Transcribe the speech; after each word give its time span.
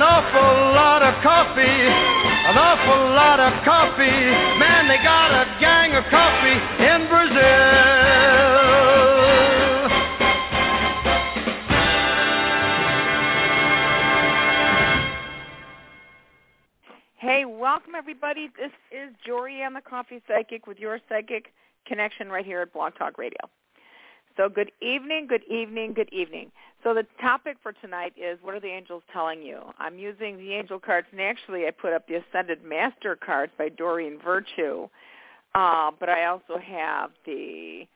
An 0.00 0.06
awful 0.06 0.40
lot 0.72 1.02
of 1.02 1.12
coffee, 1.22 1.60
an 1.60 2.56
awful 2.56 3.12
lot 3.12 3.38
of 3.38 3.52
coffee. 3.66 4.24
Man, 4.58 4.88
they 4.88 4.96
got 5.04 5.30
a 5.30 5.44
gang 5.60 5.92
of 5.92 6.04
coffee 6.08 6.56
in 6.88 7.06
Brazil. 7.06 7.36
Hey, 17.18 17.44
welcome 17.44 17.94
everybody. 17.94 18.48
This 18.56 18.72
is 18.90 19.14
Jorianne 19.28 19.74
the 19.74 19.82
Coffee 19.82 20.22
Psychic 20.26 20.66
with 20.66 20.78
your 20.78 20.98
psychic 21.10 21.52
connection 21.86 22.30
right 22.30 22.46
here 22.46 22.62
at 22.62 22.72
Blog 22.72 22.94
Talk 22.96 23.18
Radio. 23.18 23.36
So 24.36 24.48
good 24.48 24.70
evening, 24.80 25.26
good 25.28 25.44
evening, 25.50 25.92
good 25.92 26.08
evening. 26.12 26.50
So 26.82 26.94
the 26.94 27.06
topic 27.20 27.56
for 27.62 27.72
tonight 27.72 28.14
is 28.16 28.38
what 28.42 28.54
are 28.54 28.60
the 28.60 28.68
angels 28.68 29.02
telling 29.12 29.42
you? 29.42 29.60
I'm 29.78 29.98
using 29.98 30.38
the 30.38 30.52
angel 30.52 30.78
cards, 30.78 31.08
and 31.10 31.20
actually 31.20 31.66
I 31.66 31.72
put 31.72 31.92
up 31.92 32.06
the 32.06 32.16
Ascended 32.16 32.64
Master 32.64 33.16
cards 33.16 33.52
by 33.58 33.68
Doreen 33.68 34.18
Virtue, 34.22 34.88
uh, 35.54 35.90
but 35.98 36.08
I 36.08 36.26
also 36.26 36.58
have 36.64 37.10
the 37.26 37.86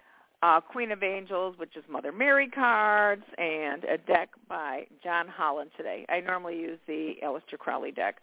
uh, 0.42 0.60
Queen 0.60 0.90
of 0.90 1.02
Angels, 1.02 1.56
which 1.56 1.76
is 1.76 1.84
Mother 1.88 2.12
Mary 2.12 2.48
cards, 2.48 3.22
and 3.38 3.84
a 3.84 3.96
deck 3.96 4.30
by 4.48 4.86
John 5.02 5.26
Holland 5.28 5.70
today. 5.76 6.04
I 6.08 6.20
normally 6.20 6.58
use 6.58 6.78
the 6.86 7.14
Aleister 7.24 7.56
Crowley 7.58 7.92
deck. 7.92 8.16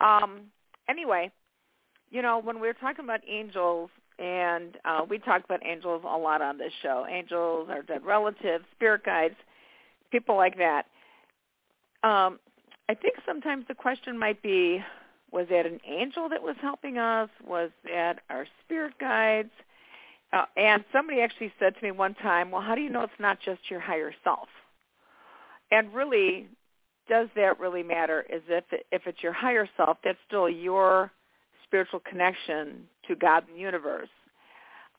Um, 0.00 0.42
anyway, 0.88 1.32
you 2.10 2.22
know, 2.22 2.40
when 2.40 2.60
we 2.60 2.68
were 2.68 2.74
talking 2.74 3.04
about 3.04 3.20
angels, 3.26 3.90
and 4.18 4.76
uh, 4.84 5.04
we 5.08 5.18
talk 5.18 5.44
about 5.44 5.64
angels 5.64 6.02
a 6.04 6.16
lot 6.16 6.42
on 6.42 6.58
this 6.58 6.72
show. 6.82 7.06
Angels, 7.08 7.68
our 7.70 7.82
dead 7.82 8.04
relatives, 8.04 8.64
spirit 8.74 9.04
guides, 9.04 9.36
people 10.10 10.36
like 10.36 10.58
that. 10.58 10.86
Um, 12.02 12.38
I 12.88 12.94
think 12.94 13.16
sometimes 13.26 13.64
the 13.68 13.74
question 13.74 14.18
might 14.18 14.42
be, 14.42 14.82
was 15.30 15.46
that 15.50 15.66
an 15.66 15.80
angel 15.86 16.28
that 16.30 16.42
was 16.42 16.56
helping 16.60 16.96
us? 16.96 17.28
Was 17.46 17.70
that 17.84 18.20
our 18.30 18.46
spirit 18.64 18.94
guides? 18.98 19.50
Uh, 20.32 20.44
and 20.56 20.84
somebody 20.92 21.20
actually 21.20 21.52
said 21.58 21.74
to 21.76 21.82
me 21.82 21.90
one 21.90 22.14
time, 22.14 22.50
well, 22.50 22.62
how 22.62 22.74
do 22.74 22.80
you 22.80 22.90
know 22.90 23.02
it's 23.02 23.12
not 23.18 23.38
just 23.44 23.60
your 23.70 23.80
higher 23.80 24.12
self? 24.24 24.48
And 25.70 25.92
really, 25.92 26.48
does 27.08 27.28
that 27.36 27.60
really 27.60 27.82
matter? 27.82 28.24
Is 28.30 28.42
if 28.48 28.64
if 28.90 29.06
it's 29.06 29.22
your 29.22 29.32
higher 29.32 29.68
self, 29.76 29.98
that's 30.02 30.18
still 30.26 30.48
your 30.48 31.10
spiritual 31.68 32.00
connection 32.00 32.88
to 33.06 33.14
God 33.14 33.44
and 33.46 33.56
the 33.56 33.60
universe. 33.60 34.08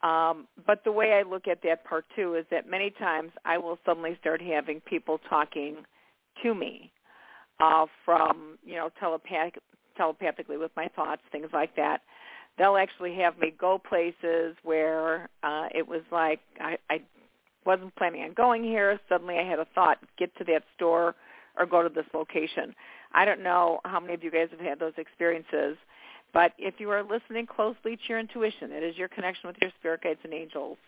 Um, 0.02 0.46
but 0.66 0.82
the 0.84 0.92
way 0.92 1.12
I 1.12 1.28
look 1.28 1.46
at 1.46 1.62
that 1.64 1.84
part 1.84 2.06
too 2.16 2.34
is 2.34 2.46
that 2.50 2.68
many 2.68 2.90
times 2.90 3.32
I 3.44 3.58
will 3.58 3.78
suddenly 3.84 4.16
start 4.20 4.40
having 4.40 4.80
people 4.80 5.20
talking 5.28 5.76
to 6.42 6.54
me 6.54 6.90
uh, 7.60 7.86
from 8.04 8.58
you 8.64 8.76
know 8.76 8.88
telepathic, 8.98 9.58
telepathically 9.96 10.56
with 10.56 10.70
my 10.76 10.88
thoughts, 10.96 11.22
things 11.30 11.50
like 11.52 11.76
that. 11.76 12.00
They'll 12.56 12.76
actually 12.76 13.14
have 13.16 13.38
me 13.38 13.52
go 13.58 13.78
places 13.78 14.56
where 14.62 15.28
uh, 15.42 15.68
it 15.74 15.86
was 15.86 16.02
like 16.10 16.40
I, 16.60 16.78
I 16.88 17.02
wasn't 17.66 17.94
planning 17.96 18.22
on 18.22 18.32
going 18.32 18.64
here. 18.64 18.98
Suddenly 19.08 19.36
I 19.38 19.44
had 19.44 19.58
a 19.58 19.66
thought: 19.74 19.98
get 20.18 20.34
to 20.38 20.44
that 20.44 20.62
store 20.76 21.14
or 21.58 21.66
go 21.66 21.82
to 21.82 21.90
this 21.90 22.06
location. 22.14 22.74
I 23.12 23.24
don't 23.24 23.42
know 23.42 23.80
how 23.84 24.00
many 24.00 24.14
of 24.14 24.24
you 24.24 24.30
guys 24.30 24.48
have 24.50 24.60
had 24.60 24.78
those 24.78 24.92
experiences, 24.96 25.76
but 26.32 26.52
if 26.58 26.74
you 26.78 26.90
are 26.90 27.02
listening 27.02 27.46
closely 27.46 27.96
to 27.96 28.02
your 28.08 28.18
intuition, 28.18 28.72
it 28.72 28.82
is 28.82 28.96
your 28.96 29.08
connection 29.08 29.48
with 29.48 29.56
your 29.60 29.70
spirit 29.78 30.02
guides 30.02 30.20
and 30.24 30.32
angels. 30.32 30.78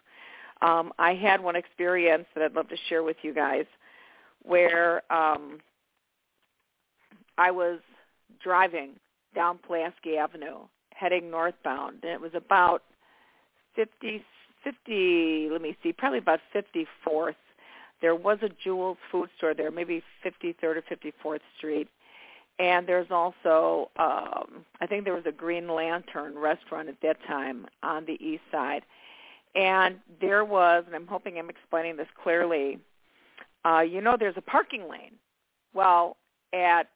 Um, 0.60 0.92
I 0.98 1.14
had 1.14 1.42
one 1.42 1.56
experience 1.56 2.26
that 2.34 2.44
I'd 2.44 2.54
love 2.54 2.68
to 2.68 2.76
share 2.88 3.02
with 3.02 3.16
you 3.22 3.34
guys 3.34 3.64
where 4.44 5.02
um, 5.12 5.58
I 7.38 7.50
was 7.50 7.80
driving 8.42 8.90
down 9.34 9.58
Pulaski 9.58 10.16
Avenue, 10.16 10.58
heading 10.90 11.30
northbound, 11.30 11.98
and 12.02 12.12
it 12.12 12.20
was 12.20 12.32
about 12.34 12.82
50, 13.74 14.24
50, 14.62 15.48
let 15.50 15.62
me 15.62 15.76
see, 15.82 15.92
probably 15.92 16.18
about 16.18 16.40
54th. 16.54 17.34
There 18.00 18.14
was 18.14 18.38
a 18.42 18.50
Jewel's 18.62 18.98
food 19.10 19.30
store 19.36 19.54
there, 19.54 19.70
maybe 19.70 20.02
53rd 20.24 20.54
or 20.62 20.82
54th 20.82 21.40
Street. 21.56 21.88
And 22.58 22.86
there's 22.86 23.10
also, 23.10 23.90
um, 23.96 24.64
I 24.80 24.86
think 24.88 25.04
there 25.04 25.14
was 25.14 25.26
a 25.26 25.32
Green 25.32 25.68
Lantern 25.68 26.38
restaurant 26.38 26.88
at 26.88 27.00
that 27.02 27.16
time 27.26 27.66
on 27.82 28.04
the 28.04 28.18
east 28.24 28.42
side. 28.50 28.82
And 29.54 29.96
there 30.20 30.44
was, 30.44 30.84
and 30.86 30.94
I'm 30.94 31.06
hoping 31.06 31.38
I'm 31.38 31.50
explaining 31.50 31.96
this 31.96 32.08
clearly, 32.22 32.78
uh, 33.64 33.80
you 33.80 34.00
know 34.00 34.16
there's 34.18 34.36
a 34.36 34.42
parking 34.42 34.88
lane. 34.88 35.16
Well, 35.74 36.16
at 36.52 36.88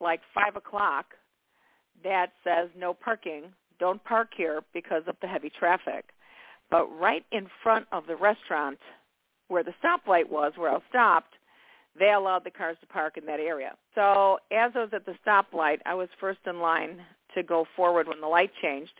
like 0.00 0.20
5 0.34 0.56
o'clock, 0.56 1.06
that 2.04 2.32
says 2.44 2.68
no 2.76 2.94
parking. 2.94 3.44
Don't 3.78 4.02
park 4.04 4.28
here 4.36 4.62
because 4.72 5.02
of 5.06 5.16
the 5.20 5.26
heavy 5.26 5.50
traffic. 5.50 6.06
But 6.70 6.86
right 6.98 7.24
in 7.32 7.48
front 7.62 7.86
of 7.92 8.06
the 8.06 8.16
restaurant 8.16 8.78
where 9.48 9.62
the 9.62 9.74
stoplight 9.82 10.28
was, 10.28 10.52
where 10.56 10.70
I 10.70 10.78
stopped, 10.88 11.34
they 11.98 12.12
allowed 12.12 12.44
the 12.44 12.50
cars 12.50 12.76
to 12.80 12.86
park 12.86 13.16
in 13.16 13.26
that 13.26 13.40
area. 13.40 13.72
So 13.94 14.38
as 14.52 14.72
I 14.74 14.80
was 14.80 14.90
at 14.92 15.06
the 15.06 15.14
stoplight, 15.26 15.78
I 15.86 15.94
was 15.94 16.08
first 16.20 16.40
in 16.46 16.60
line 16.60 17.00
to 17.34 17.42
go 17.42 17.66
forward 17.76 18.08
when 18.08 18.20
the 18.20 18.26
light 18.26 18.50
changed, 18.62 18.92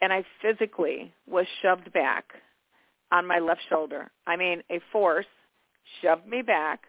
and 0.00 0.12
I 0.12 0.24
physically 0.42 1.12
was 1.26 1.46
shoved 1.62 1.92
back 1.92 2.24
on 3.12 3.26
my 3.26 3.38
left 3.38 3.60
shoulder. 3.68 4.10
I 4.26 4.36
mean, 4.36 4.62
a 4.70 4.80
force 4.92 5.26
shoved 6.02 6.26
me 6.26 6.42
back, 6.42 6.82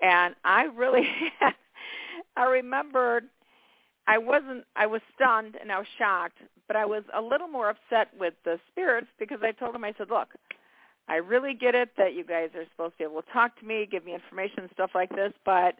and 0.00 0.34
I 0.44 0.64
really 0.64 1.06
I 2.36 2.44
remembered 2.44 3.24
I 4.06 4.18
wasn't 4.18 4.64
I 4.76 4.86
was 4.86 5.00
stunned 5.14 5.56
and 5.60 5.72
I 5.72 5.78
was 5.78 5.86
shocked, 5.98 6.38
but 6.66 6.76
I 6.76 6.84
was 6.84 7.04
a 7.16 7.20
little 7.20 7.48
more 7.48 7.70
upset 7.70 8.08
with 8.18 8.34
the 8.44 8.58
spirits 8.70 9.08
because 9.18 9.38
I 9.42 9.52
told 9.52 9.74
them 9.74 9.84
I 9.84 9.94
said, 9.96 10.10
"Look, 10.10 10.28
I 11.08 11.16
really 11.16 11.54
get 11.54 11.74
it 11.74 11.90
that 11.98 12.14
you 12.14 12.24
guys 12.24 12.50
are 12.54 12.64
supposed 12.70 12.94
to 12.94 12.98
be 12.98 13.04
able 13.04 13.22
to 13.22 13.32
talk 13.32 13.58
to 13.60 13.66
me, 13.66 13.86
give 13.90 14.04
me 14.04 14.14
information 14.14 14.68
stuff 14.72 14.90
like 14.94 15.14
this, 15.14 15.32
but 15.44 15.76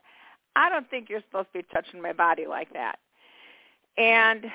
I 0.56 0.68
don't 0.68 0.88
think 0.88 1.08
you're 1.08 1.22
supposed 1.22 1.48
to 1.52 1.60
be 1.60 1.66
touching 1.72 2.00
my 2.00 2.12
body 2.12 2.46
like 2.46 2.72
that. 2.74 2.98
And 3.96 4.46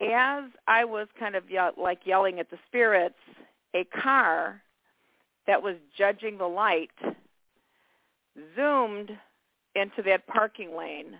as 0.00 0.44
I 0.66 0.84
was 0.84 1.06
kind 1.18 1.36
of 1.36 1.50
ye- 1.50 1.58
like 1.76 2.00
yelling 2.04 2.40
at 2.40 2.50
the 2.50 2.58
spirits, 2.66 3.18
a 3.74 3.84
car 3.84 4.62
that 5.46 5.62
was 5.62 5.76
judging 5.96 6.38
the 6.38 6.48
light 6.48 6.90
zoomed 8.56 9.16
into 9.74 10.02
that 10.02 10.26
parking 10.26 10.76
lane 10.76 11.16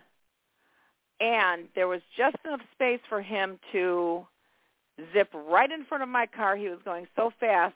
and 1.21 1.69
there 1.75 1.87
was 1.87 2.01
just 2.17 2.37
enough 2.45 2.63
space 2.73 3.01
for 3.09 3.21
him 3.21 3.59
to 3.73 4.27
zip 5.13 5.29
right 5.35 5.71
in 5.71 5.85
front 5.85 6.03
of 6.03 6.09
my 6.09 6.27
car. 6.27 6.57
He 6.57 6.69
was 6.69 6.79
going 6.85 7.07
so 7.15 7.31
fast 7.39 7.75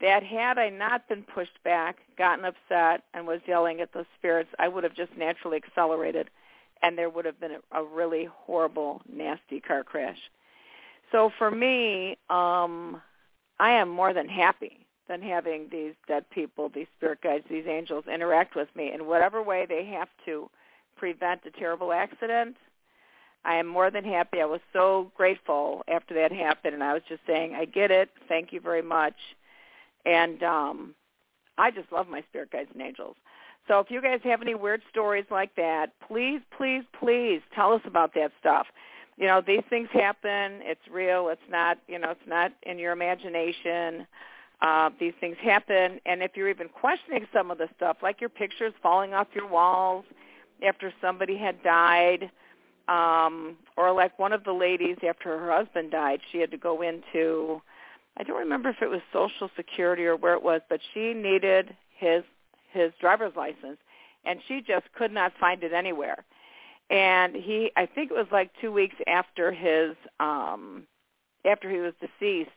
that 0.00 0.22
had 0.22 0.58
I 0.58 0.70
not 0.70 1.08
been 1.08 1.22
pushed 1.22 1.62
back, 1.62 1.98
gotten 2.18 2.44
upset, 2.44 3.04
and 3.14 3.26
was 3.26 3.40
yelling 3.46 3.80
at 3.80 3.92
the 3.92 4.04
spirits, 4.18 4.50
I 4.58 4.68
would 4.68 4.84
have 4.84 4.94
just 4.94 5.16
naturally 5.16 5.56
accelerated, 5.56 6.30
and 6.82 6.98
there 6.98 7.08
would 7.08 7.24
have 7.24 7.40
been 7.40 7.52
a, 7.52 7.80
a 7.80 7.84
really 7.84 8.28
horrible, 8.30 9.02
nasty 9.10 9.60
car 9.60 9.84
crash. 9.84 10.18
So 11.12 11.30
for 11.38 11.50
me, 11.50 12.18
um, 12.28 13.00
I 13.60 13.70
am 13.70 13.88
more 13.88 14.12
than 14.12 14.28
happy 14.28 14.78
than 15.08 15.22
having 15.22 15.68
these 15.70 15.92
dead 16.08 16.28
people, 16.30 16.70
these 16.74 16.86
spirit 16.96 17.20
guides, 17.22 17.44
these 17.48 17.66
angels 17.68 18.04
interact 18.12 18.56
with 18.56 18.68
me 18.74 18.90
in 18.92 19.06
whatever 19.06 19.42
way 19.42 19.66
they 19.68 19.84
have 19.84 20.08
to 20.24 20.50
prevent 20.96 21.42
a 21.46 21.50
terrible 21.50 21.92
accident. 21.92 22.56
I 23.44 23.56
am 23.56 23.66
more 23.66 23.90
than 23.90 24.04
happy. 24.04 24.40
I 24.40 24.46
was 24.46 24.62
so 24.72 25.12
grateful 25.14 25.84
after 25.86 26.14
that 26.14 26.32
happened, 26.32 26.72
and 26.74 26.82
I 26.82 26.94
was 26.94 27.02
just 27.06 27.20
saying, 27.26 27.54
I 27.54 27.66
get 27.66 27.90
it. 27.90 28.08
Thank 28.28 28.52
you 28.52 28.60
very 28.60 28.80
much 28.80 29.14
and 30.04 30.42
um, 30.42 30.94
I 31.58 31.70
just 31.70 31.90
love 31.92 32.08
my 32.08 32.22
spirit 32.28 32.50
guides 32.50 32.70
and 32.72 32.82
angels. 32.82 33.16
So 33.68 33.78
if 33.78 33.90
you 33.90 34.02
guys 34.02 34.20
have 34.24 34.42
any 34.42 34.54
weird 34.54 34.82
stories 34.90 35.24
like 35.30 35.54
that, 35.56 35.92
please, 36.06 36.40
please, 36.56 36.82
please 36.98 37.40
tell 37.54 37.72
us 37.72 37.80
about 37.86 38.12
that 38.14 38.32
stuff. 38.38 38.66
You 39.16 39.26
know, 39.26 39.40
these 39.40 39.62
things 39.70 39.88
happen. 39.92 40.60
It's 40.62 40.86
real. 40.90 41.28
It's 41.28 41.40
not, 41.50 41.78
you 41.88 41.98
know, 41.98 42.10
it's 42.10 42.26
not 42.26 42.52
in 42.64 42.78
your 42.78 42.92
imagination. 42.92 44.06
Uh, 44.60 44.90
these 44.98 45.14
things 45.20 45.36
happen. 45.40 46.00
And 46.04 46.22
if 46.22 46.32
you're 46.36 46.50
even 46.50 46.68
questioning 46.68 47.26
some 47.32 47.50
of 47.50 47.58
the 47.58 47.68
stuff, 47.76 47.98
like 48.02 48.20
your 48.20 48.30
pictures 48.30 48.72
falling 48.82 49.14
off 49.14 49.28
your 49.34 49.48
walls 49.48 50.04
after 50.66 50.92
somebody 51.00 51.36
had 51.36 51.62
died, 51.62 52.30
um, 52.88 53.56
or 53.76 53.92
like 53.92 54.18
one 54.18 54.32
of 54.32 54.44
the 54.44 54.52
ladies 54.52 54.96
after 55.08 55.38
her 55.38 55.52
husband 55.52 55.90
died, 55.90 56.20
she 56.30 56.38
had 56.38 56.50
to 56.50 56.58
go 56.58 56.82
into 56.82 57.62
I 58.16 58.22
don't 58.22 58.38
remember 58.38 58.68
if 58.68 58.80
it 58.80 58.88
was 58.88 59.00
Social 59.12 59.50
Security 59.56 60.04
or 60.04 60.16
where 60.16 60.34
it 60.34 60.42
was, 60.42 60.60
but 60.68 60.80
she 60.92 61.14
needed 61.14 61.76
his 61.96 62.22
his 62.70 62.92
driver's 63.00 63.36
license, 63.36 63.78
and 64.24 64.40
she 64.48 64.60
just 64.60 64.86
could 64.96 65.12
not 65.12 65.32
find 65.38 65.62
it 65.62 65.72
anywhere. 65.72 66.24
And 66.90 67.34
he, 67.34 67.70
I 67.76 67.86
think 67.86 68.10
it 68.10 68.14
was 68.14 68.26
like 68.32 68.50
two 68.60 68.72
weeks 68.72 68.96
after 69.06 69.52
his 69.52 69.96
um 70.20 70.86
after 71.44 71.70
he 71.70 71.78
was 71.78 71.92
deceased, 72.00 72.50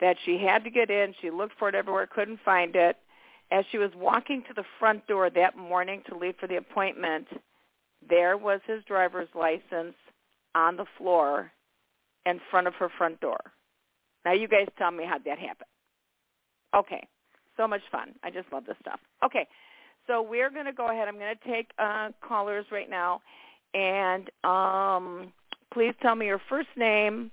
that 0.00 0.16
she 0.24 0.38
had 0.38 0.64
to 0.64 0.70
get 0.70 0.90
in. 0.90 1.14
She 1.20 1.30
looked 1.30 1.58
for 1.58 1.68
it 1.68 1.74
everywhere, 1.74 2.06
couldn't 2.06 2.40
find 2.44 2.74
it. 2.74 2.96
As 3.50 3.64
she 3.70 3.78
was 3.78 3.90
walking 3.94 4.42
to 4.48 4.54
the 4.54 4.64
front 4.78 5.06
door 5.06 5.30
that 5.30 5.56
morning 5.56 6.02
to 6.08 6.16
leave 6.16 6.34
for 6.40 6.46
the 6.46 6.56
appointment, 6.56 7.28
there 8.08 8.36
was 8.36 8.60
his 8.66 8.82
driver's 8.84 9.28
license 9.34 9.94
on 10.54 10.76
the 10.76 10.86
floor 10.98 11.52
in 12.26 12.40
front 12.50 12.66
of 12.66 12.74
her 12.74 12.88
front 12.96 13.20
door. 13.20 13.38
Now 14.24 14.32
you 14.32 14.48
guys 14.48 14.66
tell 14.78 14.90
me 14.90 15.04
how 15.04 15.18
that 15.18 15.38
happened. 15.38 15.68
Okay, 16.74 17.06
so 17.56 17.68
much 17.68 17.82
fun. 17.92 18.14
I 18.22 18.30
just 18.30 18.52
love 18.52 18.64
this 18.66 18.76
stuff. 18.80 19.00
Okay, 19.24 19.46
so 20.06 20.22
we're 20.22 20.50
going 20.50 20.66
to 20.66 20.72
go 20.72 20.88
ahead. 20.90 21.08
I'm 21.08 21.18
going 21.18 21.34
to 21.34 21.50
take 21.50 21.70
uh, 21.78 22.10
callers 22.26 22.66
right 22.70 22.90
now, 22.90 23.20
and 23.74 24.30
um, 24.42 25.32
please 25.72 25.94
tell 26.02 26.14
me 26.14 26.26
your 26.26 26.40
first 26.48 26.68
name, 26.76 27.30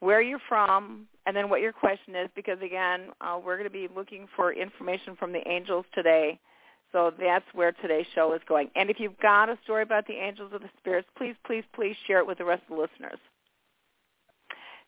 where 0.00 0.22
you're 0.22 0.40
from, 0.48 1.06
and 1.26 1.36
then 1.36 1.50
what 1.50 1.60
your 1.60 1.72
question 1.72 2.14
is. 2.16 2.28
Because 2.34 2.58
again, 2.62 3.10
uh, 3.20 3.38
we're 3.44 3.56
going 3.56 3.68
to 3.68 3.72
be 3.72 3.88
looking 3.94 4.26
for 4.34 4.52
information 4.52 5.16
from 5.16 5.32
the 5.32 5.46
angels 5.48 5.84
today. 5.94 6.38
So 6.92 7.12
that's 7.20 7.44
where 7.54 7.70
today's 7.70 8.06
show 8.14 8.32
is 8.32 8.40
going. 8.48 8.68
And 8.74 8.90
if 8.90 8.98
you've 8.98 9.18
got 9.18 9.48
a 9.48 9.56
story 9.62 9.82
about 9.82 10.08
the 10.08 10.14
angels 10.14 10.50
or 10.52 10.58
the 10.58 10.70
spirits, 10.80 11.06
please, 11.16 11.36
please, 11.46 11.62
please 11.72 11.94
share 12.06 12.18
it 12.18 12.26
with 12.26 12.38
the 12.38 12.44
rest 12.44 12.62
of 12.68 12.76
the 12.76 12.82
listeners. 12.82 13.18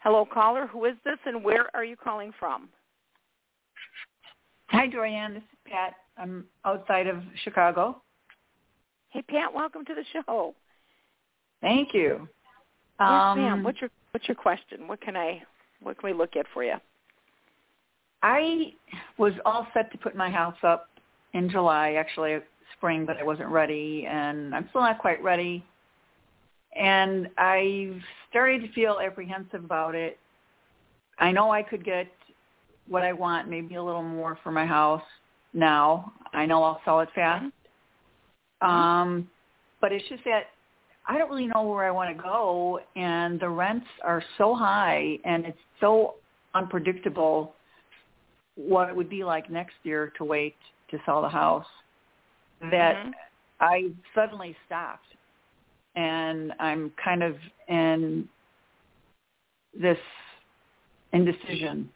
Hello, 0.03 0.27
caller. 0.27 0.67
Who 0.67 0.85
is 0.87 0.95
this, 1.05 1.19
and 1.27 1.45
where 1.45 1.67
are 1.75 1.85
you 1.85 1.95
calling 1.95 2.33
from? 2.37 2.69
Hi, 4.67 4.89
Jorianne. 4.89 5.35
This 5.35 5.43
is 5.45 5.59
Pat. 5.71 5.95
I'm 6.19 6.45
outside 6.65 7.07
of 7.07 7.23
Chicago. 7.45 8.03
Hey, 9.11 9.23
Pat. 9.23 9.55
Welcome 9.55 9.85
to 9.85 9.95
the 9.95 10.05
show. 10.13 10.57
Thank 11.61 11.95
you. 11.95 12.29
Yes, 12.99 13.11
um, 13.11 13.41
ma'am. 13.41 13.63
What's 13.63 13.81
your 13.81 13.91
What's 14.11 14.27
your 14.27 14.35
question? 14.35 14.89
What 14.89 15.01
can 15.01 15.17
I 15.17 15.41
What 15.83 15.99
can 15.99 16.11
we 16.11 16.19
look 16.19 16.35
at 16.35 16.47
for 16.53 16.65
you? 16.65 16.75
I 18.25 18.73
was 19.19 19.33
all 19.45 19.69
set 19.73 19.93
to 19.93 19.99
put 19.99 20.17
my 20.17 20.31
house 20.31 20.59
up 20.65 20.89
in 21.33 21.49
July, 21.49 21.93
actually 21.93 22.39
spring, 22.77 23.07
but 23.07 23.19
I 23.19 23.23
wasn't 23.23 23.51
ready, 23.51 24.07
and 24.09 24.53
I'm 24.53 24.69
still 24.71 24.81
not 24.81 24.99
quite 24.99 25.23
ready 25.23 25.65
and 26.77 27.29
I've 27.39 28.01
started 28.31 28.63
to 28.63 28.73
feel 28.73 28.99
apprehensive 29.05 29.65
about 29.65 29.95
it. 29.95 30.19
I 31.19 31.33
know 31.33 31.51
I 31.51 31.63
could 31.63 31.85
get 31.85 32.09
what 32.89 33.03
I 33.03 33.13
want, 33.13 33.49
maybe 33.49 33.75
a 33.77 33.83
little 33.83 34.03
more 34.03 34.39
for 34.43 34.51
my 34.51 34.67
house 34.67 35.03
now. 35.53 36.13
I 36.33 36.47
know 36.47 36.63
I'll 36.63 36.81
sell 36.85 37.01
it 37.01 37.09
fast. 37.15 37.47
Mm-hmm. 38.63 38.69
Um, 38.69 39.29
but 39.81 39.93
it's 39.93 40.09
just 40.09 40.25
that 40.25 40.45
I 41.07 41.19
don't 41.19 41.29
really 41.29 41.49
know 41.49 41.63
where 41.63 41.85
I 41.85 41.91
want 41.91 42.17
to 42.17 42.23
go, 42.23 42.81
and 42.95 43.41
the 43.41 43.49
rents 43.49 43.87
are 44.05 44.23
so 44.39 44.55
high, 44.55 45.19
and 45.25 45.45
it's 45.45 45.59
so 45.81 46.15
unpredictable 46.55 47.55
what 48.55 48.89
it 48.89 48.95
would 48.97 49.11
be 49.11 49.25
like 49.25 49.51
next 49.51 49.75
year 49.83 50.13
to 50.19 50.25
wait 50.25 50.55
to 50.91 50.99
sell 51.05 51.23
the 51.23 51.29
house 51.29 51.67
that 52.61 52.97
mm-hmm. 52.97 53.11
I 53.61 53.89
suddenly 54.15 54.55
stopped 54.67 55.07
and 55.95 56.53
I'm 56.59 56.93
kind 57.03 57.23
of 57.23 57.37
in 57.69 58.29
this 59.79 59.99
indecision. 61.13 61.91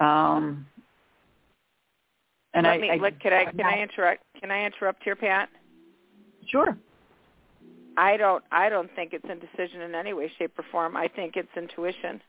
Um, 0.00 0.66
and 2.54 2.64
Let 2.64 2.72
I, 2.72 2.78
me, 2.78 2.90
I, 2.90 2.96
look, 2.96 3.18
can 3.20 3.32
I 3.32 3.44
can 3.46 3.66
I 3.66 3.82
interrupt? 3.82 4.22
Can 4.40 4.50
I 4.50 4.64
interrupt 4.64 5.02
here, 5.02 5.16
Pat? 5.16 5.48
Sure. 6.46 6.76
I 7.96 8.16
don't. 8.16 8.44
I 8.52 8.68
don't 8.68 8.90
think 8.94 9.12
it's 9.12 9.24
indecision 9.28 9.82
in 9.82 9.94
any 9.94 10.12
way, 10.12 10.30
shape, 10.38 10.58
or 10.58 10.64
form. 10.70 10.96
I 10.96 11.08
think 11.08 11.36
it's 11.36 11.48
intuition. 11.56 12.22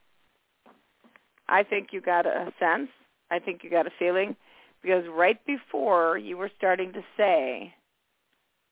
I 1.48 1.63
think 1.63 1.89
you 1.91 2.01
got 2.01 2.25
a 2.25 2.51
sense. 2.60 2.89
I 3.31 3.39
think 3.39 3.63
you 3.63 3.69
got 3.69 3.88
a 3.88 3.91
feeling, 3.98 4.36
because 4.81 5.03
right 5.10 5.39
before 5.46 6.17
you 6.17 6.38
were 6.38 6.50
starting 6.58 6.91
to 6.93 7.01
say 7.15 7.74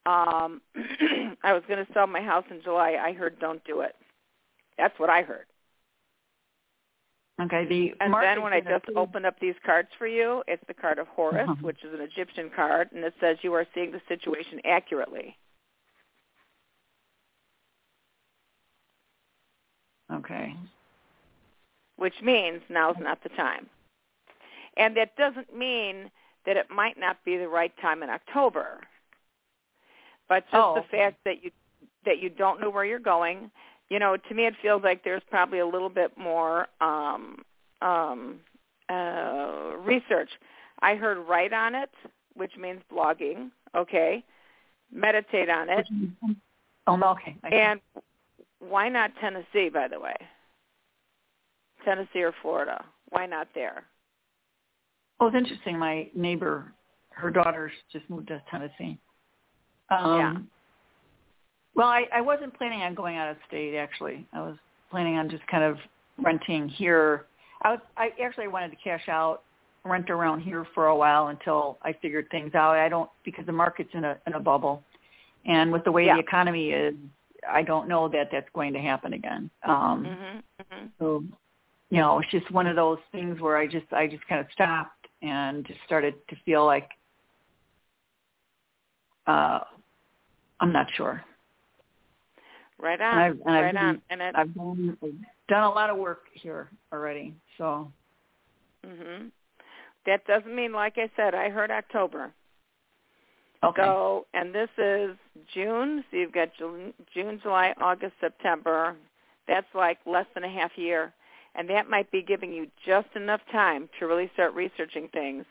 um, 0.07 0.61
I 1.43 1.53
was 1.53 1.63
going 1.67 1.85
to 1.85 1.93
sell 1.93 2.07
my 2.07 2.21
house 2.21 2.45
in 2.49 2.61
July. 2.63 2.97
I 3.01 3.11
heard 3.11 3.39
don't 3.39 3.63
do 3.65 3.81
it. 3.81 3.95
That's 4.77 4.97
what 4.99 5.09
I 5.09 5.21
heard. 5.21 5.45
Okay. 7.39 7.65
The 7.67 7.93
and 7.99 8.13
then 8.13 8.41
when 8.41 8.53
I 8.53 8.61
just 8.61 8.85
opened 8.95 9.25
up 9.27 9.39
these 9.39 9.53
cards 9.63 9.89
for 9.99 10.07
you, 10.07 10.43
it's 10.47 10.63
the 10.67 10.73
card 10.73 10.97
of 10.97 11.07
Horus, 11.07 11.47
uh-huh. 11.47 11.55
which 11.61 11.83
is 11.83 11.93
an 11.93 12.01
Egyptian 12.01 12.49
card, 12.55 12.89
and 12.93 13.03
it 13.03 13.13
says 13.19 13.37
you 13.41 13.53
are 13.53 13.65
seeing 13.75 13.91
the 13.91 14.01
situation 14.07 14.59
accurately. 14.65 15.37
Okay. 20.11 20.55
which 21.97 22.13
means 22.23 22.61
now's 22.69 22.95
not 22.99 23.21
the 23.23 23.29
time. 23.29 23.67
And 24.77 24.95
that 24.95 25.15
doesn't 25.17 25.55
mean 25.55 26.09
that 26.45 26.55
it 26.55 26.67
might 26.73 26.97
not 26.97 27.17
be 27.25 27.37
the 27.37 27.49
right 27.49 27.73
time 27.81 28.03
in 28.03 28.09
October. 28.09 28.79
But 30.29 30.43
just 30.45 30.55
oh, 30.55 30.73
the 30.75 30.81
okay. 30.81 30.97
fact 30.97 31.17
that 31.25 31.43
you 31.43 31.51
that 32.05 32.19
you 32.19 32.29
don't 32.29 32.61
know 32.61 32.69
where 32.69 32.85
you're 32.85 32.99
going, 32.99 33.51
you 33.89 33.99
know, 33.99 34.17
to 34.17 34.35
me 34.35 34.45
it 34.45 34.53
feels 34.61 34.83
like 34.83 35.03
there's 35.03 35.23
probably 35.29 35.59
a 35.59 35.67
little 35.67 35.89
bit 35.89 36.17
more 36.17 36.67
um 36.81 37.43
um 37.81 38.39
uh 38.89 39.71
research. 39.79 40.29
I 40.81 40.95
heard 40.95 41.17
write 41.27 41.53
on 41.53 41.75
it, 41.75 41.89
which 42.35 42.51
means 42.57 42.81
blogging, 42.91 43.49
okay? 43.75 44.23
Meditate 44.91 45.49
on 45.49 45.69
it. 45.69 45.87
Oh, 46.85 46.95
no, 46.95 47.09
okay. 47.09 47.35
I. 47.43 47.47
And 47.49 47.81
why 48.59 48.89
not 48.89 49.11
Tennessee, 49.19 49.69
by 49.69 49.87
the 49.87 49.99
way? 49.99 50.15
Tennessee 51.83 52.23
or 52.23 52.33
Florida? 52.41 52.83
Why 53.09 53.25
not 53.25 53.47
there? 53.55 53.83
Well, 55.19 55.29
it's 55.29 55.37
interesting. 55.37 55.77
My 55.77 56.09
neighbor, 56.15 56.73
her 57.09 57.31
daughters 57.31 57.71
just 57.91 58.09
moved 58.09 58.27
to 58.27 58.41
Tennessee. 58.51 58.97
Um, 59.89 60.15
Yeah. 60.17 60.37
Well, 61.75 61.87
I, 61.87 62.05
I 62.11 62.21
wasn't 62.21 62.55
planning 62.57 62.81
on 62.81 62.95
going 62.95 63.17
out 63.17 63.29
of 63.29 63.37
state. 63.47 63.75
Actually, 63.75 64.25
I 64.33 64.41
was 64.41 64.57
planning 64.89 65.17
on 65.17 65.29
just 65.29 65.45
kind 65.47 65.63
of 65.63 65.77
renting 66.17 66.67
here. 66.67 67.25
I 67.61 67.71
was. 67.71 67.79
I 67.97 68.09
actually 68.23 68.47
wanted 68.47 68.71
to 68.71 68.77
cash 68.77 69.07
out, 69.07 69.43
rent 69.85 70.09
around 70.09 70.41
here 70.41 70.65
for 70.73 70.87
a 70.87 70.95
while 70.95 71.27
until 71.27 71.77
I 71.83 71.93
figured 71.93 72.29
things 72.31 72.55
out. 72.55 72.75
I 72.75 72.89
don't 72.89 73.09
because 73.23 73.45
the 73.45 73.51
market's 73.51 73.91
in 73.93 74.05
a 74.05 74.17
in 74.25 74.33
a 74.33 74.39
bubble, 74.39 74.83
and 75.45 75.71
with 75.71 75.83
the 75.83 75.91
way 75.91 76.05
Yeah. 76.05 76.15
the 76.15 76.19
economy 76.19 76.71
is, 76.71 76.95
I 77.47 77.61
don't 77.61 77.87
know 77.87 78.07
that 78.09 78.29
that's 78.31 78.49
going 78.53 78.73
to 78.73 78.79
happen 78.79 79.13
again. 79.13 79.51
Um, 79.63 80.05
Mhm. 80.05 80.43
Mhm. 80.63 80.91
so, 80.97 81.23
you 81.91 81.97
know, 81.99 82.19
it's 82.19 82.31
just 82.31 82.49
one 82.49 82.65
of 82.65 82.75
those 82.75 82.99
things 83.11 83.39
where 83.39 83.55
I 83.57 83.67
just 83.67 83.91
I 83.93 84.07
just 84.07 84.25
kind 84.27 84.41
of 84.41 84.51
stopped 84.51 85.07
and 85.21 85.63
just 85.65 85.79
started 85.85 86.15
to 86.29 86.35
feel 86.37 86.65
like 86.65 86.89
uh 89.27 89.59
I'm 90.59 90.71
not 90.73 90.87
sure. 90.95 91.23
Right 92.79 92.99
And 92.99 93.01
on. 93.01 93.17
I've, 93.19 93.39
and 93.45 93.55
I've, 93.55 93.63
right 93.63 93.75
on. 93.77 94.01
And 94.09 94.21
it, 94.21 94.35
I've 94.35 94.53
done, 94.55 94.97
done 95.49 95.63
a 95.63 95.69
lot 95.69 95.89
of 95.89 95.97
work 95.97 96.23
here 96.33 96.69
already. 96.93 97.33
So 97.57 97.91
mhm. 98.85 99.31
That 100.05 100.25
doesn't 100.25 100.55
mean 100.55 100.71
like 100.73 100.97
I 100.97 101.09
said, 101.15 101.35
I 101.35 101.49
heard 101.49 101.71
October. 101.71 102.31
okay. 103.63 103.81
So, 103.83 104.25
and 104.33 104.53
this 104.53 104.69
is 104.77 105.15
June, 105.53 106.03
so 106.09 106.17
you've 106.17 106.31
got 106.33 106.49
June, 106.57 106.93
June, 107.13 107.39
July, 107.41 107.73
August, 107.81 108.13
September. 108.21 108.95
That's 109.47 109.67
like 109.75 109.97
less 110.05 110.25
than 110.33 110.43
a 110.43 110.49
half 110.49 110.71
year. 110.77 111.13
And 111.55 111.69
that 111.69 111.89
might 111.89 112.09
be 112.11 112.21
giving 112.21 112.53
you 112.53 112.67
just 112.85 113.07
enough 113.15 113.41
time 113.51 113.89
to 113.99 114.05
really 114.05 114.29
start 114.33 114.53
researching 114.53 115.07
things 115.11 115.43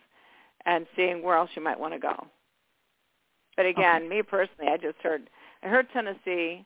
and 0.65 0.87
seeing 0.97 1.23
where 1.23 1.37
else 1.37 1.51
you 1.57 1.63
might 1.63 1.79
want 1.81 1.95
to 1.95 1.99
go. 1.99 2.27
But 3.57 3.67
again, 3.67 4.03
Okay. 4.05 4.09
me 4.09 4.23
personally, 4.23 4.71
I 4.71 4.77
just 4.77 4.99
heard, 5.03 5.29
I 5.63 5.69
heard 5.69 5.91
Tennessee, 5.93 6.65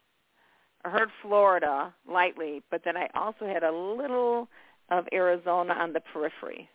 I 0.84 0.90
heard 0.90 1.10
Florida 1.22 1.94
lightly, 2.08 2.62
but 2.70 2.82
then 2.84 2.96
I 2.96 3.08
also 3.14 3.46
had 3.46 3.62
a 3.62 3.70
little 3.70 4.48
of 4.88 5.06
Arizona 5.12 5.74
on 5.74 5.92
the 5.92 6.00
periphery. 6.00 6.68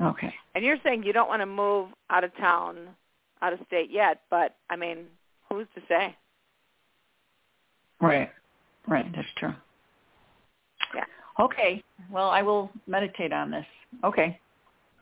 Okay. 0.00 0.34
And 0.54 0.64
you're 0.64 0.78
saying 0.82 1.04
you 1.04 1.12
don't 1.12 1.28
want 1.28 1.42
to 1.42 1.46
move 1.46 1.90
out 2.10 2.24
of 2.24 2.36
town, 2.36 2.88
out 3.42 3.52
of 3.52 3.60
state 3.66 3.90
yet, 3.90 4.22
but 4.30 4.56
I 4.68 4.76
mean, 4.76 5.06
who's 5.48 5.66
to 5.74 5.82
say? 5.88 6.16
Right. 8.00 8.30
Right. 8.86 9.06
That's 9.14 9.28
true. 9.36 9.54
Yeah. 10.94 11.04
Okay. 11.38 11.82
Well, 12.10 12.30
I 12.30 12.42
will 12.42 12.70
meditate 12.86 13.32
on 13.32 13.50
this. 13.50 13.66
Okay. 14.04 14.38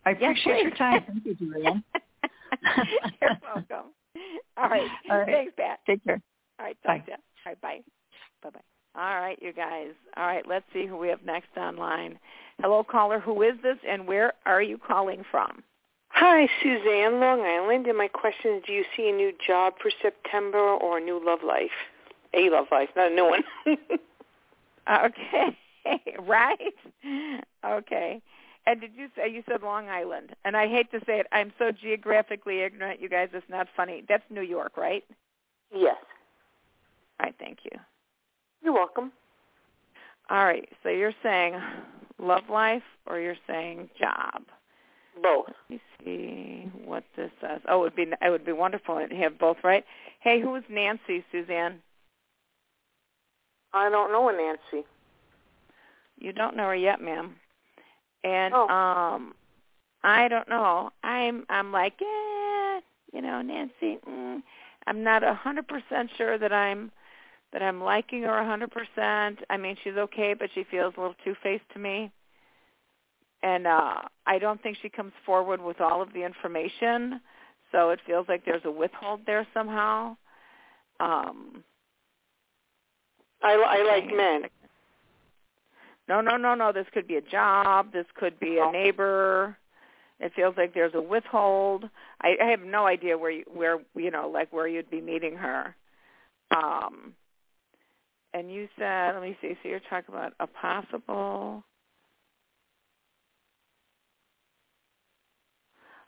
I 0.05 0.11
appreciate 0.11 0.63
your 0.63 0.71
time. 0.73 1.05
Thank 1.07 1.25
you, 1.25 1.35
Julianne. 1.35 1.83
You're 3.23 3.39
welcome. 3.43 3.93
All 4.57 4.69
right. 4.69 4.89
All 5.11 5.19
right. 5.19 5.27
Thanks, 5.27 5.53
Pat. 5.57 5.81
Take 5.87 6.05
care. 6.05 6.21
All 6.59 6.67
right. 6.67 6.77
Bye. 6.85 6.99
To 6.99 7.11
you. 7.11 7.13
All 7.13 7.53
right. 7.53 7.61
Bye. 7.61 7.81
Bye-bye. 8.43 8.61
All 9.01 9.21
right, 9.21 9.39
you 9.41 9.53
guys. 9.53 9.91
All 10.17 10.27
right. 10.27 10.45
Let's 10.47 10.65
see 10.73 10.87
who 10.87 10.97
we 10.97 11.09
have 11.09 11.25
next 11.25 11.57
online. 11.57 12.19
Hello, 12.61 12.83
caller. 12.83 13.21
Who 13.21 13.43
is 13.43 13.55
this, 13.63 13.77
and 13.89 14.07
where 14.09 14.33
are 14.45 14.63
you 14.63 14.79
calling 14.79 15.25
from? 15.31 15.63
Hi, 16.09 16.49
Suzanne, 16.63 17.21
Long 17.21 17.43
Island. 17.43 17.87
And 17.87 17.97
my 17.97 18.09
question 18.09 18.57
is, 18.57 18.65
do 18.67 18.73
you 18.73 18.85
see 18.97 19.09
a 19.09 19.13
new 19.13 19.33
job 19.47 19.75
for 19.81 19.91
September 20.03 20.59
or 20.59 20.99
a 20.99 21.01
new 21.01 21.25
love 21.25 21.41
life? 21.47 21.71
A 22.35 22.51
love 22.51 22.67
life, 22.73 22.89
not 22.97 23.13
a 23.13 23.15
new 23.15 23.25
one. 23.25 23.45
Okay. 24.89 25.57
right. 26.21 26.75
Okay. 27.65 28.23
And 28.69 28.83
did 28.83 28.91
you 28.95 29.09
say 29.17 29.31
you 29.31 29.43
said 29.49 29.63
Long 29.63 29.89
Island? 29.89 30.37
And 30.45 30.55
I 30.55 30.69
hate 30.69 30.91
to 30.91 31.01
say 31.07 31.21
it, 31.21 31.27
I'm 31.33 31.55
so 31.59 31.73
geographically 31.73 32.61
ignorant, 32.61 33.01
you 33.01 33.09
guys. 33.09 33.31
It's 33.33 33.49
not 33.49 33.67
funny. 33.75 34.05
That's 34.07 34.23
New 34.29 34.43
York, 34.43 34.77
right? 34.77 35.05
yes. 35.75 35.97
All 37.19 37.25
right. 37.25 37.35
Thank 37.39 37.61
you. 37.65 37.71
You're 38.63 38.75
welcome. 38.75 39.11
All 40.29 40.45
right. 40.45 40.69
So 40.83 40.91
you're 40.91 41.15
saying 41.23 41.59
love 42.19 42.43
life, 42.51 42.83
or 43.07 43.19
you're 43.19 43.39
saying 43.47 43.89
job? 43.99 44.43
Both. 45.23 45.47
Let 45.47 45.71
me 45.71 45.81
see 46.05 46.71
what 46.85 47.05
this 47.17 47.31
says. 47.41 47.63
Oh, 47.71 47.79
it 47.79 47.81
would 47.85 47.97
be 47.97 48.03
it 48.03 48.31
would 48.31 48.45
be 48.45 48.53
wonderful 48.53 48.97
to 48.97 49.17
have 49.17 49.39
both, 49.39 49.57
right? 49.65 49.85
Hey, 50.21 50.43
who 50.43 50.55
is 50.57 50.65
Nancy, 50.69 51.25
Suzanne? 51.33 51.79
I 53.73 53.89
don't 53.89 54.13
know 54.13 54.29
a 54.29 54.33
Nancy. 54.33 54.87
You 56.19 56.35
don't 56.35 56.55
know 56.55 56.65
her 56.65 56.77
yet, 56.77 57.01
ma'am. 57.01 57.35
And 58.25 58.55
Oh. 58.55 58.69
um 58.69 59.35
I 60.03 60.29
don't 60.29 60.49
know. 60.49 60.91
I'm 61.03 61.45
I'm 61.49 61.73
like, 61.73 62.01
eh, 62.01 62.81
you 63.13 63.21
know, 63.23 63.43
Nancy. 63.43 63.99
Mm, 64.09 64.43
I'm 64.87 65.03
not 65.03 65.23
a 65.25 65.35
hundred 65.35 65.67
percent 65.69 66.11
sure 66.17 66.39
that 66.39 66.53
I'm 66.53 66.91
that 67.53 67.63
I'm 67.63 67.83
liking 67.83 68.23
her 68.23 68.39
a 68.39 68.45
hundred 68.47 68.71
percent. 68.71 69.41
I 69.51 69.57
mean, 69.57 69.77
she's 69.83 69.97
okay, 69.97 70.35
but 70.35 70.51
she 70.55 70.65
feels 70.65 70.95
a 70.97 71.01
little 71.01 71.17
two 71.25 71.35
faced 71.43 71.69
to 71.73 71.79
me. 71.79 72.11
And 73.43 73.67
uh 73.67 74.03
I 74.27 74.39
don't 74.39 74.63
think 74.63 74.77
she 74.81 74.89
comes 74.89 75.13
forward 75.25 75.61
with 75.61 75.81
all 75.81 76.03
of 76.03 76.13
the 76.13 76.25
information, 76.25 77.21
so 77.73 77.91
it 77.91 78.01
feels 78.07 78.27
like 78.29 78.45
there's 78.45 78.65
a 78.65 78.71
withhold 78.71 79.21
there 79.27 79.47
somehow. 79.55 80.17
Um 81.01 81.65
I, 83.43 83.53
I 83.53 83.83
like 83.87 84.15
men. 84.15 84.43
No, 86.09 86.21
no, 86.21 86.37
no, 86.37 86.55
no. 86.55 86.73
This 86.73 86.87
could 86.93 87.07
be 87.07 87.17
a 87.17 87.21
job. 87.21 87.93
This 87.93 88.07
could 88.15 88.41
be 88.41 88.59
a 88.59 88.65
Oh. 88.65 88.71
neighbor. 88.71 89.57
It 90.21 90.33
feels 90.35 90.57
like 90.57 90.75
there's 90.75 90.95
a 90.95 91.01
withhold. 91.01 91.89
I, 92.23 92.37
I 92.43 92.47
have 92.47 92.63
no 92.63 92.87
idea 92.87 93.17
where 93.17 93.31
you, 93.31 93.45
where 93.47 93.79
you 93.95 94.11
know 94.11 94.29
like 94.29 94.53
where 94.53 94.67
you'd 94.67 94.91
be 94.91 95.01
meeting 95.01 95.37
her. 95.37 95.77
Um, 96.51 97.15
and 98.35 98.51
you 98.53 98.69
said, 98.79 99.13
let 99.15 99.23
me 99.23 99.37
see. 99.41 99.57
So 99.63 99.69
you're 99.69 99.81
talking 99.81 100.15
about 100.15 100.33
a 100.41 100.47
possible. 100.47 101.63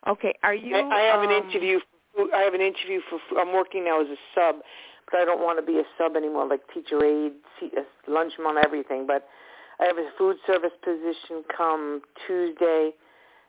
Okay, 0.07 0.33
are 0.43 0.55
you? 0.55 0.75
I, 0.75 0.97
I 0.97 1.01
have 1.01 1.21
an 1.21 1.31
um, 1.31 1.49
interview. 1.49 1.79
For, 2.15 2.35
I 2.35 2.41
have 2.41 2.53
an 2.53 2.61
interview 2.61 2.99
for. 3.09 3.39
I'm 3.39 3.53
working 3.53 3.85
now 3.85 4.01
as 4.01 4.07
a 4.07 4.17
sub, 4.35 4.57
but 5.09 5.21
I 5.21 5.25
don't 5.25 5.41
want 5.41 5.59
to 5.59 5.65
be 5.65 5.79
a 5.79 5.83
sub 5.97 6.15
anymore, 6.15 6.47
like 6.47 6.61
teacher 6.73 7.03
aide, 7.05 7.33
uh, 7.61 7.81
lunchman, 8.09 8.61
everything. 8.63 9.05
But 9.07 9.27
I 9.81 9.85
have 9.85 9.97
a 9.97 10.07
food 10.17 10.37
service 10.45 10.71
position 10.83 11.43
come 11.55 12.01
Tuesday, 12.27 12.91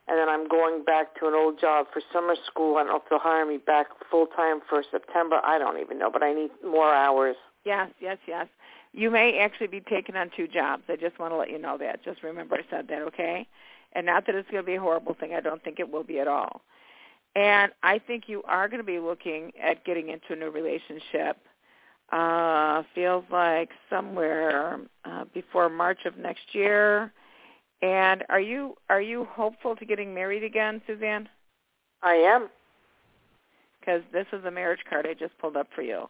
and 0.07 0.17
then 0.17 0.27
I'm 0.27 0.47
going 0.47 0.83
back 0.83 1.17
to 1.19 1.27
an 1.27 1.33
old 1.35 1.59
job 1.61 1.85
for 1.93 2.01
summer 2.11 2.35
school. 2.47 2.77
I 2.77 2.79
don't 2.79 2.89
know 2.89 2.95
if 2.97 3.03
they'll 3.09 3.19
hire 3.19 3.45
me 3.45 3.57
back 3.57 3.87
full 4.09 4.25
time 4.25 4.59
for 4.67 4.83
September. 4.89 5.39
I 5.43 5.59
don't 5.59 5.79
even 5.79 5.99
know, 5.99 6.09
but 6.11 6.23
I 6.23 6.33
need 6.33 6.49
more 6.65 6.91
hours. 6.93 7.35
Yes, 7.65 7.91
yes, 8.01 8.17
yes. 8.27 8.47
You 8.93 9.11
may 9.11 9.39
actually 9.39 9.67
be 9.67 9.79
taking 9.79 10.15
on 10.15 10.31
two 10.35 10.47
jobs. 10.47 10.83
I 10.89 10.95
just 10.95 11.19
want 11.19 11.33
to 11.33 11.37
let 11.37 11.49
you 11.49 11.59
know 11.59 11.77
that. 11.77 12.03
Just 12.03 12.23
remember 12.23 12.55
I 12.55 12.61
said 12.69 12.87
that, 12.89 13.01
okay? 13.03 13.47
And 13.93 14.05
not 14.05 14.25
that 14.25 14.35
it's 14.35 14.49
going 14.49 14.63
to 14.63 14.65
be 14.65 14.75
a 14.75 14.81
horrible 14.81 15.15
thing. 15.19 15.33
I 15.33 15.39
don't 15.39 15.63
think 15.63 15.79
it 15.79 15.91
will 15.91 16.03
be 16.03 16.19
at 16.19 16.27
all. 16.27 16.61
And 17.35 17.71
I 17.81 17.99
think 17.99 18.25
you 18.27 18.43
are 18.43 18.67
going 18.67 18.79
to 18.79 18.85
be 18.85 18.99
looking 18.99 19.51
at 19.61 19.85
getting 19.85 20.09
into 20.09 20.33
a 20.33 20.35
new 20.35 20.49
relationship. 20.49 21.37
Uh, 22.13 22.83
feels 22.93 23.23
like 23.31 23.69
somewhere 23.89 24.79
uh, 25.03 25.23
before 25.33 25.67
March 25.67 26.05
of 26.05 26.15
next 26.15 26.53
year. 26.53 27.11
And 27.81 28.23
are 28.29 28.39
you 28.39 28.75
are 28.87 29.01
you 29.01 29.25
hopeful 29.31 29.75
to 29.75 29.83
getting 29.83 30.13
married 30.13 30.43
again, 30.43 30.79
Suzanne? 30.85 31.27
I 32.03 32.13
am. 32.13 32.49
Because 33.79 34.03
this 34.13 34.27
is 34.31 34.45
a 34.45 34.51
marriage 34.51 34.81
card 34.87 35.07
I 35.07 35.15
just 35.15 35.35
pulled 35.39 35.57
up 35.57 35.67
for 35.73 35.81
you. 35.81 36.07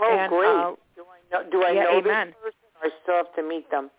Oh, 0.00 0.16
And, 0.16 0.30
great. 0.30 0.48
uh, 0.48 0.74
do 0.94 1.02
I 1.02 1.42
know, 1.42 1.50
do 1.50 1.62
I 1.64 1.70
yeah, 1.72 1.82
know 1.82 1.98
amen. 1.98 2.28
this 2.28 2.36
person? 2.42 2.58
I 2.80 2.90
still 3.02 3.16
have 3.16 3.34
to 3.34 3.42
meet 3.42 3.68
them. 3.72 3.90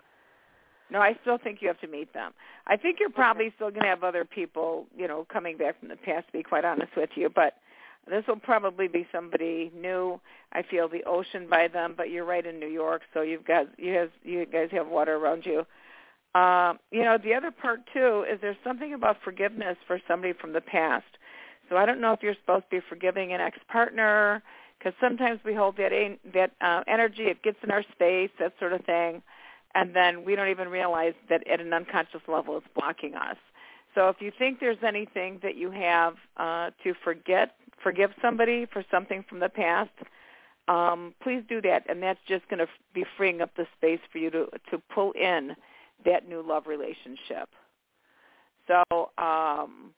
No, 0.90 1.02
I 1.02 1.18
still 1.22 1.38
think 1.38 1.62
you 1.62 1.68
have 1.68 1.82
to 1.82 1.88
meet 1.88 2.14
them. 2.14 2.32
I 2.68 2.78
think 2.78 3.00
you're 3.02 3.10
probably 3.10 3.52
still 3.56 3.70
going 3.70 3.84
to 3.84 3.90
have 3.90 4.04
other 4.04 4.24
people, 4.24 4.86
you 4.96 5.08
know, 5.08 5.26
coming 5.32 5.58
back 5.58 5.78
from 5.80 5.90
the 5.90 5.98
past. 5.98 6.28
To 6.28 6.32
be 6.32 6.44
quite 6.44 6.64
honest 6.64 6.96
with 6.96 7.10
you, 7.16 7.30
but 7.30 7.56
This 8.08 8.24
will 8.28 8.40
probably 8.40 8.88
be 8.88 9.08
somebody 9.12 9.72
new. 9.76 10.20
I 10.52 10.62
feel 10.62 10.88
the 10.88 11.04
ocean 11.06 11.48
by 11.50 11.68
them, 11.68 11.96
but 11.98 12.12
you're 12.12 12.26
right 12.26 12.46
in 12.46 12.60
New 12.60 12.68
York, 12.68 13.02
so 13.14 13.22
you've 13.22 13.46
got 13.46 13.68
you 13.80 13.94
guys 13.94 14.10
you 14.24 14.46
guys 14.46 14.70
have 14.72 14.88
water 14.88 15.16
around 15.16 15.46
you. 15.46 15.66
Um, 16.40 16.80
you 16.92 17.04
know, 17.04 17.18
the 17.18 17.34
other 17.34 17.52
part 17.52 17.80
too 17.94 18.26
is 18.32 18.40
there's 18.42 18.58
something 18.64 18.94
about 18.94 19.18
forgiveness 19.24 19.78
for 19.88 20.00
somebody 20.08 20.34
from 20.34 20.54
the 20.54 20.62
past. 20.62 21.06
So 21.70 21.78
I 21.78 21.86
don't 21.86 22.00
know 22.00 22.14
if 22.14 22.22
you're 22.22 22.36
supposed 22.36 22.66
to 22.66 22.78
be 22.78 22.86
forgiving 22.88 23.34
an 23.34 23.42
ex-partner 23.42 24.44
because 24.78 24.94
sometimes 25.02 25.40
we 25.44 25.56
hold 25.56 25.78
that 25.78 25.92
that 26.34 26.52
uh, 26.62 26.84
energy, 26.88 27.24
it 27.24 27.42
gets 27.42 27.58
in 27.64 27.72
our 27.72 27.84
space, 27.92 28.30
that 28.40 28.54
sort 28.60 28.74
of 28.74 28.86
thing, 28.86 29.24
and 29.74 29.96
then 29.96 30.24
we 30.24 30.36
don't 30.36 30.50
even 30.50 30.70
realize 30.70 31.14
that 31.30 31.48
at 31.48 31.60
an 31.60 31.74
unconscious 31.74 32.22
level 32.28 32.58
it's 32.58 32.68
blocking 32.76 33.16
us. 33.16 33.38
So 33.96 34.10
if 34.10 34.18
you 34.20 34.32
think 34.38 34.60
there's 34.60 34.84
anything 34.86 35.40
that 35.42 35.56
you 35.56 35.72
have 35.72 36.16
uh, 36.38 36.72
to 36.84 36.94
forget, 37.04 37.56
forgive 37.82 38.12
somebody 38.22 38.66
for 38.72 38.84
something 38.90 39.24
from 39.28 39.40
the 39.40 39.50
past, 39.50 39.92
um, 40.68 41.14
please 41.22 41.44
do 41.48 41.62
that, 41.62 41.84
and 41.90 42.02
that's 42.02 42.20
just 42.28 42.48
going 42.50 42.60
to 42.60 42.68
be 42.94 43.06
freeing 43.18 43.42
up 43.42 43.52
the 43.56 43.68
space 43.78 44.00
for 44.12 44.18
you 44.18 44.30
to 44.32 44.48
to 44.72 44.82
pull 44.94 45.12
in 45.12 45.56
that 46.06 46.28
new 46.28 46.42
love 46.42 46.68
relationship. 46.68 47.50
So, 48.68 49.12
um, 49.18 49.92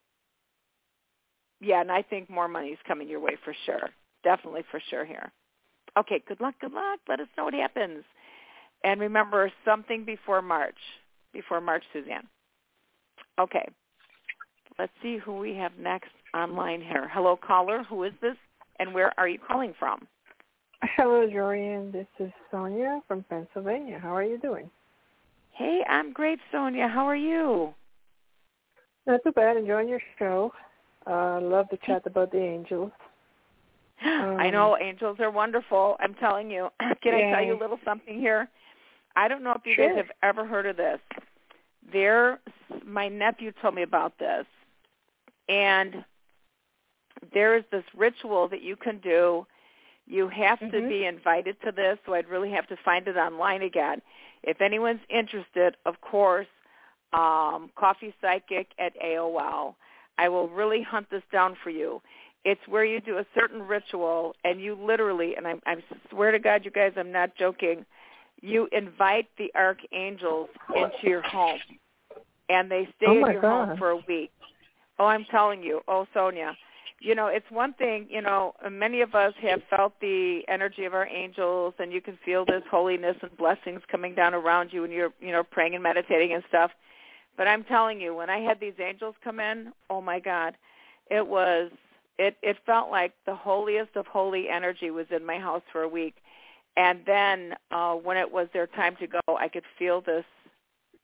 yeah, 1.61 1.81
and 1.81 1.91
I 1.91 2.01
think 2.01 2.29
more 2.29 2.47
money 2.47 2.69
is 2.69 2.79
coming 2.87 3.07
your 3.07 3.21
way 3.21 3.37
for 3.43 3.55
sure. 3.65 3.89
Definitely 4.23 4.63
for 4.69 4.81
sure 4.89 5.05
here. 5.05 5.31
Okay, 5.97 6.21
good 6.27 6.41
luck, 6.41 6.55
good 6.59 6.73
luck. 6.73 6.99
Let 7.07 7.19
us 7.19 7.27
know 7.37 7.45
what 7.45 7.53
happens. 7.53 8.03
And 8.83 9.01
remember, 9.01 9.51
something 9.65 10.05
before 10.05 10.41
March. 10.41 10.77
Before 11.33 11.61
March, 11.61 11.83
Suzanne. 11.93 12.27
Okay. 13.39 13.67
Let's 14.77 14.91
see 15.01 15.17
who 15.17 15.37
we 15.37 15.55
have 15.55 15.71
next 15.79 16.11
online 16.33 16.81
here. 16.81 17.09
Hello, 17.11 17.35
caller. 17.35 17.83
Who 17.83 18.03
is 18.03 18.13
this, 18.21 18.35
and 18.79 18.93
where 18.93 19.13
are 19.19 19.27
you 19.27 19.39
calling 19.39 19.73
from? 19.77 20.07
Hello, 20.83 21.27
Jorianne. 21.27 21.91
This 21.91 22.07
is 22.19 22.31
Sonia 22.51 23.01
from 23.07 23.23
Pennsylvania. 23.23 23.99
How 23.99 24.15
are 24.15 24.23
you 24.23 24.37
doing? 24.37 24.69
Hey, 25.51 25.83
I'm 25.89 26.13
great, 26.13 26.39
Sonia. 26.51 26.87
How 26.87 27.07
are 27.07 27.15
you? 27.15 27.73
Not 29.07 29.21
too 29.23 29.31
bad. 29.31 29.57
Enjoying 29.57 29.89
your 29.89 30.01
show. 30.19 30.53
Uh, 31.09 31.39
love 31.41 31.69
to 31.69 31.77
chat 31.77 32.03
about 32.05 32.31
the 32.31 32.41
angels. 32.41 32.91
Um, 34.05 34.37
I 34.39 34.51
know 34.51 34.77
angels 34.79 35.17
are 35.19 35.31
wonderful. 35.31 35.97
I'm 35.99 36.13
telling 36.13 36.51
you. 36.51 36.69
Can 37.01 37.17
yeah. 37.17 37.29
I 37.29 37.31
tell 37.31 37.43
you 37.43 37.57
a 37.57 37.59
little 37.59 37.79
something 37.83 38.19
here? 38.19 38.47
I 39.15 39.27
don't 39.27 39.43
know 39.43 39.53
if 39.53 39.65
you 39.65 39.73
sure. 39.73 39.87
guys 39.87 39.97
have 39.97 40.11
ever 40.21 40.45
heard 40.45 40.67
of 40.67 40.77
this. 40.77 40.99
There, 41.91 42.39
my 42.85 43.07
nephew 43.07 43.51
told 43.59 43.73
me 43.73 43.81
about 43.81 44.19
this, 44.19 44.45
and 45.49 46.05
there 47.33 47.57
is 47.57 47.63
this 47.71 47.83
ritual 47.95 48.47
that 48.49 48.61
you 48.61 48.75
can 48.75 48.99
do. 48.99 49.45
You 50.05 50.29
have 50.29 50.59
mm-hmm. 50.59 50.71
to 50.71 50.87
be 50.87 51.05
invited 51.05 51.57
to 51.65 51.71
this, 51.71 51.97
so 52.05 52.13
I'd 52.13 52.27
really 52.27 52.51
have 52.51 52.67
to 52.67 52.77
find 52.83 53.07
it 53.07 53.17
online 53.17 53.61
again. 53.61 54.01
If 54.43 54.61
anyone's 54.61 55.01
interested, 55.09 55.75
of 55.85 55.99
course, 56.01 56.47
um, 57.13 57.69
Coffee 57.75 58.13
Psychic 58.21 58.67
at 58.79 58.93
AOL. 59.03 59.75
I 60.17 60.29
will 60.29 60.49
really 60.49 60.81
hunt 60.81 61.07
this 61.09 61.23
down 61.31 61.55
for 61.63 61.69
you. 61.69 62.01
It's 62.43 62.61
where 62.67 62.85
you 62.85 63.01
do 63.01 63.17
a 63.17 63.25
certain 63.35 63.61
ritual, 63.61 64.35
and 64.43 64.61
you 64.61 64.75
literally, 64.75 65.35
and 65.35 65.47
I, 65.47 65.55
I 65.65 65.75
swear 66.09 66.31
to 66.31 66.39
God, 66.39 66.63
you 66.63 66.71
guys, 66.71 66.93
I'm 66.95 67.11
not 67.11 67.35
joking. 67.35 67.85
You 68.41 68.67
invite 68.71 69.27
the 69.37 69.51
archangels 69.55 70.49
into 70.75 71.09
your 71.09 71.21
home, 71.23 71.59
and 72.49 72.71
they 72.71 72.87
stay 72.97 73.07
oh 73.07 73.25
in 73.25 73.31
your 73.33 73.41
God. 73.41 73.67
home 73.69 73.77
for 73.77 73.89
a 73.89 73.97
week. 74.07 74.31
Oh, 74.99 75.05
I'm 75.05 75.25
telling 75.29 75.61
you. 75.61 75.81
Oh, 75.87 76.07
Sonia, 76.13 76.55
you 76.99 77.13
know, 77.13 77.27
it's 77.27 77.49
one 77.51 77.73
thing, 77.73 78.07
you 78.09 78.21
know, 78.21 78.53
many 78.71 79.01
of 79.01 79.13
us 79.13 79.33
have 79.41 79.61
felt 79.69 79.93
the 80.01 80.41
energy 80.47 80.85
of 80.85 80.93
our 80.93 81.07
angels 81.07 81.75
and 81.77 81.93
you 81.93 82.01
can 82.01 82.17
feel 82.25 82.43
this 82.43 82.63
holiness 82.69 83.15
and 83.21 83.35
blessings 83.37 83.81
coming 83.89 84.15
down 84.15 84.33
around 84.33 84.73
you 84.73 84.81
when 84.81 84.91
you're, 84.91 85.13
you 85.19 85.31
know, 85.31 85.43
praying 85.43 85.75
and 85.75 85.83
meditating 85.83 86.33
and 86.33 86.43
stuff. 86.49 86.71
But 87.37 87.47
I'm 87.47 87.63
telling 87.63 88.01
you, 88.01 88.15
when 88.15 88.31
I 88.31 88.39
had 88.39 88.59
these 88.59 88.73
angels 88.79 89.13
come 89.23 89.39
in, 89.39 89.71
oh 89.91 90.01
my 90.01 90.19
God, 90.19 90.55
it 91.09 91.25
was 91.27 91.71
it 92.17 92.35
it 92.41 92.57
felt 92.65 92.89
like 92.89 93.13
the 93.27 93.35
holiest 93.35 93.95
of 93.95 94.07
holy 94.07 94.49
energy 94.49 94.89
was 94.89 95.05
in 95.11 95.23
my 95.23 95.37
house 95.37 95.61
for 95.71 95.83
a 95.83 95.87
week. 95.87 96.15
And 96.75 97.01
then 97.05 97.53
uh 97.69 97.93
when 97.93 98.17
it 98.17 98.31
was 98.31 98.47
their 98.53 98.67
time 98.67 98.95
to 98.99 99.07
go, 99.07 99.19
I 99.37 99.49
could 99.49 99.65
feel 99.77 100.01
this 100.01 100.25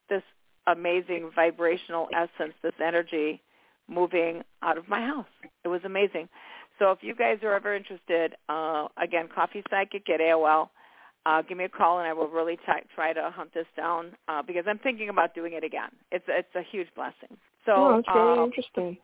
this 0.09 0.23
amazing 0.65 1.29
vibrational 1.35 2.09
essence, 2.13 2.55
this 2.63 2.73
energy 2.83 3.43
moving 3.93 4.43
out 4.61 4.77
of 4.77 4.87
my 4.87 5.01
house. 5.01 5.25
It 5.63 5.67
was 5.67 5.81
amazing. 5.85 6.29
So 6.79 6.91
if 6.91 6.99
you 7.01 7.15
guys 7.15 7.37
are 7.43 7.53
ever 7.53 7.75
interested, 7.75 8.35
uh, 8.49 8.87
again, 9.01 9.29
Coffee 9.33 9.63
Psychic 9.69 10.09
at 10.09 10.19
AOL, 10.19 10.69
uh, 11.25 11.41
give 11.41 11.57
me 11.57 11.63
a 11.63 11.69
call 11.69 11.99
and 11.99 12.07
I 12.07 12.13
will 12.13 12.27
really 12.27 12.57
t- 12.57 12.87
try 12.93 13.13
to 13.13 13.31
hunt 13.33 13.53
this 13.53 13.67
down 13.77 14.11
uh, 14.27 14.41
because 14.41 14.65
I'm 14.67 14.79
thinking 14.79 15.09
about 15.09 15.33
doing 15.33 15.53
it 15.53 15.63
again. 15.63 15.89
It's 16.11 16.25
it's 16.27 16.53
a 16.55 16.63
huge 16.69 16.87
blessing. 16.95 17.37
So 17.65 17.71
oh, 17.75 17.97
it's 17.99 18.07
very 18.13 18.39
uh, 18.39 18.43
interesting. 18.43 18.97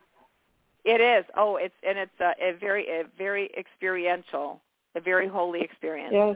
It 0.83 0.99
is. 0.99 1.25
Oh, 1.37 1.55
it's 1.55 1.73
and 1.87 1.97
it's 1.97 2.19
a, 2.19 2.33
a 2.41 2.57
very 2.59 2.87
a 2.87 3.03
very 3.17 3.49
experiential, 3.57 4.59
a 4.95 4.99
very 4.99 5.29
holy 5.29 5.61
experience. 5.61 6.11
Yes, 6.13 6.35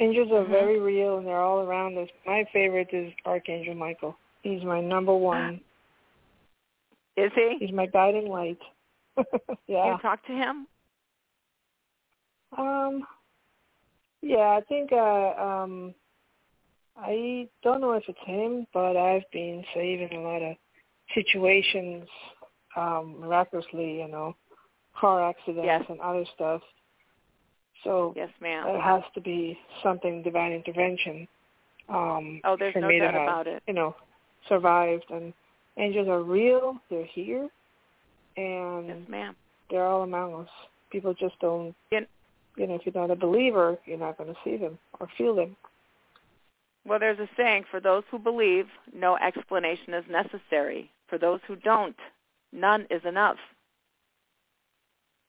angels 0.00 0.30
are 0.32 0.42
mm-hmm. 0.42 0.52
very 0.52 0.80
real 0.80 1.18
and 1.18 1.26
they're 1.26 1.40
all 1.40 1.60
around 1.60 1.96
us. 1.98 2.08
My 2.26 2.44
favorite 2.52 2.88
is 2.92 3.12
Archangel 3.24 3.74
Michael. 3.74 4.16
He's 4.42 4.64
my 4.64 4.80
number 4.80 5.14
one 5.14 5.60
Is 7.18 7.32
he? 7.34 7.56
He's 7.58 7.74
my 7.74 7.86
guiding 7.86 8.28
light. 8.28 8.58
yeah. 9.66 9.92
You 9.92 9.98
talk 10.00 10.24
to 10.26 10.32
him? 10.32 10.66
Um 12.56 13.06
yeah, 14.22 14.58
I 14.58 14.60
think 14.68 14.92
uh 14.92 15.32
um 15.36 15.94
I 16.96 17.48
don't 17.62 17.80
know 17.80 17.92
if 17.92 18.04
it's 18.08 18.18
him, 18.24 18.66
but 18.72 18.96
I've 18.96 19.30
been 19.32 19.64
saving 19.74 20.16
a 20.16 20.20
lot 20.20 20.42
of 20.42 20.56
situations 21.14 22.06
um 22.76 23.16
miraculously, 23.20 23.98
you 23.98 24.08
know, 24.08 24.36
car 24.98 25.28
accidents 25.28 25.64
yes. 25.64 25.82
and 25.88 26.00
other 26.00 26.24
stuff. 26.34 26.62
So 27.84 28.12
yes, 28.16 28.30
ma'am. 28.40 28.64
it 28.68 28.80
has 28.80 29.02
to 29.14 29.20
be 29.20 29.58
something 29.82 30.22
divine 30.22 30.52
intervention. 30.52 31.26
Um 31.88 32.40
oh, 32.44 32.56
there's 32.56 32.74
for 32.74 32.80
no 32.80 32.88
me 32.88 33.00
doubt 33.00 33.12
to 33.12 33.18
have, 33.18 33.22
about 33.22 33.46
it. 33.48 33.62
You 33.66 33.74
know, 33.74 33.96
survived 34.48 35.06
and 35.10 35.32
angels 35.78 36.08
are 36.08 36.22
real, 36.22 36.76
they're 36.90 37.04
here 37.04 37.48
and 38.38 38.86
yes, 38.86 38.98
ma'am. 39.08 39.36
they're 39.70 39.84
all 39.84 40.02
among 40.02 40.34
us. 40.34 40.48
People 40.90 41.12
just 41.12 41.38
don't, 41.40 41.74
you 41.90 42.00
know, 42.66 42.74
if 42.74 42.82
you're 42.86 42.94
not 42.94 43.10
a 43.10 43.16
believer, 43.16 43.78
you're 43.84 43.98
not 43.98 44.16
going 44.16 44.32
to 44.32 44.40
see 44.44 44.56
them 44.56 44.78
or 45.00 45.08
feel 45.18 45.34
them. 45.34 45.56
Well, 46.86 46.98
there's 46.98 47.18
a 47.18 47.28
saying, 47.36 47.64
for 47.70 47.80
those 47.80 48.04
who 48.10 48.18
believe, 48.18 48.66
no 48.94 49.16
explanation 49.16 49.92
is 49.92 50.04
necessary. 50.08 50.90
For 51.08 51.18
those 51.18 51.40
who 51.46 51.56
don't, 51.56 51.96
none 52.52 52.86
is 52.90 53.02
enough. 53.04 53.36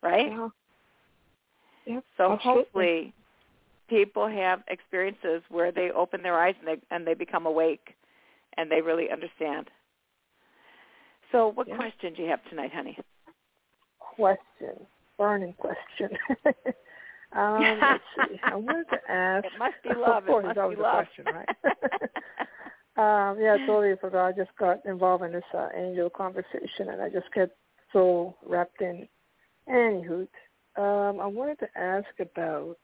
Right? 0.01 0.27
Yeah. 0.31 0.49
Yep, 1.85 2.03
so 2.17 2.31
absolutely. 2.33 2.61
hopefully 2.61 3.13
people 3.89 4.27
have 4.27 4.61
experiences 4.67 5.41
where 5.49 5.71
they 5.71 5.89
open 5.91 6.21
their 6.21 6.39
eyes 6.39 6.53
and 6.59 6.67
they 6.67 6.95
and 6.95 7.05
they 7.05 7.15
become 7.15 7.47
awake 7.47 7.95
and 8.57 8.71
they 8.71 8.81
really 8.81 9.09
understand. 9.09 9.69
So 11.31 11.49
what 11.49 11.67
yeah. 11.67 11.75
question 11.75 12.13
do 12.13 12.23
you 12.23 12.29
have 12.29 12.39
tonight, 12.49 12.71
honey? 12.73 12.97
Question. 13.99 14.85
Burning 15.17 15.53
question. 15.57 16.17
um, 17.35 17.79
let's 17.81 18.03
see. 18.29 18.39
I 18.43 18.55
wanted 18.55 18.85
to 18.91 19.11
ask. 19.11 19.45
It 19.45 19.51
must 19.59 19.75
be 19.83 19.89
love. 19.97 20.23
Of 20.23 20.29
course, 20.29 20.45
it's 20.49 20.59
always 20.59 20.77
be 20.77 20.81
a 20.81 20.83
love. 20.83 21.05
question, 21.05 21.25
right? 21.25 21.49
um, 22.97 23.37
yeah, 23.39 23.55
I 23.55 23.65
totally 23.65 23.95
forgot. 23.99 24.27
I 24.27 24.31
just 24.31 24.51
got 24.57 24.85
involved 24.85 25.23
in 25.23 25.31
this 25.31 25.43
uh, 25.53 25.67
angel 25.75 26.09
conversation, 26.09 26.89
and 26.89 27.01
I 27.01 27.09
just 27.09 27.31
get 27.33 27.51
so 27.93 28.35
wrapped 28.45 28.81
in. 28.81 29.07
Anywho, 29.69 30.27
um, 30.77 31.19
I 31.19 31.27
wanted 31.27 31.59
to 31.59 31.67
ask 31.77 32.07
about 32.19 32.77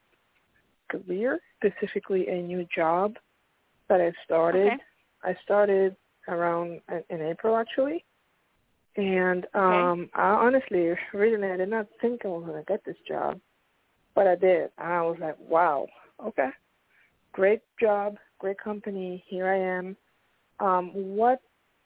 career, 0.89 1.39
specifically 1.57 2.27
a 2.27 2.41
new 2.41 2.67
job 2.75 3.15
that 3.89 4.01
I 4.01 4.11
started. 4.23 4.67
Okay. 4.67 4.77
I 5.23 5.35
started 5.43 5.95
around 6.27 6.81
in 7.09 7.21
April, 7.21 7.55
actually 7.55 8.03
and 8.97 9.45
um 9.53 10.01
okay. 10.01 10.09
I 10.15 10.29
honestly, 10.29 10.93
originally, 11.13 11.51
I 11.51 11.57
did 11.57 11.69
not 11.69 11.87
think 12.01 12.21
I 12.23 12.29
was 12.29 12.45
going 12.45 12.63
to 12.63 12.65
get 12.65 12.83
this 12.85 12.95
job, 13.07 13.39
but 14.13 14.27
I 14.27 14.35
did. 14.35 14.69
I 14.77 15.01
was 15.01 15.17
like, 15.19 15.37
wow, 15.39 15.87
okay, 16.25 16.49
great 17.33 17.61
job, 17.79 18.15
great 18.39 18.59
company. 18.59 19.23
Here 19.27 19.47
I 19.47 19.57
am. 19.57 19.97
Um, 20.59 20.91
what 20.93 21.41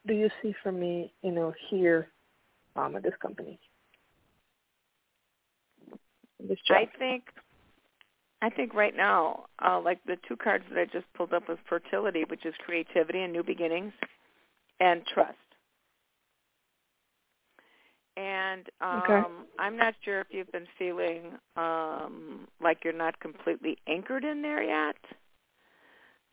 do 0.06 0.14
you 0.14 0.30
see 0.42 0.54
for 0.62 0.72
me, 0.72 1.14
you 1.24 1.32
know, 1.32 1.54
here 1.70 2.10
um, 2.76 2.96
at 2.96 3.04
this 3.04 3.14
company? 3.22 3.60
This 6.40 6.60
job? 6.68 6.78
I 6.78 6.98
think 6.98 7.24
I 8.42 8.50
think 8.50 8.74
right 8.74 8.96
now, 8.96 9.46
uh, 9.64 9.82
like 9.82 10.00
the 10.06 10.16
two 10.28 10.38
cards 10.38 10.64
that 10.70 10.80
I 10.80 10.86
just 10.86 11.12
pulled 11.14 11.34
up 11.34 11.50
was 11.50 11.58
fertility, 11.68 12.24
which 12.30 12.46
is 12.46 12.54
creativity 12.66 13.22
and 13.22 13.34
new 13.34 13.44
beginnings, 13.44 13.92
and 14.80 15.02
trust. 15.14 15.36
And 18.20 18.68
um 18.82 18.98
Okay. 19.00 19.22
I'm 19.60 19.78
not 19.78 19.96
sure 20.04 20.20
if 20.20 20.28
you've 20.32 20.52
been 20.52 20.68
feeling 20.78 21.38
um 21.56 22.48
like 22.62 22.84
you're 22.84 22.94
not 22.94 23.20
completely 23.22 23.78
anchored 23.88 24.26
in 24.26 24.42
there 24.42 24.62
yet. 24.62 24.98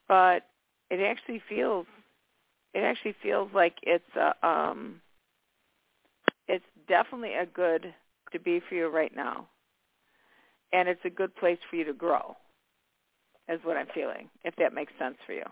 But 0.09 0.43
it 0.91 1.01
actually 1.01 1.41
feels 1.49 1.87
it 2.75 2.81
actually 2.81 3.15
feels 3.23 3.51
like 3.55 3.77
it's 3.83 4.17
a 4.17 4.35
um 4.47 5.01
it's 6.49 6.65
definitely 6.89 7.35
a 7.35 7.47
good 7.47 7.95
to 8.33 8.41
be 8.41 8.61
for 8.69 8.75
you 8.75 8.89
right 8.89 9.15
now. 9.15 9.47
And 10.73 10.89
it's 10.89 11.05
a 11.05 11.11
good 11.11 11.35
place 11.37 11.59
for 11.71 11.77
you 11.77 11.85
to 11.85 11.93
grow. 11.93 12.37
Is 13.49 13.61
what 13.63 13.77
I'm 13.77 13.87
feeling, 13.95 14.29
if 14.45 14.57
that 14.57 14.75
makes 14.75 14.93
sense 14.99 15.17
for 15.25 15.33
you. 15.35 15.45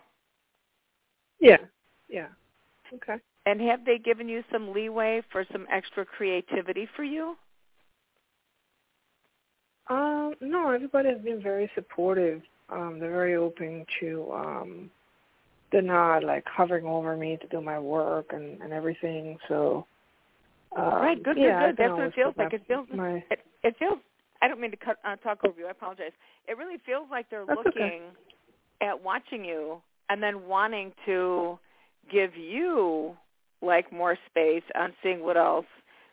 Yeah. 1.39 1.59
Yeah. 2.09 2.27
Okay. 2.93 3.19
And 3.47 3.61
have 3.61 3.85
they 3.85 3.99
given 3.99 4.29
you 4.29 4.43
some 4.51 4.73
leeway 4.73 5.23
for 5.31 5.45
some 5.53 5.67
extra 5.71 6.05
creativity 6.05 6.89
for 6.97 7.05
you? 7.05 7.37
Um, 9.89 10.35
no, 10.41 10.71
everybody 10.71 11.11
has 11.11 11.21
been 11.21 11.43
very 11.43 11.71
supportive. 11.75 12.41
Um, 12.71 12.99
they're 12.99 13.11
very 13.11 13.37
open 13.37 13.85
to 14.01 14.33
um 14.33 14.91
they're 15.71 15.83
not 15.83 16.25
like 16.25 16.45
hovering 16.47 16.87
over 16.87 17.17
me 17.17 17.37
to 17.41 17.47
do 17.49 17.61
my 17.61 17.79
work 17.79 18.27
and, 18.31 18.63
and 18.63 18.73
everything. 18.73 19.37
So 19.49 19.87
um, 20.77 20.85
right, 20.85 21.23
good, 21.23 21.37
yeah, 21.37 21.67
good, 21.67 21.77
good. 21.77 21.85
That's 21.85 21.93
what 21.93 22.07
it 22.07 22.15
feels 22.15 22.35
like. 22.39 22.53
It 22.53 22.63
feels 22.67 22.87
my 22.95 23.23
it, 23.31 23.41
it 23.63 23.77
feels 23.79 23.99
I 24.41 24.49
don't 24.49 24.61
mean 24.61 24.71
to 24.71 24.77
cut 24.77 24.97
uh, 25.05 25.17
talk 25.17 25.41
over 25.45 25.59
you. 25.59 25.67
I 25.67 25.73
apologize. 25.73 26.13
It 26.49 26.57
really 26.57 26.79
feels 26.87 27.09
like 27.11 27.29
they're 27.29 27.45
That's 27.47 27.59
looking 27.59 27.83
okay. 27.83 28.01
at 28.81 29.03
watching 29.03 29.45
you 29.45 29.83
and 30.09 30.23
then 30.23 30.47
wanting 30.47 30.93
to 31.07 31.59
give 32.11 32.37
you 32.37 33.17
like 33.65 33.93
more 33.93 34.17
space 34.31 34.63
on 34.75 34.93
seeing 35.03 35.21
what 35.23 35.37
else 35.37 35.67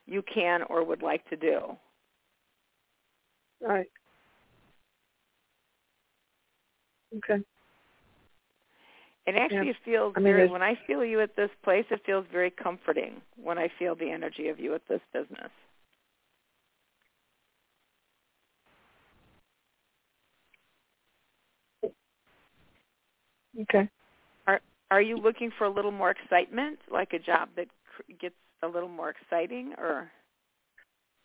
you 0.05 0.21
can 0.23 0.61
or 0.63 0.83
would 0.83 1.01
like 1.01 1.27
to 1.29 1.35
do. 1.35 1.61
right. 3.61 3.89
Okay. 7.17 7.43
And 9.27 9.37
actually, 9.37 9.67
Yeah. 9.67 9.71
it 9.71 9.77
feels 9.85 10.13
I 10.17 10.19
mean, 10.19 10.33
very. 10.33 10.49
When 10.49 10.63
I 10.63 10.75
feel 10.87 11.05
you 11.05 11.21
at 11.21 11.35
this 11.35 11.51
place, 11.63 11.85
it 11.91 12.03
feels 12.05 12.25
very 12.31 12.49
comforting. 12.51 13.21
When 13.35 13.57
I 13.57 13.67
feel 13.79 13.95
the 13.95 14.09
energy 14.11 14.47
of 14.49 14.59
you 14.59 14.73
at 14.73 14.87
this 14.87 15.01
business. 15.13 15.51
Okay. 23.61 23.89
Are 24.91 25.01
you 25.01 25.15
looking 25.17 25.51
for 25.57 25.63
a 25.65 25.69
little 25.69 25.91
more 25.91 26.11
excitement, 26.11 26.77
like 26.91 27.13
a 27.13 27.19
job 27.19 27.49
that 27.55 27.67
cr- 27.95 28.11
gets 28.19 28.35
a 28.61 28.67
little 28.67 28.89
more 28.89 29.09
exciting, 29.09 29.73
or? 29.77 30.11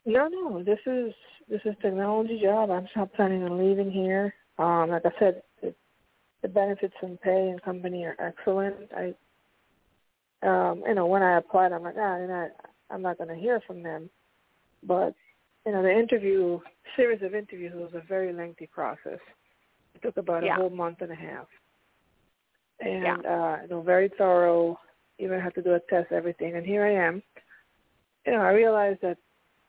No, 0.07 0.29
no. 0.29 0.63
This 0.63 0.79
is 0.87 1.13
this 1.49 1.61
is 1.65 1.75
technology 1.83 2.41
job. 2.41 2.71
I'm 2.71 2.87
not 2.95 3.13
planning 3.15 3.43
on 3.43 3.59
leaving 3.59 3.91
here. 3.91 4.33
Um, 4.59 4.91
like 4.91 5.03
I 5.05 5.11
said, 5.19 5.43
it, 5.63 5.77
the 6.43 6.49
benefits 6.49 6.95
and 7.03 7.21
pay 7.21 7.49
and 7.51 7.61
company 7.63 8.05
are 8.05 8.17
excellent. 8.21 8.77
I, 8.97 9.15
um, 10.47 10.85
you 10.87 10.95
know, 10.95 11.07
when 11.07 11.25
I 11.25 11.39
applied, 11.39 11.73
I'm 11.73 11.83
like, 11.83 11.97
ah, 11.99 12.19
you 12.19 12.29
know, 12.29 12.49
I'm 12.91 13.03
not 13.03 13.19
going 13.19 13.29
to 13.29 13.35
hear 13.35 13.61
from 13.67 13.83
them. 13.83 14.09
But 14.85 15.13
you 15.67 15.73
know, 15.73 15.83
the 15.83 15.93
interview 15.93 16.61
series 16.95 17.23
of 17.23 17.35
interviews 17.35 17.73
was 17.75 17.91
a 17.95 18.07
very 18.07 18.33
lengthy 18.33 18.69
process. 18.69 19.19
It 19.97 20.03
took 20.03 20.17
about 20.19 20.45
Yeah. 20.45 20.53
a 20.53 20.61
whole 20.61 20.71
month 20.71 20.99
and 21.01 21.11
a 21.11 21.17
half, 21.17 21.49
and 22.81 23.25
uh, 23.27 23.57
you 23.63 23.69
know, 23.69 23.83
very 23.83 24.11
thorough. 24.19 24.79
Even 25.19 25.41
had 25.41 25.55
to 25.55 25.63
do 25.63 25.75
a 25.75 25.81
test, 25.89 26.13
everything. 26.13 26.57
And 26.57 26.67
here 26.67 26.85
I 26.85 26.93
am. 26.93 27.23
You 28.27 28.33
know, 28.33 28.41
I 28.41 28.51
realized 28.51 29.01
that 29.03 29.19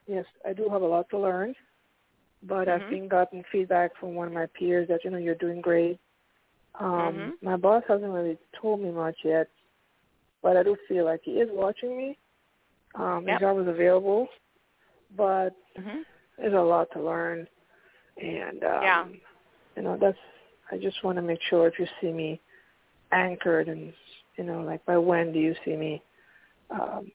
yes, 0.08 0.26
I 0.46 0.54
do 0.54 0.68
have 0.70 0.82
a 0.82 0.86
lot 0.88 1.10
to 1.12 1.20
learn, 1.20 1.56
but 2.44 2.68
I've 2.68 2.82
Mhm. 2.82 2.90
been 2.90 3.08
gotten 3.08 3.44
feedback 3.52 3.96
from 4.00 4.16
one 4.16 4.28
of 4.28 4.34
my 4.34 4.48
peers 4.48 4.88
that 4.90 5.04
you 5.04 5.10
know 5.12 5.18
you're 5.18 5.36
doing 5.36 5.62
great. 5.62 6.00
Um, 6.80 7.14
Mhm. 7.16 7.34
My 7.42 7.56
boss 7.58 7.84
hasn't 7.88 8.12
really 8.12 8.38
told 8.62 8.82
me 8.82 8.92
much 8.92 9.18
yet, 9.24 9.50
but 10.44 10.58
I 10.58 10.64
do 10.64 10.76
feel 10.88 11.06
like 11.06 11.22
he 11.24 11.40
is 11.40 11.50
watching 11.52 11.98
me. 11.98 12.18
Um, 12.96 13.26
Yep. 13.28 13.40
The 13.40 13.46
job 13.46 13.60
is 13.60 13.68
available, 13.68 14.28
but 15.16 15.56
Mhm. 15.78 16.06
there's 16.38 16.54
a 16.54 16.62
lot 16.62 16.90
to 16.94 17.02
learn, 17.02 17.48
and 18.18 18.64
um, 18.64 18.84
Yeah. 18.84 19.08
you 19.76 19.82
know 19.84 19.98
that's. 20.00 20.18
I 20.72 20.78
just 20.78 21.04
want 21.04 21.16
to 21.18 21.22
make 21.22 21.42
sure 21.44 21.68
if 21.68 21.80
you 21.80 21.88
see 22.02 22.12
me 22.12 22.42
anchored, 23.12 23.68
and 23.70 23.94
you 24.38 24.44
know, 24.44 24.62
like 24.62 24.86
by 24.86 24.98
when 24.98 25.34
do 25.34 25.40
you 25.40 25.56
see 25.66 25.76
me, 25.76 26.02
um, 26.70 27.12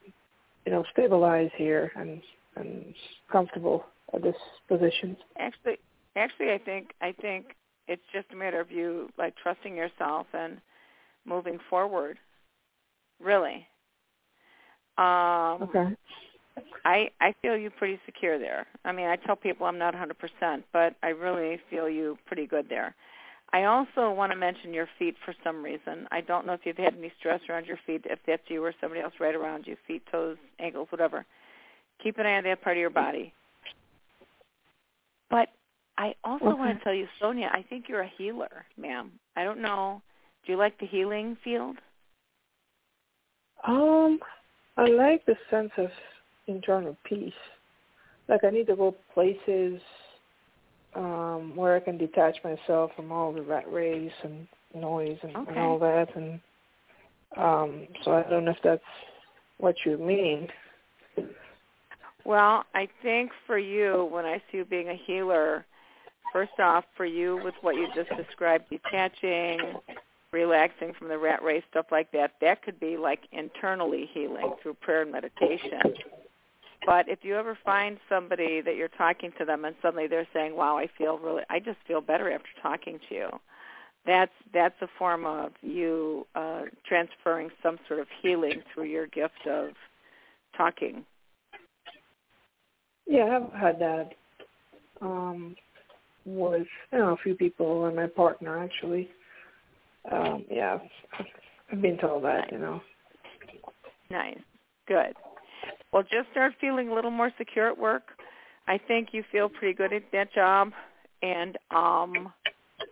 you 0.65 0.71
know, 0.71 0.83
stabilize 0.91 1.49
here 1.57 1.91
and 1.95 2.21
and 2.55 2.93
comfortable 3.31 3.85
at 4.13 4.21
this 4.21 4.35
position. 4.67 5.17
Actually, 5.39 5.77
actually, 6.15 6.51
I 6.51 6.57
think 6.57 6.93
I 7.01 7.13
think 7.21 7.55
it's 7.87 8.03
just 8.13 8.27
a 8.31 8.35
matter 8.35 8.59
of 8.59 8.71
you 8.71 9.09
like 9.17 9.33
trusting 9.41 9.75
yourself 9.75 10.27
and 10.33 10.57
moving 11.25 11.59
forward. 11.69 12.17
Really. 13.19 13.67
Um, 14.97 15.63
Okay. 15.63 15.95
I 16.85 17.09
I 17.21 17.33
feel 17.41 17.57
you 17.57 17.69
pretty 17.69 17.99
secure 18.05 18.37
there. 18.37 18.67
I 18.85 18.91
mean, 18.91 19.07
I 19.07 19.15
tell 19.15 19.35
people 19.35 19.65
I'm 19.65 19.77
not 19.77 19.95
100%, 19.95 20.63
but 20.71 20.95
I 21.01 21.09
really 21.09 21.59
feel 21.69 21.89
you 21.89 22.17
pretty 22.25 22.45
good 22.45 22.67
there. 22.69 22.95
I 23.53 23.65
also 23.65 24.11
want 24.11 24.31
to 24.31 24.35
mention 24.35 24.73
your 24.73 24.89
feet 24.97 25.15
for 25.23 25.35
some 25.43 25.63
reason. 25.63 26.07
I 26.11 26.21
don't 26.21 26.47
know 26.47 26.53
if 26.53 26.61
you've 26.63 26.75
had 26.75 26.95
any 26.97 27.13
stress 27.19 27.39
around 27.47 27.67
your 27.67 27.77
feet, 27.85 28.01
if 28.05 28.17
that's 28.25 28.41
you 28.47 28.63
or 28.63 28.73
somebody 28.81 29.01
else 29.01 29.13
right 29.19 29.35
around 29.35 29.67
you, 29.67 29.77
feet, 29.87 30.01
toes, 30.11 30.37
ankles, 30.59 30.87
whatever. 30.89 31.23
Keep 32.01 32.17
an 32.17 32.25
eye 32.25 32.37
on 32.37 32.43
that 32.45 32.63
part 32.63 32.77
of 32.77 32.81
your 32.81 32.89
body. 32.89 33.31
But 35.29 35.49
I 35.99 36.15
also 36.23 36.55
want 36.55 36.77
to 36.77 36.83
tell 36.83 36.95
you, 36.95 37.05
Sonia, 37.21 37.49
I 37.53 37.63
think 37.69 37.85
you're 37.87 38.01
a 38.01 38.11
healer, 38.17 38.65
ma'am. 38.75 39.11
I 39.35 39.43
don't 39.43 39.61
know. 39.61 40.01
Do 40.45 40.51
you 40.51 40.57
like 40.57 40.79
the 40.79 40.87
healing 40.87 41.37
field? 41.43 41.77
Um, 43.67 44.19
I 44.77 44.87
like 44.87 45.25
the 45.27 45.35
sense 45.51 45.71
of 45.77 45.89
internal 46.47 46.97
peace. 47.03 47.31
Like 48.27 48.43
I 48.43 48.49
need 48.49 48.67
to 48.67 48.75
go 48.75 48.95
places 49.13 49.79
um 50.95 51.55
where 51.55 51.75
I 51.75 51.79
can 51.79 51.97
detach 51.97 52.37
myself 52.43 52.91
from 52.95 53.11
all 53.11 53.33
the 53.33 53.41
rat 53.41 53.71
race 53.71 54.11
and 54.23 54.47
noise 54.75 55.17
and, 55.23 55.35
Okay. 55.35 55.51
and 55.51 55.59
all 55.59 55.79
that 55.79 56.15
and 56.15 56.39
um 57.37 57.87
so 58.03 58.11
I 58.11 58.23
don't 58.29 58.45
know 58.45 58.51
if 58.51 58.57
that's 58.63 58.81
what 59.57 59.75
you 59.85 59.97
mean. 59.97 60.47
Well, 62.25 62.63
I 62.73 62.87
think 63.01 63.31
for 63.45 63.57
you, 63.57 64.07
when 64.11 64.25
I 64.25 64.41
see 64.49 64.57
you 64.57 64.65
being 64.65 64.89
a 64.89 64.95
healer, 65.05 65.65
first 66.31 66.57
off, 66.59 66.85
for 66.95 67.05
you 67.05 67.39
with 67.43 67.53
what 67.61 67.75
you 67.75 67.87
just 67.93 68.09
described, 68.15 68.65
detaching, 68.69 69.59
relaxing 70.31 70.93
from 70.97 71.09
the 71.09 71.17
rat 71.17 71.43
race, 71.43 71.63
stuff 71.69 71.87
like 71.91 72.11
that, 72.11 72.31
that 72.41 72.63
could 72.63 72.79
be 72.79 72.97
like 72.97 73.19
internally 73.31 74.09
healing 74.13 74.53
through 74.61 74.75
prayer 74.75 75.01
and 75.01 75.11
meditation. 75.11 75.93
But 76.85 77.07
if 77.07 77.19
you 77.23 77.35
ever 77.37 77.57
find 77.63 77.97
somebody 78.09 78.61
that 78.61 78.75
you're 78.75 78.89
talking 78.89 79.31
to 79.37 79.45
them 79.45 79.65
and 79.65 79.75
suddenly 79.81 80.07
they're 80.07 80.27
saying, 80.33 80.55
"Wow, 80.55 80.77
I 80.77 80.87
feel 80.97 81.17
really, 81.17 81.43
I 81.49 81.59
just 81.59 81.77
feel 81.87 82.01
better 82.01 82.31
after 82.31 82.49
talking 82.61 82.99
to 83.09 83.15
you," 83.15 83.29
that's 84.05 84.33
that's 84.53 84.81
a 84.81 84.87
form 84.97 85.25
of 85.25 85.53
you 85.61 86.25
uh, 86.35 86.63
transferring 86.85 87.49
some 87.61 87.79
sort 87.87 87.99
of 87.99 88.07
healing 88.21 88.61
through 88.73 88.85
your 88.85 89.07
gift 89.07 89.47
of 89.47 89.71
talking. 90.57 91.05
Yeah, 93.05 93.39
I've 93.41 93.59
had 93.59 93.79
that 93.79 94.09
um 95.01 95.55
with 96.25 96.67
you 96.91 96.99
know 96.99 97.13
a 97.13 97.17
few 97.17 97.35
people 97.35 97.85
and 97.85 97.95
my 97.95 98.07
partner 98.07 98.63
actually. 98.63 99.09
Um 100.11 100.45
yeah, 100.49 100.79
I've, 101.19 101.25
I've 101.71 101.81
been 101.81 101.97
told 101.97 102.23
that, 102.23 102.51
you 102.51 102.59
know. 102.59 102.81
Nice. 104.09 104.39
Good. 104.87 105.15
Well, 105.93 106.01
just 106.01 106.31
start 106.31 106.53
feeling 106.59 106.89
a 106.89 106.93
little 106.95 107.11
more 107.11 107.31
secure 107.37 107.67
at 107.67 107.77
work. 107.77 108.03
I 108.67 108.79
think 108.79 109.09
you 109.11 109.23
feel 109.31 109.47
pretty 109.47 109.75
good 109.75 109.93
at 109.93 110.01
that 110.11 110.33
job, 110.33 110.71
and 111.21 111.55
um, 111.69 112.33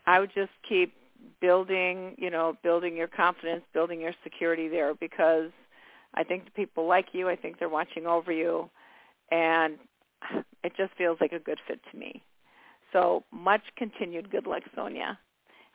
I 0.05 0.19
would 0.19 0.31
just 0.35 0.51
keep 0.69 0.93
building, 1.39 2.13
you 2.19 2.29
know, 2.29 2.55
building 2.61 2.95
your 2.95 3.07
confidence, 3.07 3.63
building 3.73 3.99
your 4.01 4.13
security 4.23 4.67
there 4.67 4.93
because 4.93 5.49
I 6.13 6.23
think 6.23 6.45
the 6.45 6.51
people 6.51 6.87
like 6.87 7.07
you. 7.13 7.27
I 7.27 7.35
think 7.35 7.57
they're 7.57 7.69
watching 7.69 8.05
over 8.05 8.31
you, 8.31 8.69
and 9.31 9.79
it 10.63 10.73
just 10.77 10.93
feels 10.95 11.17
like 11.19 11.31
a 11.31 11.39
good 11.39 11.57
fit 11.67 11.79
to 11.91 11.97
me. 11.97 12.21
So 12.93 13.23
much 13.31 13.61
continued 13.77 14.29
good 14.29 14.45
luck, 14.45 14.61
Sonia. 14.75 15.17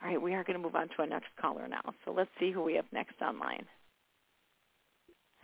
All 0.01 0.09
right, 0.09 0.21
we 0.21 0.33
are 0.33 0.45
going 0.45 0.57
to 0.57 0.63
move 0.63 0.75
on 0.75 0.87
to 0.87 0.93
our 0.99 1.07
next 1.07 1.27
caller 1.41 1.67
now. 1.67 1.81
So 2.05 2.11
let's 2.11 2.29
see 2.39 2.51
who 2.53 2.63
we 2.63 2.75
have 2.75 2.85
next 2.93 3.21
online. 3.21 3.65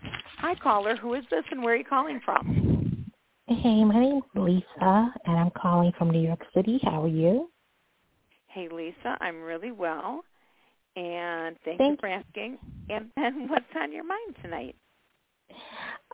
Hi, 0.05 0.55
caller. 0.55 0.95
Who 0.97 1.13
is 1.13 1.23
this 1.31 1.43
and 1.51 1.63
where 1.63 1.73
are 1.73 1.77
you 1.77 1.85
calling 1.85 2.19
from? 2.23 3.11
Hey, 3.47 3.83
my 3.83 3.99
name's 3.99 4.23
Lisa, 4.35 5.13
and 5.25 5.37
I'm 5.37 5.51
calling 5.51 5.91
from 5.97 6.11
New 6.11 6.21
York 6.21 6.41
City. 6.55 6.79
How 6.83 7.03
are 7.03 7.07
you? 7.09 7.49
Hey, 8.47 8.69
Lisa. 8.71 9.17
I'm 9.21 9.41
really 9.41 9.71
well. 9.71 10.23
And 10.95 11.57
thank, 11.65 11.79
Thank 11.79 11.91
you 11.91 11.97
for 11.99 12.07
asking. 12.09 12.57
And 12.89 13.09
then 13.15 13.47
what's 13.49 13.65
on 13.79 13.91
your 13.91 14.05
mind 14.05 14.35
tonight? 14.41 14.75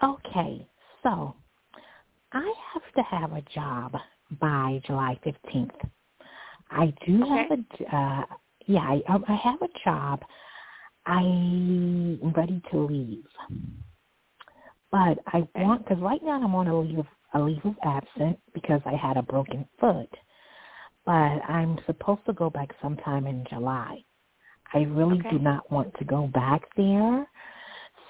Okay, 0.04 0.68
so 1.04 1.36
I 2.34 2.54
have 2.74 2.84
to 2.96 3.04
have 3.04 3.34
a 3.34 3.44
job 3.54 3.94
by 4.40 4.82
July 4.86 5.20
15th. 5.26 5.72
I 6.72 6.94
do 7.06 7.24
Okay. 7.24 7.48
have 7.50 7.60
a 7.92 7.96
uh 7.96 8.24
yeah, 8.68 8.82
I 8.82 9.02
I 9.08 9.36
have 9.36 9.62
a 9.62 9.70
job. 9.84 10.22
I'm 11.10 12.34
ready 12.34 12.62
to 12.72 12.78
leave. 12.86 13.26
But 14.92 15.20
I 15.28 15.48
want 15.56 15.88
cuz 15.88 15.98
right 16.00 16.22
now 16.24 16.42
I'm 16.42 16.56
on 16.56 16.68
a 16.68 16.80
leave 16.80 17.00
of, 17.00 17.08
a 17.34 17.40
leave 17.40 17.64
of 17.66 17.76
absence 17.84 18.38
because 18.54 18.82
I 18.86 18.96
had 18.96 19.18
a 19.18 19.22
broken 19.22 19.68
foot. 19.80 20.10
But 21.06 21.12
I'm 21.48 21.80
supposed 21.86 22.26
to 22.26 22.34
go 22.34 22.50
back 22.50 22.70
sometime 22.82 23.28
in 23.28 23.46
July. 23.50 24.04
I 24.74 24.80
really 24.84 25.20
Okay. 25.20 25.30
do 25.32 25.40
not 25.40 25.72
want 25.72 25.94
to 25.96 26.06
go 26.06 26.28
back 26.28 26.62
there. 26.76 27.28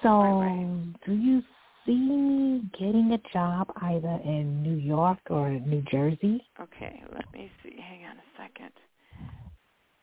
So, 0.02 0.40
Right, 0.40 0.94
do 1.06 1.12
you 1.12 1.42
see 1.84 1.96
me 1.96 2.62
getting 2.78 3.12
a 3.12 3.18
job 3.32 3.70
either 3.82 4.20
in 4.24 4.62
New 4.62 4.76
York 4.76 5.18
or 5.30 5.50
New 5.50 5.82
Jersey? 5.90 6.42
Okay, 6.60 7.02
let 7.14 7.30
me 7.32 7.50
see. 7.62 7.76
Hang 7.80 8.04
on 8.04 8.16
a 8.16 8.28
second. 8.36 8.72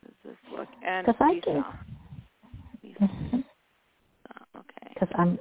Does 0.04 0.16
this 0.24 0.38
look 0.52 0.70
and 0.82 1.06
'Cause 1.06 1.16
I 1.20 1.32
Lisa. 1.34 1.66
Can- 2.96 3.10
Lisa. 3.32 3.44
Okay. 4.56 4.94
Because 4.94 5.10
I'm 5.16 5.40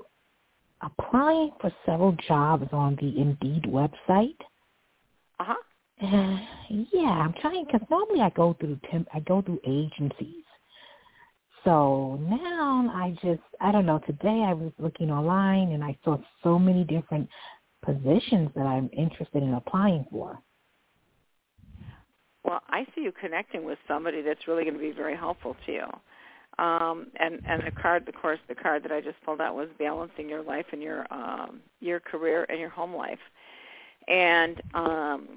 applying 0.82 1.50
for 1.61 1.70
several 1.85 2.16
jobs 2.28 2.68
on 2.72 2.96
the 2.96 3.18
Indeed 3.20 3.64
website. 3.64 4.37
Uh 5.38 5.44
huh. 5.44 5.54
Uh, 6.02 6.38
yeah, 6.92 7.09
I'm 7.11 7.35
trying 7.40 7.64
because 7.64 7.87
normally 7.90 8.20
I 8.20 8.30
go 8.30 8.54
through 8.59 8.78
temp, 8.90 9.09
I 9.14 9.20
go 9.20 9.42
through 9.42 9.61
agencies. 9.66 10.44
So 11.64 12.16
now 12.22 12.88
I 12.94 13.11
just 13.22 13.42
I 13.61 13.72
don't 13.72 13.87
know. 13.87 13.98
Today 14.06 14.44
I 14.46 14.52
was 14.52 14.72
looking 14.78 15.11
online 15.11 15.72
and 15.72 15.82
I 15.82 15.98
saw 16.04 16.18
so 16.42 16.59
many 16.59 16.85
different 16.85 17.28
positions 17.85 18.50
that 18.54 18.66
I'm 18.66 18.88
interested 18.92 19.42
in 19.42 19.54
applying 19.54 20.06
for. 20.11 20.38
Well, 22.44 22.61
I 22.68 22.87
see 22.94 23.00
you 23.00 23.12
connecting 23.20 23.64
with 23.64 23.78
somebody 23.88 24.22
that's 24.22 24.46
really 24.46 24.62
going 24.62 24.74
to 24.74 24.80
be 24.80 24.92
very 24.92 25.16
helpful 25.16 25.56
to 25.66 25.72
you. 25.72 25.87
Um, 26.59 27.09
and 27.16 27.40
and 27.47 27.62
the 27.66 27.71
card, 27.71 28.09
of 28.09 28.14
course, 28.14 28.38
the 28.49 28.55
card 28.55 28.83
that 28.85 28.92
I 28.92 29.01
just 29.01 29.21
pulled 29.25 29.40
out 29.40 29.55
was 29.55 29.69
balancing 29.79 30.29
your 30.29 30.42
life 30.42 30.66
and 30.73 30.83
your 30.83 31.07
um, 31.12 31.61
your 31.81 32.01
career 32.01 32.47
and 32.49 32.59
your 32.59 32.71
home 32.71 32.95
life. 32.95 33.19
And 34.09 34.62
um, 34.73 35.29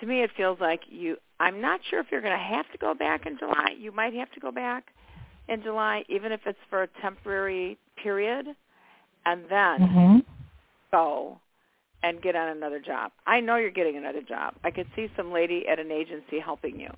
to 0.00 0.06
me, 0.06 0.22
it 0.22 0.30
feels 0.36 0.58
like 0.60 0.80
you. 0.88 1.16
I'm 1.38 1.60
not 1.60 1.80
sure 1.88 2.00
if 2.00 2.06
you're 2.10 2.20
going 2.20 2.38
to 2.38 2.44
have 2.44 2.70
to 2.72 2.78
go 2.78 2.92
back 2.94 3.24
in 3.26 3.38
July. 3.38 3.74
You 3.78 3.92
might 3.92 4.12
have 4.14 4.30
to 4.32 4.40
go 4.40 4.50
back 4.52 4.88
in 5.48 5.62
July, 5.62 6.04
even 6.08 6.32
if 6.32 6.40
it's 6.44 6.58
for 6.68 6.82
a 6.82 6.88
temporary 7.00 7.78
period, 8.02 8.46
and 9.24 9.44
then 9.48 9.80
Mm-hmm. 9.80 10.18
go 10.92 11.38
and 12.02 12.20
get 12.22 12.36
on 12.36 12.48
another 12.48 12.80
job. 12.80 13.12
I 13.26 13.40
know 13.40 13.56
you're 13.56 13.70
getting 13.70 13.96
another 13.96 14.22
job. 14.22 14.54
I 14.64 14.70
could 14.70 14.86
see 14.96 15.08
some 15.16 15.32
lady 15.32 15.64
at 15.70 15.78
an 15.78 15.90
agency 15.90 16.38
helping 16.42 16.78
you. 16.80 16.90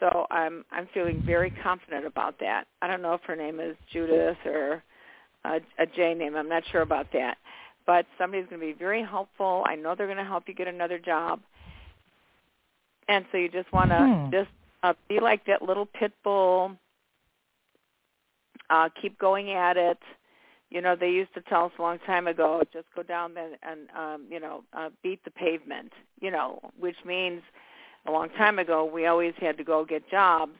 So 0.00 0.26
I'm 0.30 0.64
I'm 0.70 0.88
feeling 0.94 1.22
very 1.24 1.50
confident 1.62 2.06
about 2.06 2.38
that. 2.40 2.64
I 2.82 2.86
don't 2.86 3.02
know 3.02 3.14
if 3.14 3.22
her 3.22 3.36
name 3.36 3.60
is 3.60 3.76
Judith 3.92 4.36
or 4.44 4.82
a, 5.44 5.60
a 5.78 5.86
J 5.86 6.14
name. 6.14 6.36
I'm 6.36 6.48
not 6.48 6.62
sure 6.70 6.82
about 6.82 7.06
that. 7.12 7.38
But 7.86 8.06
somebody's 8.18 8.46
going 8.48 8.60
to 8.60 8.66
be 8.66 8.72
very 8.78 9.02
helpful. 9.02 9.64
I 9.66 9.74
know 9.74 9.94
they're 9.94 10.06
going 10.06 10.18
to 10.18 10.24
help 10.24 10.44
you 10.46 10.54
get 10.54 10.68
another 10.68 10.98
job. 10.98 11.40
And 13.08 13.24
so 13.32 13.38
you 13.38 13.48
just 13.48 13.72
want 13.72 13.90
to 13.90 14.06
Hmm. 14.06 14.30
just 14.30 14.50
uh, 14.82 14.92
be 15.08 15.20
like 15.20 15.44
that 15.46 15.62
little 15.62 15.86
pit 15.86 16.12
bull. 16.22 16.76
Uh, 18.70 18.90
keep 19.00 19.18
going 19.18 19.52
at 19.52 19.76
it 19.78 19.98
you 20.70 20.80
know 20.80 20.94
they 20.94 21.10
used 21.10 21.32
to 21.34 21.40
tell 21.42 21.64
us 21.64 21.72
a 21.78 21.82
long 21.82 21.98
time 22.00 22.26
ago 22.26 22.62
just 22.72 22.86
go 22.94 23.02
down 23.02 23.34
there 23.34 23.50
and 23.62 23.88
um 23.96 24.26
you 24.30 24.40
know 24.40 24.62
uh, 24.74 24.90
beat 25.02 25.22
the 25.24 25.30
pavement 25.30 25.92
you 26.20 26.30
know 26.30 26.60
which 26.78 26.96
means 27.06 27.42
a 28.06 28.10
long 28.10 28.28
time 28.30 28.58
ago 28.58 28.84
we 28.84 29.06
always 29.06 29.34
had 29.38 29.56
to 29.58 29.64
go 29.64 29.84
get 29.84 30.08
jobs 30.10 30.56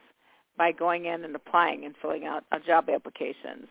by 0.57 0.73
going 0.73 1.07
in 1.07 1.25
and 1.25 1.37
applying 1.37 1.85
and 1.85 1.95
filling 2.01 2.27
out 2.27 2.45
uh, 2.51 2.59
job 2.59 2.89
applications. 2.89 3.69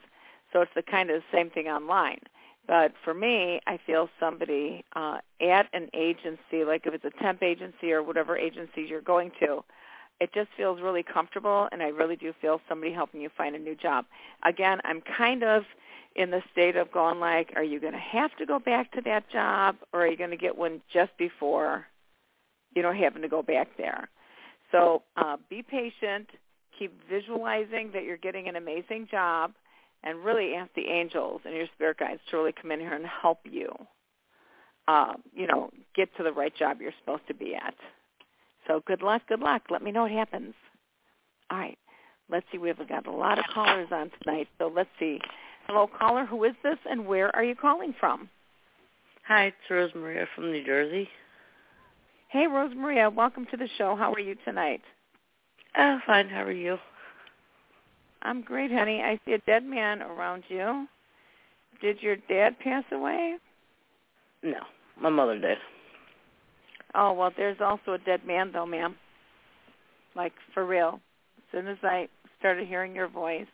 So 0.53 0.61
it's 0.61 0.71
the 0.75 0.81
kind 0.81 1.09
of 1.09 1.21
the 1.21 1.37
same 1.37 1.49
thing 1.49 1.67
online. 1.67 2.19
But 2.67 2.93
for 3.03 3.13
me 3.13 3.61
i 3.65 3.79
feel 3.85 4.09
somebody 4.19 4.83
uh 4.95 5.19
at 5.41 5.67
an 5.73 5.89
agency 5.93 6.65
like 6.65 6.85
if 6.85 6.93
it's 6.93 7.05
a 7.05 7.23
temp 7.23 7.41
agency 7.41 7.93
or 7.93 8.03
whatever 8.03 8.37
agency 8.37 8.81
you're 8.81 9.01
going 9.01 9.31
to 9.39 9.63
it 10.19 10.33
just 10.33 10.49
feels 10.57 10.81
really 10.81 11.03
comfortable 11.03 11.69
and 11.71 11.81
i 11.81 11.87
really 11.87 12.17
do 12.17 12.33
feel 12.41 12.59
somebody 12.67 12.91
helping 12.91 13.21
you 13.21 13.29
find 13.37 13.55
a 13.55 13.59
new 13.59 13.75
job. 13.75 14.03
Again 14.43 14.81
i'm 14.83 15.01
kind 15.01 15.43
of 15.43 15.63
in 16.17 16.31
the 16.31 16.41
state 16.51 16.75
of 16.75 16.91
going 16.91 17.19
like, 17.19 17.53
are 17.55 17.63
you 17.63 17.79
going 17.79 17.93
to 17.93 17.99
have 17.99 18.35
to 18.37 18.45
go 18.45 18.57
back 18.57 18.91
to 18.91 19.01
that 19.01 19.29
job 19.29 19.75
or 19.93 20.01
are 20.01 20.07
you 20.07 20.17
going 20.17 20.31
to 20.31 20.37
get 20.37 20.57
one 20.57 20.81
just 20.91 21.15
before 21.17 21.85
you 22.77 22.83
know 22.83 22.93
having 22.93 23.21
to 23.21 23.27
go 23.27 23.41
back 23.41 23.69
there? 23.77 24.09
So 24.71 25.03
uh, 25.15 25.37
be 25.49 25.63
patient. 25.63 26.29
Keep 26.77 26.93
visualizing 27.09 27.91
that 27.93 28.03
you're 28.03 28.17
getting 28.17 28.47
an 28.47 28.55
amazing 28.55 29.07
job, 29.09 29.53
and 30.03 30.23
really 30.23 30.53
ask 30.55 30.71
the 30.75 30.87
angels 30.87 31.41
and 31.45 31.55
your 31.55 31.67
spirit 31.75 31.97
guides 31.97 32.21
to 32.29 32.37
really 32.37 32.53
come 32.59 32.71
in 32.71 32.79
here 32.79 32.93
and 32.93 33.05
help 33.05 33.39
you. 33.43 33.69
Uh, 34.87 35.13
you 35.33 35.47
know, 35.47 35.69
get 35.95 36.15
to 36.15 36.23
the 36.23 36.31
right 36.31 36.55
job 36.55 36.79
you're 36.79 36.93
supposed 36.99 37.27
to 37.27 37.33
be 37.33 37.55
at. 37.55 37.73
So 38.67 38.81
good 38.85 39.01
luck, 39.01 39.23
good 39.27 39.39
luck. 39.39 39.63
Let 39.69 39.81
me 39.81 39.91
know 39.91 40.03
what 40.03 40.11
happens. 40.11 40.53
All 41.49 41.57
right. 41.57 41.77
Let's 42.29 42.45
see. 42.51 42.57
We've 42.57 42.77
got 42.87 43.07
a 43.07 43.11
lot 43.11 43.39
of 43.39 43.45
callers 43.53 43.87
on 43.91 44.11
tonight. 44.21 44.47
So 44.57 44.71
let's 44.73 44.89
see. 44.99 45.19
Hello, 45.67 45.87
caller. 45.87 46.25
Who 46.25 46.43
is 46.43 46.53
this, 46.63 46.77
and 46.89 47.07
where 47.07 47.33
are 47.35 47.43
you 47.43 47.55
calling 47.55 47.93
from? 47.99 48.29
Hi, 49.27 49.45
it's 49.47 49.57
Rose 49.69 49.91
Maria 49.95 50.25
from 50.35 50.51
New 50.51 50.63
Jersey. 50.65 51.09
Hey, 52.29 52.45
Rose 52.45 52.73
Maria. 52.75 53.09
Welcome 53.09 53.47
to 53.51 53.57
the 53.57 53.69
show. 53.77 53.95
How 53.95 54.11
are 54.11 54.19
you 54.19 54.35
tonight? 54.43 54.81
Uh, 55.75 55.99
fine. 56.05 56.27
How 56.27 56.43
are 56.43 56.51
you? 56.51 56.77
I'm 58.21 58.41
great, 58.41 58.69
honey. 58.69 59.01
I 59.01 59.17
see 59.25 59.31
a 59.31 59.37
dead 59.39 59.63
man 59.63 60.01
around 60.01 60.43
you. 60.49 60.87
Did 61.81 62.01
your 62.01 62.17
dad 62.27 62.59
pass 62.59 62.83
away? 62.91 63.35
No, 64.43 64.59
my 64.99 65.09
mother 65.09 65.39
did. 65.39 65.57
Oh, 66.95 67.13
well, 67.13 67.31
there's 67.37 67.61
also 67.61 67.93
a 67.93 67.97
dead 67.99 68.25
man, 68.27 68.51
though, 68.51 68.65
ma'am. 68.65 68.95
Like, 70.13 70.33
for 70.53 70.65
real. 70.65 70.99
As 71.37 71.43
soon 71.53 71.67
as 71.67 71.77
I 71.81 72.09
started 72.39 72.67
hearing 72.67 72.93
your 72.93 73.07
voice. 73.07 73.47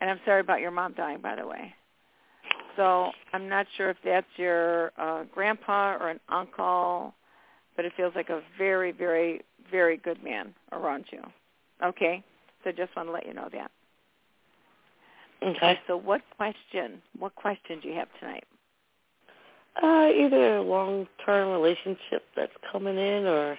And 0.00 0.08
I'm 0.08 0.20
sorry 0.24 0.40
about 0.40 0.60
your 0.60 0.70
mom 0.70 0.94
dying, 0.94 1.20
by 1.20 1.36
the 1.36 1.46
way. 1.46 1.74
So 2.76 3.10
I'm 3.32 3.48
not 3.48 3.66
sure 3.76 3.90
if 3.90 3.96
that's 4.04 4.26
your 4.36 4.92
uh, 4.98 5.24
grandpa 5.32 5.96
or 5.96 6.10
an 6.10 6.20
uncle, 6.28 7.14
but 7.74 7.84
it 7.84 7.92
feels 7.96 8.14
like 8.14 8.28
a 8.28 8.42
very, 8.58 8.92
very, 8.92 9.42
very 9.70 9.96
good 9.96 10.22
man 10.22 10.54
around 10.72 11.06
you. 11.10 11.22
Okay? 11.82 12.22
So 12.64 12.72
just 12.72 12.94
want 12.96 13.08
to 13.08 13.12
let 13.12 13.26
you 13.26 13.34
know 13.34 13.48
that. 13.52 13.70
Okay. 15.42 15.78
So 15.86 15.96
what 15.96 16.22
question, 16.36 17.02
what 17.18 17.34
question 17.34 17.80
do 17.80 17.88
you 17.88 17.94
have 17.94 18.08
tonight? 18.20 18.44
Uh, 19.82 20.08
either 20.08 20.56
a 20.56 20.62
long-term 20.62 21.50
relationship 21.50 22.24
that's 22.34 22.52
coming 22.72 22.96
in 22.96 23.26
or 23.26 23.58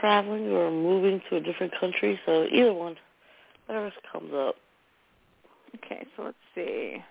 traveling 0.00 0.48
or 0.48 0.70
moving 0.70 1.20
to 1.30 1.36
a 1.36 1.40
different 1.40 1.72
country. 1.80 2.20
So 2.26 2.44
either 2.52 2.74
one, 2.74 2.96
whatever 3.66 3.90
comes 4.12 4.32
up. 4.34 4.56
Okay, 5.76 6.06
so 6.16 6.24
let's 6.24 6.36
see. 6.54 7.02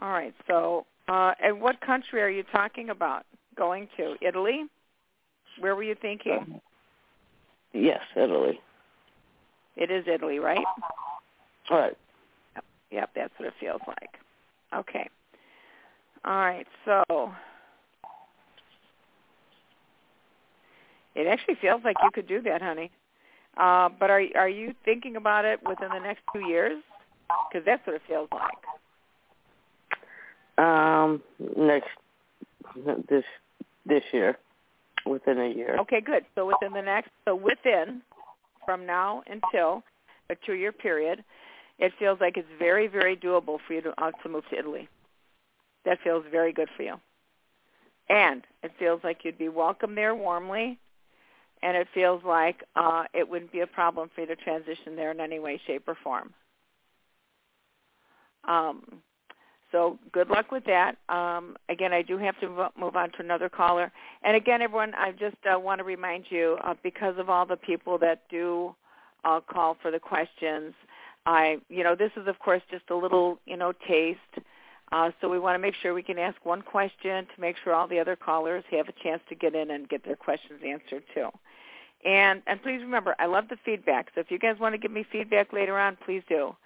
All 0.00 0.10
right, 0.10 0.34
so 0.46 0.86
uh, 1.08 1.32
and 1.42 1.60
what 1.60 1.80
country 1.80 2.20
are 2.22 2.28
you 2.28 2.44
talking 2.52 2.90
about 2.90 3.24
going 3.56 3.88
to? 3.96 4.16
Italy? 4.20 4.64
Where 5.58 5.74
were 5.74 5.82
you 5.82 5.96
thinking? 6.00 6.60
Yes, 7.72 8.00
Italy. 8.14 8.60
It 9.76 9.90
is 9.90 10.04
Italy, 10.06 10.38
right? 10.38 10.64
All 11.70 11.78
right. 11.78 11.96
Yep, 12.90 13.10
that's 13.14 13.32
what 13.38 13.48
it 13.48 13.54
feels 13.58 13.80
like. 13.86 14.10
Okay. 14.74 15.08
All 16.24 16.36
right, 16.36 16.66
so 16.84 17.32
it 21.14 21.26
actually 21.26 21.54
feels 21.60 21.82
like 21.84 21.96
you 22.02 22.10
could 22.12 22.26
do 22.26 22.42
that, 22.42 22.60
honey. 22.60 22.90
Uh, 23.56 23.88
but 23.98 24.10
are 24.10 24.22
are 24.36 24.48
you 24.48 24.74
thinking 24.84 25.16
about 25.16 25.44
it 25.44 25.60
within 25.66 25.88
the 25.88 26.00
next 26.00 26.20
two 26.32 26.46
years? 26.46 26.82
Because 27.48 27.64
that's 27.64 27.86
what 27.86 27.96
it 27.96 28.02
feels 28.06 28.28
like. 28.32 28.58
Um, 30.58 31.22
next 31.56 31.88
this 33.08 33.24
this 33.84 34.02
year, 34.12 34.38
within 35.04 35.38
a 35.38 35.48
year. 35.48 35.78
Okay, 35.80 36.00
good. 36.00 36.24
So 36.34 36.46
within 36.46 36.72
the 36.72 36.82
next, 36.82 37.10
so 37.24 37.34
within, 37.34 38.02
from 38.64 38.86
now 38.86 39.22
until 39.26 39.82
a 40.30 40.34
two-year 40.46 40.72
period, 40.72 41.22
it 41.78 41.92
feels 41.98 42.18
like 42.20 42.36
it's 42.36 42.48
very, 42.58 42.86
very 42.88 43.16
doable 43.16 43.58
for 43.66 43.74
you 43.74 43.82
to 43.82 44.02
uh, 44.02 44.10
to 44.22 44.28
move 44.28 44.44
to 44.50 44.58
Italy. 44.58 44.88
That 45.84 45.98
feels 46.02 46.24
very 46.30 46.52
good 46.52 46.68
for 46.76 46.82
you, 46.82 46.94
and 48.08 48.42
it 48.62 48.72
feels 48.78 49.00
like 49.04 49.24
you'd 49.24 49.38
be 49.38 49.48
welcome 49.48 49.94
there 49.94 50.14
warmly, 50.14 50.78
and 51.62 51.76
it 51.76 51.86
feels 51.94 52.24
like 52.24 52.64
uh, 52.74 53.04
it 53.14 53.28
wouldn't 53.28 53.52
be 53.52 53.60
a 53.60 53.66
problem 53.66 54.10
for 54.14 54.22
you 54.22 54.26
to 54.26 54.36
transition 54.36 54.96
there 54.96 55.10
in 55.10 55.20
any 55.20 55.38
way, 55.38 55.60
shape, 55.66 55.84
or 55.86 55.96
form. 56.02 56.32
Um, 58.48 59.02
so 59.76 59.98
good 60.10 60.30
luck 60.30 60.50
with 60.50 60.64
that. 60.64 60.96
Um, 61.10 61.54
again, 61.68 61.92
I 61.92 62.00
do 62.00 62.16
have 62.16 62.40
to 62.40 62.70
move 62.78 62.96
on 62.96 63.10
to 63.12 63.20
another 63.20 63.50
caller. 63.50 63.92
And 64.22 64.34
again, 64.34 64.62
everyone, 64.62 64.94
I 64.94 65.12
just 65.12 65.36
uh, 65.44 65.58
want 65.58 65.80
to 65.80 65.84
remind 65.84 66.24
you, 66.30 66.56
uh, 66.64 66.74
because 66.82 67.18
of 67.18 67.28
all 67.28 67.44
the 67.44 67.58
people 67.58 67.98
that 67.98 68.22
do 68.30 68.74
uh, 69.24 69.40
call 69.40 69.76
for 69.82 69.90
the 69.90 69.98
questions, 69.98 70.72
I, 71.26 71.58
you 71.68 71.84
know, 71.84 71.94
this 71.94 72.10
is 72.16 72.26
of 72.26 72.38
course 72.38 72.62
just 72.70 72.88
a 72.88 72.96
little, 72.96 73.38
you 73.44 73.58
know, 73.58 73.72
taste. 73.86 74.20
Uh, 74.92 75.10
so 75.20 75.28
we 75.28 75.38
want 75.38 75.56
to 75.56 75.58
make 75.58 75.74
sure 75.74 75.92
we 75.92 76.02
can 76.02 76.18
ask 76.18 76.36
one 76.46 76.62
question 76.62 77.26
to 77.34 77.40
make 77.40 77.56
sure 77.62 77.74
all 77.74 77.88
the 77.88 77.98
other 77.98 78.16
callers 78.16 78.64
have 78.70 78.88
a 78.88 78.94
chance 79.02 79.20
to 79.28 79.34
get 79.34 79.54
in 79.54 79.70
and 79.72 79.90
get 79.90 80.04
their 80.06 80.16
questions 80.16 80.60
answered 80.66 81.02
too. 81.12 81.28
And 82.02 82.40
and 82.46 82.62
please 82.62 82.80
remember, 82.80 83.14
I 83.18 83.26
love 83.26 83.48
the 83.50 83.58
feedback. 83.62 84.06
So 84.14 84.22
if 84.22 84.30
you 84.30 84.38
guys 84.38 84.56
want 84.58 84.74
to 84.74 84.78
give 84.78 84.92
me 84.92 85.04
feedback 85.12 85.52
later 85.52 85.78
on, 85.78 85.98
please 86.02 86.22
do. 86.28 86.56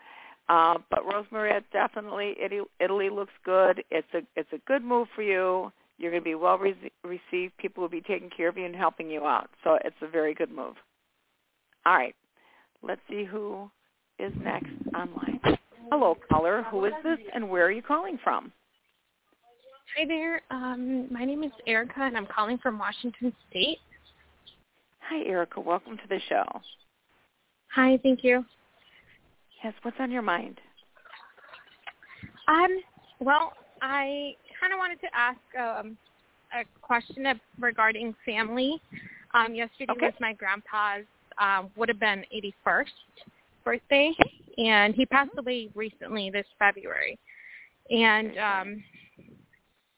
Uh, 0.51 0.79
but 0.91 1.07
Rosemarie, 1.07 1.63
definitely 1.73 2.35
Italy, 2.45 2.67
Italy 2.81 3.09
looks 3.09 3.33
good. 3.45 3.85
It's 3.93 4.09
a 4.13 4.23
it's 4.35 4.53
a 4.53 4.59
good 4.67 4.83
move 4.83 5.07
for 5.15 5.23
you. 5.23 5.71
You're 5.97 6.11
going 6.11 6.23
to 6.23 6.29
be 6.29 6.35
well 6.35 6.59
re- 6.59 6.91
received. 7.05 7.57
People 7.59 7.83
will 7.83 7.89
be 7.89 8.01
taking 8.01 8.31
care 8.37 8.49
of 8.49 8.59
you 8.59 8.65
and 8.65 8.75
helping 8.75 9.09
you 9.09 9.27
out. 9.27 9.49
So 9.63 9.79
it's 9.85 9.97
a 10.03 10.09
very 10.09 10.35
good 10.35 10.51
move. 10.51 10.75
All 11.87 11.95
right, 11.95 12.17
let's 12.83 13.01
see 13.09 13.25
who 13.25 13.71
is 14.19 14.33
next 14.43 14.73
online. 14.93 15.41
Hello, 15.93 16.17
caller. 16.29 16.65
Who 16.69 16.85
is 16.85 16.95
this, 17.05 17.19
and 17.33 17.49
where 17.49 17.67
are 17.67 17.73
you 17.73 17.83
calling 17.83 18.19
from? 18.23 18.51
Hi 19.97 20.05
there. 20.05 20.43
Um, 20.51 21.07
my 21.13 21.25
name 21.25 21.45
is 21.45 21.53
Erica, 21.69 22.01
and 22.01 22.17
I'm 22.17 22.27
calling 22.27 22.59
from 22.59 22.77
Washington 22.77 23.33
State. 23.49 23.79
Hi, 24.99 25.23
Erica. 25.25 25.61
Welcome 25.61 25.97
to 25.97 26.09
the 26.09 26.19
show. 26.29 26.45
Hi, 27.73 28.01
thank 28.03 28.25
you. 28.25 28.45
Yes, 29.63 29.75
what's 29.83 29.97
on 30.01 30.11
your 30.11 30.23
mind? 30.23 30.59
Um, 32.49 32.81
well, 33.21 33.53
I 33.83 34.35
kind 34.61 34.73
of 34.73 34.79
wanted 34.79 35.01
to 35.01 35.09
ask 35.15 35.39
um, 35.59 35.97
a 36.53 36.65
question 36.81 37.27
regarding 37.59 38.15
family. 38.25 38.81
Um, 39.35 39.55
yesterday 39.55 39.93
okay. 39.93 40.07
was 40.07 40.15
my 40.21 40.33
grandpa's 40.33 41.07
um, 41.39 41.71
would 41.77 41.89
have 41.89 42.01
been 42.01 42.25
81st 42.35 42.87
birthday, 43.65 44.13
and 44.59 44.95
he 44.95 45.07
passed 45.07 45.31
away 45.39 45.69
recently 45.75 46.31
this 46.31 46.47
February. 46.59 47.19
And 47.91 48.39
um, 48.39 48.85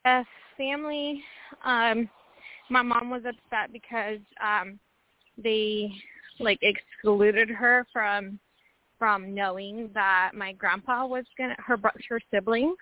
a 0.05 0.25
family, 0.57 1.23
um, 1.65 2.09
my 2.69 2.83
mom 2.83 3.11
was 3.11 3.23
upset 3.27 3.73
because 3.73 4.19
um, 4.43 4.79
they 5.43 5.93
like 6.39 6.59
excluded 6.63 7.49
her 7.49 7.87
from 7.93 8.39
from 9.03 9.35
knowing 9.35 9.91
that 9.95 10.31
my 10.33 10.53
grandpa 10.53 11.05
was 11.05 11.25
gonna 11.37 11.57
her 11.59 11.77
her 12.09 12.21
siblings 12.33 12.77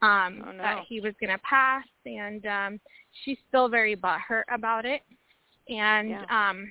um 0.00 0.42
oh, 0.48 0.52
no. 0.52 0.56
that 0.56 0.82
he 0.88 0.98
was 0.98 1.12
gonna 1.20 1.36
pass 1.46 1.84
and 2.06 2.46
um 2.46 2.80
she's 3.22 3.36
still 3.50 3.68
very 3.68 3.94
butthurt 3.94 4.44
about 4.50 4.86
it 4.86 5.02
and 5.68 6.08
yeah. 6.08 6.24
um 6.30 6.66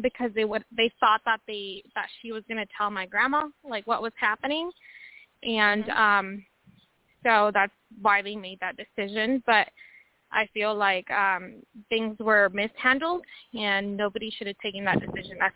because 0.00 0.32
they 0.34 0.44
would 0.44 0.64
they 0.76 0.90
thought 0.98 1.20
that 1.24 1.38
they 1.46 1.80
that 1.94 2.08
she 2.20 2.32
was 2.32 2.42
gonna 2.48 2.66
tell 2.76 2.90
my 2.90 3.06
grandma 3.06 3.46
like 3.62 3.86
what 3.86 4.02
was 4.02 4.12
happening 4.18 4.68
and 5.44 5.84
mm-hmm. 5.84 6.02
um 6.02 6.44
so 7.22 7.52
that's 7.54 7.72
why 8.00 8.20
they 8.20 8.34
made 8.34 8.58
that 8.58 8.76
decision 8.76 9.40
but 9.46 9.68
I 10.32 10.48
feel 10.52 10.74
like 10.74 11.08
um 11.12 11.62
things 11.88 12.16
were 12.18 12.48
mishandled 12.48 13.22
and 13.54 13.96
nobody 13.96 14.28
should 14.36 14.46
have 14.46 14.58
taken 14.58 14.84
that 14.86 14.98
decision. 14.98 15.36
That's 15.38 15.54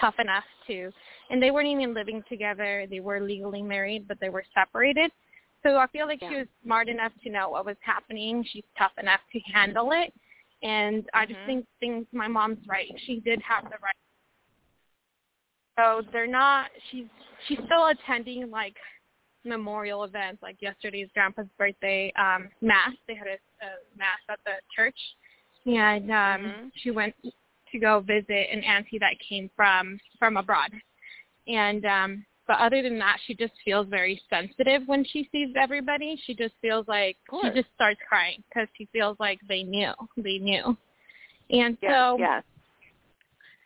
tough 0.00 0.14
enough 0.18 0.44
to 0.66 0.90
and 1.30 1.42
they 1.42 1.50
weren't 1.50 1.68
even 1.68 1.94
living 1.94 2.22
together. 2.28 2.86
They 2.88 3.00
were 3.00 3.20
legally 3.20 3.62
married 3.62 4.06
but 4.08 4.18
they 4.20 4.28
were 4.28 4.44
separated. 4.54 5.10
So 5.62 5.76
I 5.76 5.86
feel 5.88 6.06
like 6.06 6.20
yeah. 6.22 6.28
she 6.30 6.36
was 6.36 6.46
smart 6.64 6.88
enough 6.88 7.12
to 7.24 7.30
know 7.30 7.50
what 7.50 7.66
was 7.66 7.76
happening. 7.80 8.44
She's 8.52 8.64
tough 8.78 8.92
enough 9.00 9.20
to 9.32 9.40
handle 9.52 9.90
it. 9.92 10.12
And 10.62 11.02
mm-hmm. 11.04 11.18
I 11.18 11.26
just 11.26 11.38
Mm-hmm. 11.38 11.46
think 11.46 11.66
things 11.80 12.06
my 12.12 12.28
mom's 12.28 12.66
right. 12.68 12.90
She 13.06 13.20
did 13.20 13.40
have 13.42 13.64
the 13.64 13.76
right 13.82 13.94
so 15.78 16.02
they're 16.12 16.26
not 16.26 16.70
she's 16.90 17.06
she's 17.46 17.58
still 17.66 17.88
attending 17.88 18.50
like 18.50 18.76
memorial 19.44 20.04
events 20.04 20.42
like 20.42 20.56
yesterday's 20.60 21.08
grandpa's 21.14 21.46
birthday 21.58 22.12
um 22.18 22.48
mass 22.60 22.92
they 23.06 23.14
had 23.14 23.28
a, 23.28 23.64
a 23.64 23.68
mass 23.96 24.18
at 24.28 24.38
the 24.44 24.52
church 24.74 24.98
and 25.66 26.10
um 26.10 26.16
mm-hmm. 26.16 26.66
she 26.82 26.90
went 26.90 27.14
to 27.76 27.84
go 27.84 28.00
visit 28.00 28.48
an 28.52 28.62
auntie 28.64 28.98
that 28.98 29.14
came 29.26 29.50
from 29.56 29.98
from 30.18 30.36
abroad 30.36 30.70
and 31.46 31.84
um 31.84 32.24
but 32.46 32.58
other 32.58 32.82
than 32.82 32.98
that 32.98 33.18
she 33.26 33.34
just 33.34 33.52
feels 33.64 33.86
very 33.88 34.20
sensitive 34.30 34.82
when 34.86 35.04
she 35.04 35.28
sees 35.32 35.48
everybody 35.60 36.20
she 36.24 36.34
just 36.34 36.54
feels 36.60 36.86
like 36.88 37.16
she 37.42 37.50
just 37.50 37.68
starts 37.74 38.00
crying 38.08 38.42
because 38.48 38.68
she 38.76 38.88
feels 38.92 39.16
like 39.18 39.38
they 39.48 39.62
knew 39.62 39.92
they 40.16 40.38
knew 40.38 40.76
and 41.50 41.76
yes, 41.82 41.92
so 41.92 42.16
yes. 42.18 42.42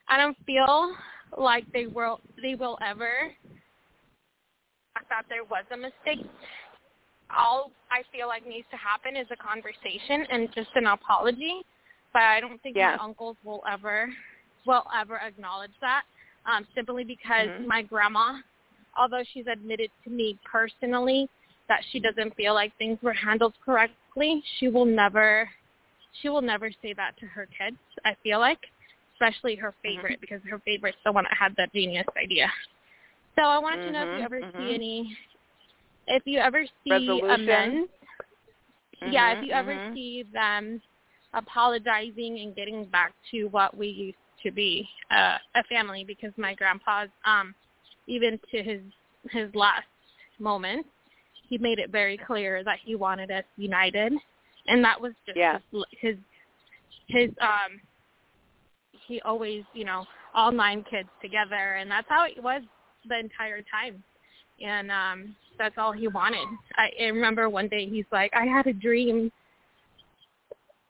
i 0.09 0.17
don't 0.17 0.37
feel 0.45 0.95
like 1.39 1.65
they 1.73 1.87
will 1.87 2.21
they 2.43 2.55
will 2.55 2.79
ever 2.85 3.33
I 4.97 5.05
thought 5.05 5.25
there 5.29 5.45
was 5.45 5.65
a 5.73 5.77
mistake. 5.77 6.27
All 7.31 7.73
I 7.91 8.03
feel 8.13 8.27
like 8.27 8.47
needs 8.47 8.67
to 8.71 8.77
happen 8.77 9.17
is 9.17 9.27
a 9.31 9.39
conversation 9.39 10.27
and 10.31 10.49
just 10.55 10.71
an 10.75 10.87
apology. 10.87 11.63
But 12.13 12.23
I 12.23 12.41
don't 12.41 12.61
think 12.63 12.77
yeah. 12.77 12.97
my 12.97 13.05
uncles 13.05 13.37
will 13.45 13.63
ever 13.71 14.09
will 14.67 14.85
ever 14.99 15.17
acknowledge 15.17 15.73
that. 15.81 16.03
Um, 16.47 16.67
simply 16.75 17.05
because 17.05 17.49
mm-hmm. 17.49 17.67
my 17.67 17.83
grandma, 17.83 18.39
although 18.99 19.23
she's 19.33 19.47
admitted 19.47 19.91
to 20.05 20.11
me 20.11 20.39
personally 20.51 21.29
that 21.69 21.81
she 21.93 22.01
doesn't 22.01 22.35
feel 22.35 22.55
like 22.55 22.77
things 22.79 22.99
were 23.03 23.13
handled 23.13 23.55
correctly, 23.65 24.43
she 24.59 24.69
will 24.69 24.87
never 24.87 25.49
she 26.21 26.29
will 26.29 26.43
never 26.43 26.71
say 26.83 26.93
that 26.95 27.17
to 27.19 27.27
her 27.27 27.47
kids, 27.47 27.77
I 28.05 28.17
feel 28.23 28.41
like. 28.41 28.59
Especially 29.15 29.55
her 29.57 29.75
favorite 29.83 30.15
mm-hmm. 30.15 30.21
because 30.21 30.41
her 30.51 30.59
favorite's 30.65 30.97
the 31.05 31.13
one 31.13 31.25
that 31.25 31.37
had 31.39 31.55
that 31.59 31.73
genius 31.75 32.07
idea. 32.23 32.51
So 33.37 33.43
I 33.43 33.59
wanted 33.59 33.81
mm-hmm, 33.81 33.93
to 33.93 34.05
know 34.05 34.13
if 34.13 34.19
you 34.19 34.25
ever 34.25 34.41
mm-hmm. 34.41 34.59
see 34.59 34.75
any, 34.75 35.17
if 36.07 36.23
you 36.25 36.39
ever 36.39 36.65
see 36.85 36.91
Resolution. 36.91 37.31
amends. 37.31 37.91
yeah, 39.11 39.33
if 39.33 39.39
Mm-hmm, 39.39 39.45
you 39.45 39.53
ever 39.53 39.93
see 39.95 40.25
them 40.33 40.81
apologizing 41.35 42.41
and 42.41 42.55
getting 42.55 42.85
back 42.87 43.13
to 43.31 43.45
what 43.47 43.77
we 43.77 43.89
used 43.89 44.17
to 44.43 44.51
be, 44.51 44.89
uh, 45.11 45.37
a 45.55 45.63
family. 45.69 46.05
Because 46.05 46.33
my 46.37 46.55
grandpa's, 46.55 47.09
um, 47.25 47.55
even 48.07 48.39
to 48.51 48.63
his 48.63 48.81
his 49.31 49.55
last 49.55 49.87
moments, 50.39 50.89
he 51.49 51.59
made 51.59 51.79
it 51.79 51.91
very 51.91 52.19
clear 52.19 52.65
that 52.65 52.79
he 52.85 52.95
wanted 52.95 53.31
us 53.31 53.45
united, 53.57 54.13
and 54.67 54.85
that 54.85 55.01
was 55.01 55.13
just 55.27 55.37
yeah. 55.37 55.59
his, 55.73 55.85
his 56.01 56.17
his 57.09 57.31
um. 57.41 57.81
He 59.07 59.21
always, 59.23 59.65
you 59.75 59.85
know, 59.85 60.05
all 60.37 60.53
nine 60.53 60.85
kids 60.89 61.09
together, 61.21 61.77
and 61.77 61.91
that's 61.91 62.07
how 62.09 62.27
it 62.27 62.41
was 62.41 62.63
the 63.09 63.19
entire 63.19 63.63
time 63.63 64.03
and 64.63 64.91
um 64.91 65.35
that's 65.59 65.77
all 65.79 65.93
he 65.93 66.09
wanted 66.09 66.47
i, 66.77 66.91
I 67.01 67.07
remember 67.07 67.49
one 67.49 67.69
day 67.69 67.89
he's 67.89 68.05
like 68.13 68.33
i 68.35 68.45
had 68.45 68.67
a 68.67 68.73
dream 68.73 69.33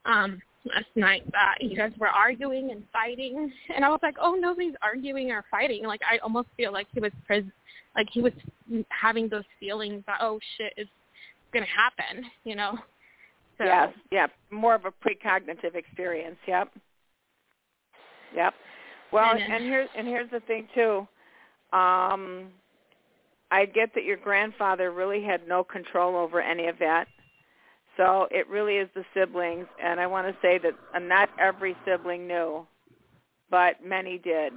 um 0.04 0.40
last 0.74 0.86
night 0.94 1.22
that 1.32 1.54
you 1.60 1.74
guys 1.76 1.92
were 1.98 2.08
arguing 2.08 2.70
and 2.70 2.82
fighting. 2.92 3.50
And 3.74 3.84
i 3.84 3.88
was 3.88 4.00
like 4.02 4.16
oh 4.20 4.34
nobody's 4.38 4.74
arguing 4.82 5.30
or 5.30 5.44
fighting. 5.50 5.84
Like 5.84 6.00
i 6.10 6.18
almost 6.18 6.48
feel 6.56 6.72
like 6.72 6.86
he 6.92 7.00
was 7.00 7.12
pres- 7.26 7.44
like 7.96 8.08
he 8.12 8.20
was 8.20 8.32
having 8.88 9.28
those 9.28 9.44
feelings 9.58 10.02
that 10.06 10.18
oh 10.20 10.38
shit 10.56 10.72
it's 10.76 10.90
going 11.52 11.64
to 11.64 11.70
happen 11.70 12.24
you 12.44 12.54
know? 12.56 12.78
So 13.58 13.64
yes 13.64 13.92
yeah 14.10 14.26
more 14.50 14.74
of 14.74 14.84
a 14.84 14.90
precognitive 14.90 15.74
experience 15.74 16.36
yep. 16.46 16.68
Yep. 18.36 18.54
Well 19.12 19.32
And- 19.32 19.52
and 19.52 19.64
here's 19.64 19.88
and 19.96 20.06
here's 20.06 20.30
the 20.30 20.40
thing 20.40 20.68
too. 20.74 21.06
Um 21.76 22.48
I 23.52 23.64
get 23.66 23.92
that 23.94 24.04
your 24.04 24.16
grandfather 24.16 24.92
really 24.92 25.24
had 25.24 25.48
no 25.48 25.64
control 25.64 26.14
over 26.16 26.40
any 26.40 26.68
of 26.68 26.78
that. 26.78 27.08
So 27.96 28.28
it 28.30 28.48
really 28.48 28.76
is 28.76 28.88
the 28.94 29.04
siblings 29.14 29.66
and 29.82 30.00
I 30.00 30.06
want 30.06 30.26
to 30.28 30.34
say 30.40 30.58
that 30.58 30.74
not 31.02 31.30
every 31.38 31.76
sibling 31.84 32.26
knew, 32.26 32.66
but 33.50 33.84
many 33.84 34.18
did. 34.18 34.52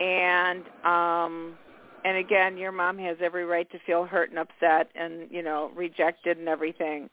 And 0.00 0.64
um 0.84 1.58
and 2.04 2.18
again, 2.18 2.58
your 2.58 2.72
mom 2.72 2.98
has 2.98 3.16
every 3.20 3.44
right 3.44 3.70
to 3.70 3.78
feel 3.86 4.04
hurt 4.04 4.28
and 4.30 4.38
upset 4.38 4.90
and, 4.94 5.30
you 5.30 5.42
know, 5.42 5.70
rejected 5.74 6.36
and 6.36 6.48
everything. 6.48 7.08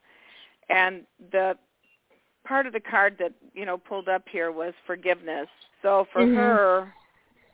And 0.70 1.04
the 1.32 1.58
part 2.46 2.68
of 2.68 2.74
the 2.74 2.82
card 2.82 3.16
that, 3.20 3.34
you 3.54 3.66
know, 3.66 3.78
pulled 3.78 4.10
up 4.10 4.24
here 4.30 4.52
was 4.52 4.74
forgiveness. 4.86 5.48
So 5.82 6.06
for 6.12 6.26
Mhm. 6.26 6.28
her 6.28 6.94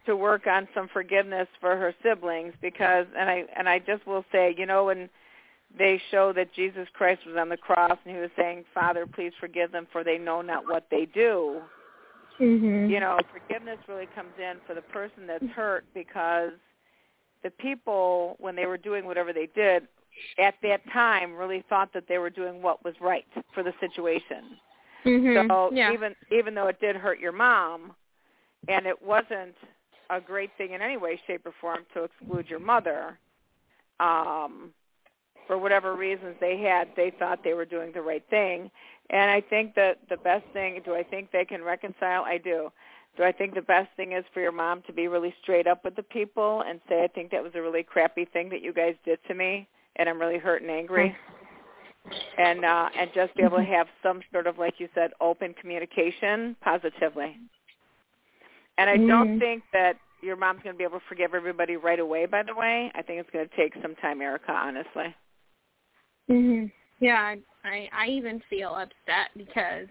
to 0.07 0.15
work 0.15 0.47
on 0.47 0.67
some 0.73 0.87
forgiveness 0.87 1.47
for 1.59 1.75
her 1.75 1.93
siblings 2.01 2.53
because 2.61 3.05
and 3.17 3.29
I 3.29 3.45
and 3.55 3.69
I 3.69 3.79
just 3.79 4.05
will 4.07 4.25
say, 4.31 4.55
you 4.57 4.65
know, 4.65 4.85
when 4.85 5.09
they 5.75 6.01
show 6.11 6.33
that 6.33 6.53
Jesus 6.53 6.87
Christ 6.93 7.21
was 7.25 7.35
on 7.37 7.49
the 7.49 7.57
cross 7.57 7.97
and 8.05 8.15
he 8.15 8.21
was 8.21 8.31
saying, 8.35 8.65
"Father, 8.73 9.05
please 9.05 9.33
forgive 9.39 9.71
them 9.71 9.87
for 9.91 10.03
they 10.03 10.17
know 10.17 10.41
not 10.41 10.67
what 10.67 10.89
they 10.89 11.05
do." 11.05 11.61
Mhm. 12.39 12.89
You 12.89 12.99
know, 12.99 13.19
forgiveness 13.31 13.79
really 13.87 14.07
comes 14.07 14.37
in 14.37 14.59
for 14.61 14.73
the 14.73 14.81
person 14.81 15.25
that's 15.25 15.45
hurt 15.47 15.85
because 15.93 16.53
the 17.43 17.51
people 17.51 18.35
when 18.39 18.55
they 18.55 18.65
were 18.65 18.77
doing 18.77 19.05
whatever 19.05 19.33
they 19.33 19.47
did 19.47 19.87
at 20.37 20.55
that 20.61 20.81
time 20.91 21.35
really 21.35 21.63
thought 21.69 21.93
that 21.93 22.07
they 22.07 22.17
were 22.17 22.29
doing 22.29 22.61
what 22.61 22.83
was 22.83 22.99
right 23.01 23.25
for 23.53 23.63
the 23.63 23.73
situation. 23.79 24.57
Mm-hmm. 25.05 25.49
So 25.49 25.71
yeah. 25.73 25.91
even 25.93 26.15
even 26.31 26.53
though 26.53 26.67
it 26.67 26.79
did 26.79 26.95
hurt 26.95 27.19
your 27.19 27.31
mom, 27.31 27.95
and 28.67 28.85
it 28.85 29.01
wasn't 29.01 29.55
a 30.09 30.19
great 30.19 30.51
thing 30.57 30.71
in 30.71 30.81
any 30.81 30.97
way, 30.97 31.19
shape, 31.27 31.45
or 31.45 31.53
form 31.59 31.85
to 31.93 32.03
exclude 32.03 32.49
your 32.49 32.59
mother, 32.59 33.17
um, 33.99 34.73
for 35.47 35.57
whatever 35.57 35.95
reasons 35.95 36.35
they 36.39 36.59
had, 36.59 36.89
they 36.95 37.11
thought 37.17 37.43
they 37.43 37.53
were 37.53 37.65
doing 37.65 37.91
the 37.93 38.01
right 38.01 38.23
thing. 38.29 38.69
And 39.09 39.31
I 39.31 39.41
think 39.41 39.73
that 39.75 39.99
the 40.09 40.17
best 40.17 40.45
thing, 40.53 40.81
do 40.83 40.93
I 40.93 41.03
think 41.03 41.31
they 41.31 41.45
can 41.45 41.63
reconcile? 41.63 42.23
I 42.23 42.37
do. 42.37 42.71
Do 43.15 43.23
I 43.23 43.31
think 43.31 43.55
the 43.55 43.61
best 43.61 43.89
thing 43.95 44.11
is 44.11 44.23
for 44.33 44.41
your 44.41 44.51
mom 44.51 44.83
to 44.85 44.93
be 44.93 45.07
really 45.07 45.33
straight 45.41 45.65
up 45.65 45.83
with 45.83 45.95
the 45.95 46.03
people 46.03 46.63
and 46.67 46.79
say, 46.87 47.03
I 47.03 47.07
think 47.07 47.31
that 47.31 47.41
was 47.41 47.53
a 47.55 47.61
really 47.61 47.83
crappy 47.83 48.25
thing 48.25 48.49
that 48.49 48.61
you 48.61 48.73
guys 48.73 48.95
did 49.05 49.19
to 49.27 49.33
me, 49.33 49.67
and 49.95 50.07
I'm 50.07 50.19
really 50.19 50.37
hurt 50.37 50.61
and 50.61 50.69
angry? 50.69 51.15
And 52.37 52.63
uh, 52.63 52.89
and 52.99 53.09
just 53.15 53.35
be 53.35 53.41
able 53.41 53.57
to 53.57 53.63
have 53.63 53.87
some 54.03 54.21
sort 54.31 54.45
of, 54.45 54.59
like 54.59 54.75
you 54.79 54.87
said, 54.93 55.11
open 55.19 55.55
communication 55.59 56.55
positively. 56.61 57.39
And 58.77 58.89
I 58.89 58.97
don't 58.97 59.31
Mhm. 59.31 59.39
think 59.39 59.63
that 59.73 59.97
your 60.21 60.35
mom's 60.35 60.61
going 60.61 60.75
to 60.75 60.77
be 60.77 60.83
able 60.83 60.99
to 60.99 61.05
forgive 61.09 61.33
everybody 61.33 61.77
right 61.77 61.99
away. 61.99 62.27
By 62.27 62.43
the 62.43 62.53
way, 62.53 62.91
I 62.93 63.01
think 63.01 63.19
it's 63.19 63.29
going 63.31 63.47
to 63.49 63.55
take 63.55 63.73
some 63.81 63.95
time, 63.95 64.21
Erica. 64.21 64.51
Honestly. 64.51 65.15
Mhm. 66.29 66.71
Yeah, 66.99 67.21
I, 67.21 67.37
I 67.63 67.89
I 67.93 68.07
even 68.07 68.41
feel 68.49 68.75
upset 68.75 69.29
because 69.35 69.87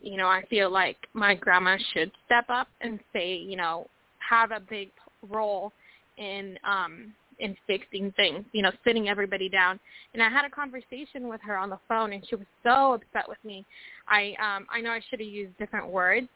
you 0.00 0.16
know, 0.16 0.28
I 0.28 0.42
feel 0.48 0.70
like 0.70 0.96
my 1.12 1.34
grandma 1.34 1.76
should 1.92 2.10
step 2.24 2.46
up 2.48 2.68
and 2.80 2.98
say, 3.12 3.36
you 3.36 3.56
know, 3.56 3.86
have 4.26 4.50
a 4.50 4.60
big 4.60 4.90
role 5.28 5.72
in 6.16 6.58
um 6.68 7.12
in 7.38 7.56
fixing 7.66 8.12
things, 8.12 8.44
you 8.52 8.62
know, 8.62 8.70
sitting 8.84 9.08
everybody 9.08 9.48
down. 9.48 9.78
And 10.12 10.22
I 10.22 10.28
had 10.28 10.44
a 10.44 10.50
conversation 10.50 11.28
with 11.28 11.40
her 11.42 11.56
on 11.56 11.70
the 11.70 11.78
phone 11.88 12.12
and 12.12 12.24
she 12.28 12.36
was 12.36 12.46
so 12.62 12.94
upset 12.94 13.28
with 13.28 13.42
me. 13.44 13.64
I 14.08 14.34
um 14.42 14.66
I 14.70 14.80
know 14.80 14.90
I 14.90 15.00
should 15.08 15.20
have 15.20 15.28
used 15.28 15.56
different 15.58 15.88
words, 15.88 16.28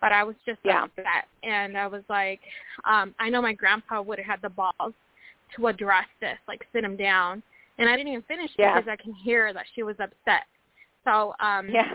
but 0.00 0.12
I 0.12 0.22
was 0.24 0.36
just 0.46 0.60
Yeah. 0.64 0.84
upset 0.84 1.26
and 1.42 1.76
I 1.76 1.86
was 1.86 2.02
like, 2.08 2.40
um, 2.84 3.14
I 3.18 3.30
know 3.30 3.42
my 3.42 3.52
grandpa 3.52 4.00
would 4.02 4.18
have 4.18 4.26
had 4.26 4.42
the 4.42 4.50
balls 4.50 4.94
to 5.56 5.66
address 5.66 6.06
this, 6.20 6.38
like 6.46 6.64
sit 6.72 6.84
him 6.84 6.96
down. 6.96 7.42
And 7.78 7.88
I 7.88 7.96
didn't 7.96 8.12
even 8.12 8.22
finish 8.22 8.50
Yeah. 8.58 8.74
because 8.74 8.88
I 8.90 8.96
can 9.02 9.14
hear 9.14 9.52
that 9.52 9.66
she 9.74 9.82
was 9.82 9.96
upset. 10.00 10.44
So 11.04 11.34
um 11.40 11.68
Yeah. 11.70 11.94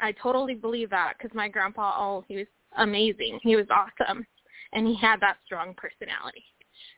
I 0.00 0.12
totally 0.12 0.54
believe 0.54 0.90
that 0.90 1.14
because 1.18 1.34
my 1.34 1.48
grandpa, 1.48 1.92
oh, 1.96 2.24
he 2.26 2.36
was 2.36 2.46
amazing. 2.78 3.38
He 3.42 3.56
was 3.56 3.66
awesome, 3.70 4.26
and 4.72 4.86
he 4.86 4.96
had 4.96 5.20
that 5.20 5.36
strong 5.44 5.74
personality. 5.74 6.44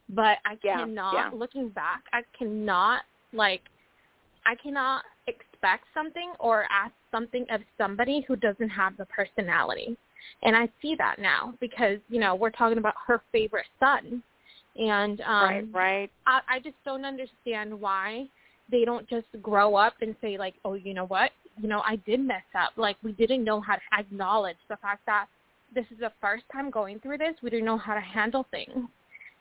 But 0.08 0.38
I 0.44 0.56
Yeah, 0.62 0.84
cannot, 0.84 1.14
yeah. 1.14 1.30
looking 1.32 1.68
back, 1.68 2.02
I 2.12 2.22
cannot 2.36 3.02
like, 3.32 3.62
I 4.46 4.54
cannot 4.54 5.04
expect 5.26 5.84
something 5.94 6.32
or 6.38 6.64
ask 6.70 6.92
something 7.10 7.44
of 7.50 7.60
somebody 7.76 8.24
who 8.28 8.36
doesn't 8.36 8.68
have 8.68 8.96
the 8.96 9.06
personality. 9.06 9.96
And 10.42 10.54
I 10.56 10.68
see 10.80 10.94
that 10.96 11.18
now 11.18 11.54
because 11.60 11.98
you 12.08 12.20
know 12.20 12.34
we're 12.34 12.50
talking 12.50 12.78
about 12.78 12.94
her 13.06 13.22
favorite 13.32 13.66
son, 13.80 14.22
and 14.76 15.20
um, 15.22 15.44
right. 15.44 15.64
Right. 15.72 16.10
I, 16.26 16.40
I 16.48 16.58
just 16.60 16.76
don't 16.84 17.04
understand 17.04 17.78
why 17.78 18.26
they 18.70 18.84
don't 18.84 19.08
just 19.08 19.26
grow 19.42 19.74
up 19.76 19.94
and 20.00 20.14
say 20.20 20.38
like, 20.38 20.54
oh, 20.64 20.74
you 20.74 20.94
know 20.94 21.06
what, 21.06 21.30
you 21.60 21.68
know, 21.68 21.82
I 21.86 21.96
did 21.96 22.20
mess 22.20 22.42
up. 22.58 22.72
Like 22.76 22.96
we 23.02 23.12
didn't 23.12 23.44
know 23.44 23.60
how 23.60 23.74
to 23.74 23.80
acknowledge 23.98 24.56
the 24.68 24.76
fact 24.76 25.04
that 25.06 25.26
this 25.74 25.84
is 25.90 25.98
the 25.98 26.12
first 26.20 26.44
time 26.52 26.70
going 26.70 27.00
through 27.00 27.18
this. 27.18 27.34
We 27.42 27.50
didn't 27.50 27.66
know 27.66 27.78
how 27.78 27.94
to 27.94 28.00
handle 28.00 28.46
things, 28.50 28.88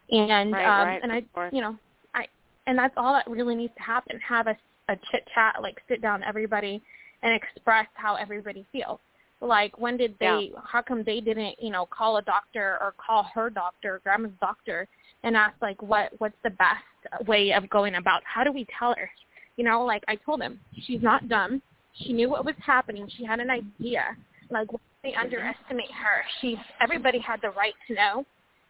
and 0.10 0.52
Right, 0.52 0.82
um, 0.82 0.88
right, 0.88 1.00
and 1.04 1.12
I, 1.12 1.22
course. 1.34 1.54
you 1.54 1.62
know, 1.62 1.78
I, 2.16 2.26
and 2.68 2.78
that's 2.78 2.94
all 2.98 3.14
that 3.14 3.30
really 3.30 3.56
needs 3.56 3.74
to 3.78 3.84
happen. 3.84 4.20
Have 4.28 4.48
a 4.48 4.58
a 4.90 4.96
chit 5.12 5.28
chat, 5.34 5.56
like 5.62 5.78
sit 5.88 6.02
down 6.02 6.24
everybody 6.24 6.82
and 7.24 7.34
express 7.34 7.88
how 7.94 8.16
everybody 8.16 8.66
feels. 8.72 9.00
Like 9.42 9.78
when 9.80 9.98
did 9.98 10.16
they? 10.20 10.52
How 10.64 10.82
come 10.84 11.04
they 11.04 11.20
didn't, 11.20 11.56
you 11.62 11.72
know, 11.72 11.88
call 11.88 12.18
a 12.18 12.22
doctor 12.22 12.78
or 12.80 12.94
call 13.04 13.24
her 13.34 13.50
doctor, 13.50 14.00
grandma's 14.04 14.32
doctor, 14.40 14.88
and 15.24 15.36
ask 15.36 15.56
like 15.62 15.82
what 15.82 16.12
what's 16.20 16.36
the 16.44 16.52
best 16.52 17.28
way 17.28 17.52
of 17.52 17.68
going 17.70 17.96
about? 17.96 18.22
How 18.24 18.44
do 18.44 18.52
we 18.52 18.68
tell 18.78 18.94
her? 18.96 19.10
You 19.58 19.66
know, 19.66 19.84
like 19.84 20.04
I 20.08 20.16
told 20.16 20.42
him, 20.42 20.60
she's 20.86 21.02
not 21.02 21.28
dumb. 21.28 21.62
She 21.94 22.14
knew 22.14 22.30
what 22.30 22.46
was 22.46 22.56
happening. 22.64 23.10
She 23.18 23.26
had 23.26 23.40
an 23.40 23.50
idea. 23.50 24.16
Like 24.52 24.68
they 25.04 25.10
mm-hmm. 25.10 25.22
underestimate 25.22 25.92
her. 25.92 26.24
She 26.40 26.58
everybody 26.80 27.20
had 27.20 27.42
the 27.42 27.50
right 27.50 27.74
to 27.88 27.96
know, 27.96 28.26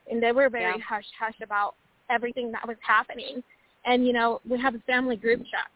and 0.09 0.24
they 0.24 0.32
were 0.32 0.49
very 0.49 0.78
Yeah. 0.78 0.84
hush 0.88 1.05
hush 1.19 1.36
about 1.43 1.76
everything 2.09 2.51
that 2.53 2.65
was 2.65 2.78
happening. 2.82 3.43
And 3.86 4.07
you 4.07 4.13
know, 4.13 4.39
we 4.49 4.57
have 4.59 4.76
a 4.76 4.80
family 4.80 5.17
group 5.17 5.39
chat. 5.51 5.69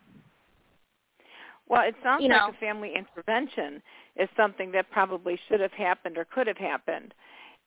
Well, 1.67 1.81
it 1.87 1.95
sounds 2.03 2.23
You 2.23 2.29
like 2.29 2.41
know. 2.41 2.49
a 2.49 2.59
family 2.59 2.93
intervention 2.95 3.81
is 4.15 4.29
something 4.37 4.71
that 4.71 4.89
probably 4.91 5.39
should 5.47 5.59
have 5.59 5.71
happened 5.73 6.17
or 6.17 6.25
could 6.25 6.47
have 6.47 6.57
happened. 6.57 7.13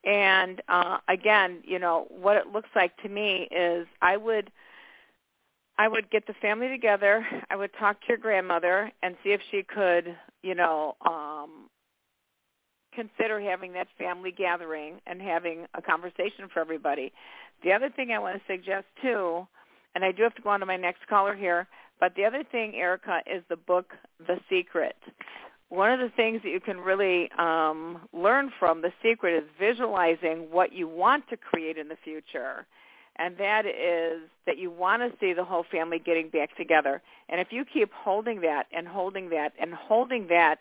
And 0.04 0.62
uh, 0.68 0.98
again, 1.08 1.62
you 1.64 1.78
know, 1.78 2.06
what 2.08 2.36
it 2.36 2.46
looks 2.52 2.68
like 2.76 2.96
to 2.98 3.08
me 3.08 3.48
is 3.50 3.86
I 4.00 4.16
would 4.16 4.50
I 5.80 5.86
would 5.86 6.10
get 6.10 6.26
the 6.26 6.34
family 6.34 6.68
together. 6.68 7.24
I 7.50 7.56
would 7.56 7.70
talk 7.78 8.00
to 8.00 8.08
your 8.08 8.16
grandmother 8.18 8.90
and 9.02 9.16
see 9.22 9.30
if 9.30 9.40
she 9.50 9.62
could, 9.62 10.16
you 10.42 10.54
know, 10.54 10.96
um 11.04 11.68
consider 12.94 13.40
having 13.40 13.72
that 13.74 13.86
family 13.96 14.32
gathering 14.32 15.00
and 15.06 15.20
having 15.22 15.66
a 15.74 15.82
conversation 15.82 16.48
for 16.52 16.60
everybody. 16.60 17.12
The 17.62 17.72
other 17.72 17.90
thing 17.90 18.10
I 18.10 18.18
want 18.18 18.36
to 18.36 18.52
suggest 18.52 18.86
too, 19.02 19.46
and 19.94 20.04
I 20.04 20.10
do 20.12 20.22
have 20.24 20.34
to 20.36 20.42
go 20.42 20.50
on 20.50 20.60
to 20.60 20.66
my 20.66 20.76
next 20.76 21.06
caller 21.08 21.34
here, 21.36 21.68
but 22.00 22.14
the 22.14 22.24
other 22.24 22.44
thing, 22.44 22.74
Erica, 22.74 23.20
is 23.26 23.42
the 23.48 23.56
book 23.56 23.92
The 24.26 24.38
Secret. 24.48 24.96
One 25.68 25.90
of 25.90 26.00
the 26.00 26.14
things 26.16 26.42
that 26.42 26.50
you 26.50 26.60
can 26.60 26.78
really 26.78 27.30
um, 27.38 28.00
learn 28.12 28.50
from 28.58 28.80
The 28.80 28.92
Secret 29.02 29.36
is 29.36 29.48
visualizing 29.58 30.50
what 30.50 30.72
you 30.72 30.88
want 30.88 31.28
to 31.28 31.36
create 31.36 31.76
in 31.76 31.88
the 31.88 31.96
future. 32.02 32.66
And 33.16 33.36
that 33.38 33.66
is 33.66 34.28
that 34.46 34.58
you 34.58 34.70
want 34.70 35.02
to 35.02 35.18
see 35.18 35.32
the 35.32 35.44
whole 35.44 35.64
family 35.70 35.98
getting 35.98 36.28
back 36.28 36.56
together. 36.56 37.02
And 37.28 37.40
if 37.40 37.48
you 37.50 37.64
keep 37.64 37.92
holding 37.92 38.40
that 38.42 38.66
and 38.72 38.86
holding 38.86 39.30
that 39.30 39.52
and 39.60 39.74
holding 39.74 40.28
that 40.28 40.60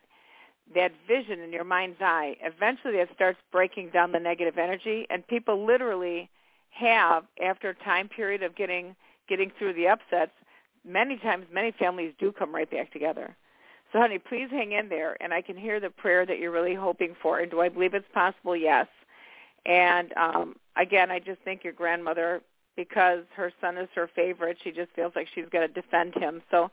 that 0.76 0.92
vision 1.08 1.40
in 1.40 1.54
your 1.54 1.64
mind's 1.64 2.02
eye, 2.02 2.36
eventually 2.42 2.96
it 2.96 3.10
starts 3.16 3.40
breaking 3.54 3.92
down 3.92 4.12
the 4.12 4.20
negative 4.20 4.58
energy 4.58 5.08
and 5.10 5.26
people 5.26 5.66
literally 5.66 6.30
have 6.72 7.24
after 7.42 7.70
a 7.70 7.76
time 7.76 8.10
period 8.10 8.44
of 8.44 8.56
getting 8.56 8.96
getting 9.30 9.52
through 9.58 9.74
the 9.74 9.88
upsets, 9.88 10.32
many 10.88 11.18
times 11.18 11.46
many 11.52 11.72
families 11.72 12.14
do 12.20 12.32
come 12.32 12.54
right 12.54 12.70
back 12.70 12.92
together. 12.92 13.36
So 13.92 14.00
honey, 14.00 14.20
please 14.20 14.50
hang 14.50 14.74
in 14.74 14.90
there 14.90 15.18
and 15.22 15.34
I 15.34 15.42
can 15.42 15.58
hear 15.58 15.80
the 15.80 15.90
prayer 15.90 16.26
that 16.26 16.40
you're 16.40 16.52
really 16.52 16.76
hoping 16.76 17.16
for. 17.22 17.40
And 17.40 17.50
do 17.50 17.62
I 17.62 17.70
believe 17.70 17.94
it's 17.94 18.08
possible? 18.14 18.56
Yes. 18.56 18.88
And 19.66 20.14
um 20.18 20.56
again, 20.76 21.12
I 21.12 21.20
just 21.20 21.42
think 21.42 21.64
your 21.64 21.74
grandmother 21.74 22.42
because 22.76 23.24
her 23.36 23.52
son 23.60 23.78
is 23.78 23.90
her 23.96 24.10
favorite, 24.16 24.58
she 24.64 24.72
just 24.72 24.92
feels 24.96 25.14
like 25.16 25.28
she's 25.34 25.50
got 25.52 25.62
to 25.62 25.68
defend 25.68 26.14
him. 26.16 26.42
So 26.52 26.70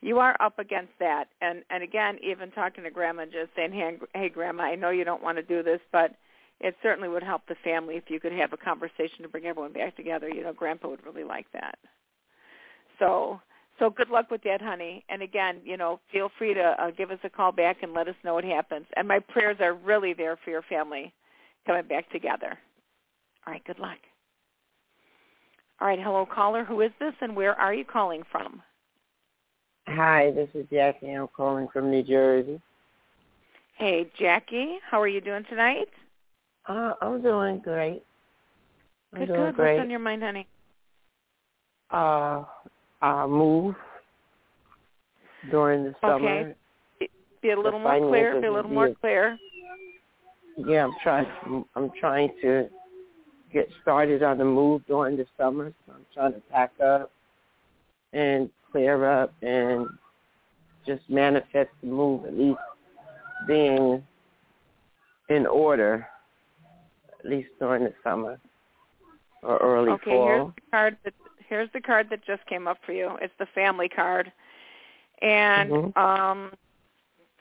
you 0.00 0.18
are 0.18 0.36
up 0.40 0.58
against 0.58 0.92
that. 1.00 1.28
And 1.40 1.62
and 1.70 1.82
again, 1.82 2.18
even 2.22 2.50
talking 2.50 2.84
to 2.84 2.90
grandma 2.90 3.22
and 3.22 3.32
just 3.32 3.50
saying, 3.56 3.72
"Hey, 3.72 3.96
hey 4.14 4.28
grandma, 4.28 4.64
I 4.64 4.74
know 4.74 4.90
you 4.90 5.04
don't 5.04 5.22
want 5.22 5.38
to 5.38 5.42
do 5.42 5.62
this, 5.62 5.80
but 5.92 6.14
it 6.60 6.76
certainly 6.82 7.08
would 7.08 7.22
help 7.22 7.46
the 7.46 7.54
family 7.56 7.96
if 7.96 8.04
you 8.08 8.20
could 8.20 8.32
have 8.32 8.52
a 8.52 8.56
conversation 8.56 9.22
to 9.22 9.28
bring 9.28 9.46
everyone 9.46 9.72
back 9.72 9.96
together. 9.96 10.28
You 10.28 10.42
know, 10.42 10.52
grandpa 10.52 10.88
would 10.88 11.06
really 11.06 11.24
like 11.24 11.50
that." 11.52 11.78
So 12.98 13.40
so 13.78 13.90
good 13.90 14.08
luck 14.10 14.30
with 14.30 14.42
that, 14.44 14.62
honey. 14.62 15.04
And 15.08 15.22
again, 15.22 15.60
you 15.64 15.76
know, 15.76 16.00
feel 16.12 16.30
free 16.38 16.54
to 16.54 16.62
uh, 16.78 16.90
give 16.90 17.10
us 17.10 17.18
a 17.24 17.30
call 17.30 17.52
back 17.52 17.82
and 17.82 17.92
let 17.92 18.08
us 18.08 18.14
know 18.24 18.34
what 18.34 18.44
happens. 18.44 18.86
And 18.96 19.08
my 19.08 19.18
prayers 19.18 19.56
are 19.60 19.74
really 19.74 20.14
there 20.14 20.38
for 20.44 20.50
your 20.50 20.62
family 20.62 21.12
coming 21.66 21.86
back 21.86 22.10
together. 22.10 22.58
All 23.46 23.52
right, 23.52 23.64
good 23.64 23.78
luck. 23.78 23.98
All 25.80 25.88
right, 25.88 25.98
hello 26.00 26.26
caller. 26.26 26.64
Who 26.64 26.80
is 26.80 26.92
this 27.00 27.14
and 27.20 27.34
where 27.34 27.54
are 27.54 27.74
you 27.74 27.84
calling 27.84 28.22
from? 28.30 28.62
Hi, 29.88 30.30
this 30.30 30.48
is 30.54 30.66
Jackie. 30.72 31.10
I'm 31.10 31.28
calling 31.28 31.68
from 31.72 31.90
New 31.90 32.02
Jersey. 32.02 32.60
Hey, 33.76 34.10
Jackie. 34.18 34.78
How 34.88 35.00
are 35.02 35.08
you 35.08 35.20
doing 35.20 35.44
tonight? 35.50 35.88
Uh, 36.66 36.92
I'm 37.02 37.20
doing 37.20 37.58
great. 37.58 38.02
I'm 39.12 39.20
Good, 39.20 39.28
doing 39.28 39.40
good. 39.46 39.56
great. 39.56 39.76
What's 39.76 39.84
on 39.84 39.90
your 39.90 39.98
mind, 39.98 40.22
honey? 40.22 40.46
Uh, 41.90 42.44
I 43.04 43.26
move 43.26 43.74
during 45.50 45.84
the 45.84 45.94
summer. 46.00 46.54
Okay. 47.00 47.08
Be 47.42 47.50
a 47.50 47.56
little 47.56 47.72
The 47.72 47.78
more 47.78 48.08
clear. 48.08 48.40
Be 48.40 48.46
a 48.46 48.52
little 48.52 48.70
more 48.70 48.94
clear. 48.98 49.36
Yeah, 50.56 50.84
I'm 50.84 50.94
trying. 51.02 51.64
I'm 51.76 51.90
trying 52.00 52.30
to 52.40 52.68
get 53.52 53.68
started 53.82 54.22
on 54.22 54.38
the 54.38 54.44
move 54.44 54.86
during 54.86 55.18
the 55.18 55.26
summer. 55.36 55.74
So 55.86 55.92
I'm 55.92 56.06
trying 56.14 56.32
to 56.32 56.40
pack 56.50 56.72
up 56.82 57.10
and 58.14 58.48
clear 58.72 59.04
up 59.04 59.34
and 59.42 59.86
just 60.86 61.02
manifest 61.10 61.70
the 61.82 61.88
move 61.88 62.24
at 62.24 62.34
least 62.34 62.58
being 63.46 64.02
in 65.28 65.46
order 65.46 66.06
at 67.18 67.30
least 67.30 67.48
during 67.58 67.84
the 67.84 67.92
summer 68.02 68.38
or 69.42 69.58
early 69.58 69.92
Okay, 69.92 70.10
here's 70.10 70.46
the 70.54 70.60
card 70.70 70.96
that 71.04 71.14
here's 71.48 71.70
the 71.72 71.80
card 71.80 72.08
that 72.10 72.24
just 72.24 72.44
came 72.46 72.66
up 72.66 72.78
for 72.84 72.92
you. 72.92 73.16
It's 73.20 73.34
the 73.38 73.46
family 73.54 73.88
card, 73.88 74.32
and 75.22 75.72
Mhm. 75.72 75.96
um, 75.96 76.52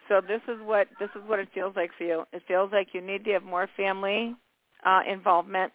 so 0.10 0.22
this 0.22 0.42
is 0.48 0.62
what 0.64 0.88
this 1.00 1.10
is 1.16 1.22
what 1.28 1.40
it 1.40 1.50
feels 1.54 1.76
like 1.76 1.92
for 1.98 2.04
you. 2.04 2.24
It 2.34 2.44
feels 2.48 2.72
like 2.72 2.90
you 2.94 3.02
need 3.02 3.26
to 3.26 3.32
have 3.32 3.44
more 3.44 3.70
family 3.76 4.36
uh, 4.86 5.02
involvement. 5.08 5.72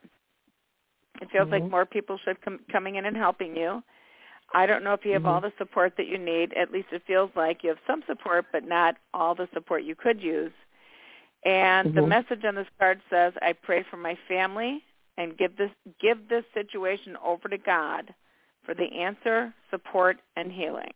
It 1.20 1.30
feels 1.32 1.48
like 1.50 1.62
Mhm. 1.62 1.70
more 1.70 1.86
people 1.86 2.18
should 2.24 2.40
come 2.42 2.60
coming 2.70 2.96
in 2.96 3.06
and 3.06 3.16
helping 3.16 3.56
you. 3.56 3.82
I 4.54 4.66
don't 4.66 4.82
know 4.82 4.94
if 4.94 5.04
you 5.04 5.12
have 5.12 5.26
all 5.26 5.40
the 5.40 5.52
support 5.58 5.94
that 5.98 6.06
you 6.06 6.18
need. 6.18 6.54
At 6.54 6.72
least 6.72 6.88
it 6.92 7.02
feels 7.06 7.30
like 7.36 7.62
you 7.62 7.68
have 7.70 7.78
some 7.86 8.02
support, 8.06 8.46
but 8.52 8.64
not 8.64 8.96
all 9.12 9.34
the 9.34 9.48
support 9.52 9.82
you 9.84 9.94
could 9.94 10.22
use. 10.22 10.52
And 11.44 11.94
the 11.94 12.02
Mhm. 12.02 12.08
message 12.08 12.44
on 12.44 12.54
this 12.54 12.66
card 12.78 13.00
says, 13.10 13.34
"I 13.42 13.52
pray 13.52 13.82
for 13.82 13.96
my 13.96 14.16
family 14.26 14.84
and 15.18 15.36
give 15.36 15.56
this 15.56 15.70
give 16.00 16.28
this 16.28 16.44
situation 16.54 17.16
over 17.22 17.48
to 17.48 17.58
God 17.58 18.14
for 18.64 18.74
the 18.74 18.90
answer, 18.98 19.52
support, 19.70 20.16
and 20.36 20.50
healing." 20.50 20.92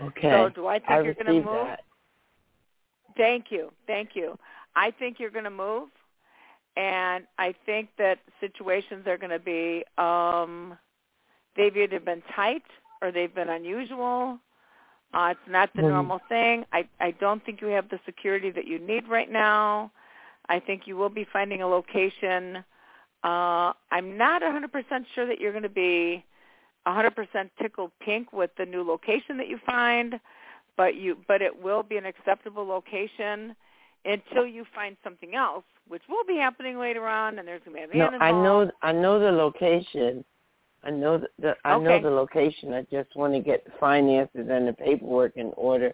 Okay. 0.00 0.30
So, 0.30 0.48
do 0.50 0.66
I 0.66 0.78
think 0.78 0.90
I 0.90 1.02
you're 1.02 1.14
going 1.14 1.26
to 1.26 1.32
move? 1.32 1.44
that. 1.66 1.80
Thank 3.16 3.46
you, 3.50 3.72
thank 3.86 4.10
you. 4.14 4.38
I 4.76 4.92
think 4.92 5.18
you're 5.18 5.30
going 5.30 5.44
to 5.44 5.50
move, 5.50 5.88
and 6.76 7.26
I 7.38 7.54
think 7.66 7.88
that 7.98 8.18
situations 8.40 9.06
are 9.06 9.18
going 9.18 9.30
to 9.30 9.38
be 9.40 9.84
um, 9.98 10.78
they've 11.56 11.76
either 11.76 12.00
been 12.00 12.22
tight 12.34 12.62
or 13.02 13.10
they've 13.10 13.34
been 13.34 13.48
unusual. 13.48 14.38
Uh, 15.12 15.34
it's 15.36 15.48
not 15.50 15.74
the 15.74 15.82
Mhm. 15.82 15.88
normal 15.88 16.20
thing. 16.28 16.64
I 16.72 16.88
I 17.00 17.10
don't 17.12 17.44
think 17.44 17.60
you 17.60 17.66
have 17.68 17.88
the 17.88 17.98
security 18.06 18.50
that 18.50 18.66
you 18.66 18.78
need 18.78 19.08
right 19.08 19.30
now. 19.30 19.90
I 20.50 20.58
think 20.58 20.82
you 20.86 20.96
will 20.96 21.08
be 21.08 21.26
finding 21.32 21.62
a 21.62 21.66
location. 21.66 22.56
Uh, 23.22 23.72
I'm 23.92 24.18
not 24.18 24.42
100% 24.42 24.66
sure 25.14 25.26
that 25.26 25.40
you're 25.40 25.52
going 25.52 25.62
to 25.62 25.68
be 25.68 26.24
100% 26.86 27.14
tickled 27.62 27.92
pink 28.00 28.32
with 28.32 28.50
the 28.58 28.66
new 28.66 28.82
location 28.82 29.36
that 29.36 29.48
you 29.48 29.58
find, 29.64 30.18
but 30.76 30.96
you 30.96 31.16
but 31.28 31.40
it 31.40 31.62
will 31.62 31.82
be 31.84 31.98
an 31.98 32.06
acceptable 32.06 32.66
location 32.66 33.54
until 34.04 34.46
you 34.46 34.64
find 34.74 34.96
something 35.04 35.34
else, 35.34 35.64
which 35.86 36.02
will 36.08 36.24
be 36.26 36.36
happening 36.36 36.78
later 36.78 37.06
on. 37.06 37.38
And 37.38 37.46
there's 37.46 37.62
going 37.64 37.80
to 37.80 37.88
be 37.88 38.00
a 38.00 38.10
No, 38.10 38.18
I 38.18 38.32
know 38.32 38.70
I 38.82 38.92
know 38.92 39.20
the 39.20 39.30
location. 39.30 40.24
I 40.82 40.90
know 40.90 41.18
the, 41.18 41.28
the 41.38 41.54
I 41.64 41.78
know 41.78 42.02
the 42.02 42.10
location. 42.10 42.72
I 42.72 42.82
just 42.90 43.14
want 43.14 43.34
to 43.34 43.40
get 43.40 43.64
the 43.66 43.72
finances 43.78 44.48
and 44.50 44.66
the 44.66 44.72
paperwork 44.72 45.36
in 45.36 45.52
order 45.56 45.92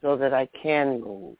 so 0.00 0.16
that 0.16 0.32
I 0.34 0.48
can 0.60 1.00
move. 1.00 1.36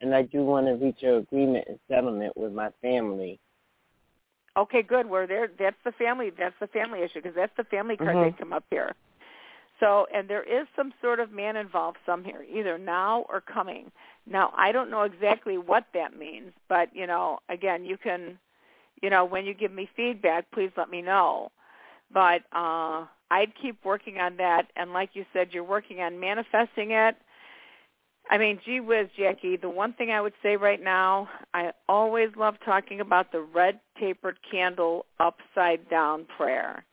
And 0.00 0.14
I 0.14 0.22
do 0.22 0.44
want 0.44 0.66
to 0.66 0.72
reach 0.72 1.02
an 1.02 1.14
agreement 1.14 1.64
and 1.68 1.78
settlement 1.88 2.36
with 2.36 2.52
my 2.52 2.70
family. 2.82 3.40
Okay, 4.56 4.82
good. 4.82 5.08
Where 5.08 5.26
there, 5.26 5.48
that's 5.58 5.76
the 5.84 5.92
family. 5.92 6.30
That's 6.36 6.54
the 6.60 6.66
family 6.68 7.02
issue 7.02 7.20
because 7.20 7.34
that's 7.34 7.56
the 7.56 7.64
family 7.64 7.96
card 7.96 8.16
Mhm. 8.16 8.30
that 8.30 8.38
come 8.38 8.52
up 8.52 8.64
here. 8.70 8.94
So, 9.80 10.06
and 10.12 10.28
there 10.28 10.42
is 10.42 10.66
some 10.74 10.94
sort 11.02 11.20
of 11.20 11.30
man 11.30 11.56
involved 11.56 11.98
some 12.06 12.24
here, 12.24 12.42
either 12.48 12.78
now 12.78 13.26
or 13.28 13.42
coming. 13.42 13.92
Now, 14.26 14.52
I 14.56 14.72
don't 14.72 14.90
know 14.90 15.02
exactly 15.02 15.58
what 15.58 15.84
that 15.92 16.16
means, 16.16 16.52
but 16.68 16.94
you 16.96 17.06
know, 17.06 17.40
again, 17.50 17.84
you 17.84 17.98
can, 17.98 18.38
you 19.02 19.10
know, 19.10 19.24
when 19.26 19.44
you 19.44 19.52
give 19.52 19.72
me 19.72 19.86
feedback, 19.94 20.50
please 20.50 20.70
let 20.76 20.88
me 20.88 21.02
know. 21.02 21.52
But 22.10 22.42
uh 22.52 23.06
I'd 23.30 23.54
keep 23.60 23.84
working 23.84 24.18
on 24.20 24.36
that, 24.36 24.70
and 24.76 24.92
like 24.92 25.10
you 25.14 25.26
said, 25.32 25.52
you're 25.52 25.64
working 25.64 26.00
on 26.00 26.20
manifesting 26.20 26.92
it. 26.92 27.16
I 28.28 28.38
mean, 28.38 28.58
gee 28.64 28.80
whiz, 28.80 29.06
Jackie, 29.16 29.56
the 29.56 29.70
one 29.70 29.92
thing 29.92 30.10
I 30.10 30.20
would 30.20 30.32
say 30.42 30.56
right 30.56 30.82
now, 30.82 31.28
I 31.54 31.70
always 31.88 32.30
love 32.36 32.56
talking 32.64 33.00
about 33.00 33.30
the 33.30 33.40
red 33.40 33.78
tapered 34.00 34.38
candle 34.50 35.06
upside 35.20 35.88
down 35.88 36.26
prayer. 36.36 36.84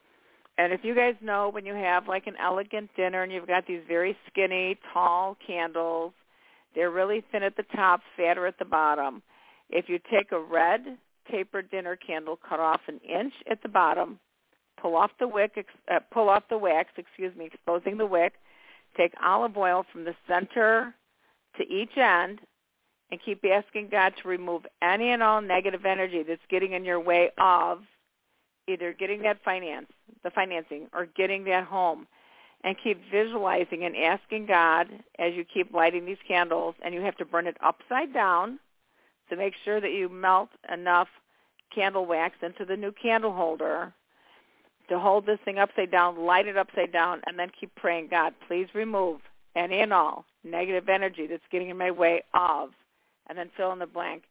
And 0.60 0.72
if 0.72 0.82
you 0.84 0.94
guys 0.94 1.16
know 1.22 1.50
when 1.50 1.66
you 1.66 1.74
have 1.74 2.08
like 2.08 2.28
an 2.28 2.36
elegant 2.40 2.92
dinner 2.96 3.24
and 3.24 3.32
you've 3.32 3.48
got 3.48 3.66
these 3.66 3.82
very 3.88 4.16
skinny, 4.30 4.78
tall 4.94 5.36
candles, 5.46 6.14
they're 6.76 6.92
really 6.92 7.24
thin 7.32 7.42
at 7.42 7.58
the 7.58 7.66
top, 7.76 8.02
fatter 8.16 8.46
at 8.46 8.60
the 8.60 8.66
bottom. 8.66 9.24
If 9.72 9.90
you 9.90 10.00
take 10.12 10.32
a 10.32 10.40
red 10.40 10.98
tapered 11.32 11.72
dinner 11.72 11.96
candle, 11.96 12.38
cut 12.48 12.60
off 12.60 12.82
an 12.88 13.00
inch 13.00 13.34
at 13.50 13.64
the 13.64 13.70
bottom, 13.70 14.20
pull 14.80 14.96
off 14.96 15.10
the 15.20 15.28
wick, 15.28 15.54
ex- 15.58 15.74
uh, 15.92 16.00
pull 16.12 16.30
off 16.30 16.44
the 16.50 16.58
wax, 16.58 16.92
excuse 16.98 17.36
me, 17.36 17.46
exposing 17.46 17.98
the 17.98 18.06
wick, 18.06 18.34
take 18.96 19.14
olive 19.24 19.58
oil 19.58 19.84
from 19.92 20.04
the 20.04 20.14
center 20.28 20.94
to 21.58 21.68
each 21.68 21.98
end 21.98 22.40
and 23.12 23.20
keep 23.24 23.44
asking 23.46 23.90
God 23.90 24.14
to 24.22 24.28
remove 24.28 24.66
any 24.82 25.12
and 25.12 25.22
all 25.22 25.42
negative 25.42 25.86
energy 25.86 26.24
that's 26.24 26.42
getting 26.50 26.74
in 26.74 26.84
your 26.84 27.00
way 27.00 27.30
of 27.38 27.82
either 28.68 28.94
getting 28.94 29.22
that 29.24 29.44
finance, 29.44 29.88
the 30.24 30.32
financing, 30.32 30.88
or 30.94 31.06
getting 31.06 31.44
that 31.46 31.66
home. 31.66 32.08
And 32.66 32.78
keep 32.82 33.02
visualizing 33.12 33.84
and 33.84 33.94
asking 33.94 34.46
God 34.46 34.88
as 35.20 35.34
you 35.34 35.44
keep 35.44 35.74
lighting 35.74 36.06
these 36.06 36.16
candles, 36.26 36.76
and 36.82 36.94
you 36.94 37.02
have 37.02 37.18
to 37.18 37.26
burn 37.26 37.46
it 37.46 37.58
upside 37.62 38.14
down 38.14 38.58
to 39.30 39.36
make 39.36 39.54
sure 39.66 39.82
that 39.82 39.92
you 39.92 40.08
melt 40.08 40.48
enough 40.72 41.10
candle 41.76 42.06
wax 42.06 42.38
into 42.42 42.64
the 42.64 42.78
new 42.78 42.94
candle 42.94 43.34
holder 43.34 43.94
to 44.88 44.98
hold 44.98 45.26
this 45.26 45.40
thing 45.44 45.60
upside 45.60 45.92
down, 45.92 46.26
light 46.26 46.48
it 46.48 46.58
upside 46.58 46.94
down, 46.94 47.22
and 47.28 47.38
then 47.38 47.52
keep 47.60 47.74
praying, 47.76 48.08
God, 48.10 48.34
please 48.48 48.68
remove 48.74 49.20
and 49.56 49.94
all 49.94 50.26
negative 50.44 50.90
energy 50.90 51.28
that's 51.28 51.44
getting 51.52 51.70
in 51.70 51.78
my 51.78 51.92
way 51.92 52.24
of, 52.34 52.70
and 53.28 53.38
then 53.38 53.50
fill 53.56 53.72
in 53.72 53.80
the 53.80 53.88
blank. 53.88 54.24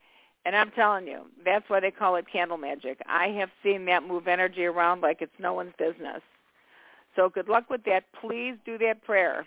And 0.44 0.56
I'm 0.56 0.72
telling 0.72 1.06
you, 1.06 1.22
that's 1.44 1.68
why 1.68 1.80
they 1.80 1.92
call 1.92 2.16
it 2.16 2.26
candle 2.30 2.58
magic. 2.58 3.00
I 3.06 3.28
have 3.28 3.50
seen 3.62 3.84
that 3.86 4.06
move 4.06 4.26
energy 4.26 4.64
around 4.64 5.00
like 5.00 5.22
it's 5.22 5.32
no 5.38 5.54
one's 5.54 5.72
business. 5.78 6.20
So 7.14 7.28
good 7.28 7.48
luck 7.48 7.70
with 7.70 7.84
that. 7.84 8.04
Please 8.20 8.56
do 8.64 8.78
that 8.78 9.04
prayer, 9.04 9.46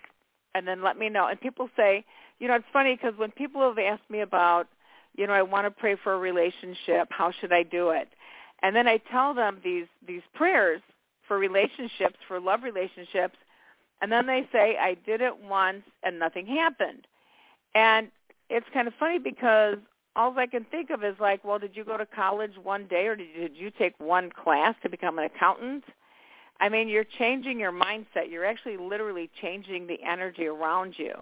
and 0.54 0.66
then 0.66 0.82
let 0.82 0.98
me 0.98 1.08
know. 1.08 1.26
And 1.26 1.40
people 1.40 1.68
say, 1.76 2.04
you 2.38 2.48
know, 2.48 2.54
it's 2.54 2.64
funny 2.72 2.94
because 2.94 3.18
when 3.18 3.30
people 3.30 3.60
have 3.62 3.78
asked 3.78 4.08
me 4.08 4.20
about, 4.20 4.68
you 5.16 5.26
know, 5.26 5.32
I 5.32 5.42
want 5.42 5.66
to 5.66 5.70
pray 5.70 5.96
for 6.02 6.14
a 6.14 6.18
relationship. 6.18 7.08
How 7.10 7.32
should 7.40 7.52
I 7.52 7.62
do 7.62 7.90
it? 7.90 8.08
And 8.62 8.74
then 8.74 8.86
I 8.86 8.98
tell 9.10 9.34
them 9.34 9.60
these 9.62 9.86
these 10.06 10.22
prayers 10.34 10.80
for 11.26 11.38
relationships, 11.38 12.16
for 12.28 12.40
love 12.40 12.62
relationships, 12.62 13.36
and 14.00 14.12
then 14.12 14.26
they 14.26 14.48
say 14.52 14.76
I 14.78 14.96
did 15.06 15.20
it 15.20 15.42
once 15.42 15.82
and 16.02 16.18
nothing 16.18 16.46
happened. 16.46 17.06
And 17.74 18.08
it's 18.48 18.66
kind 18.72 18.88
of 18.88 18.94
funny 18.98 19.18
because 19.18 19.76
all 20.14 20.38
I 20.38 20.46
can 20.46 20.64
think 20.64 20.90
of 20.90 21.04
is 21.04 21.16
like, 21.20 21.44
well, 21.44 21.58
did 21.58 21.76
you 21.76 21.84
go 21.84 21.96
to 21.96 22.06
college 22.06 22.52
one 22.62 22.86
day 22.86 23.06
or 23.06 23.16
did 23.16 23.28
you, 23.34 23.48
did 23.48 23.56
you 23.56 23.70
take 23.70 23.98
one 23.98 24.30
class 24.30 24.74
to 24.82 24.88
become 24.88 25.18
an 25.18 25.24
accountant? 25.24 25.84
I 26.58 26.68
mean, 26.68 26.88
you're 26.88 27.04
changing 27.04 27.60
your 27.60 27.72
mindset. 27.72 28.30
You're 28.30 28.46
actually 28.46 28.78
literally 28.78 29.30
changing 29.42 29.86
the 29.86 29.98
energy 30.02 30.46
around 30.46 30.94
you 30.98 31.14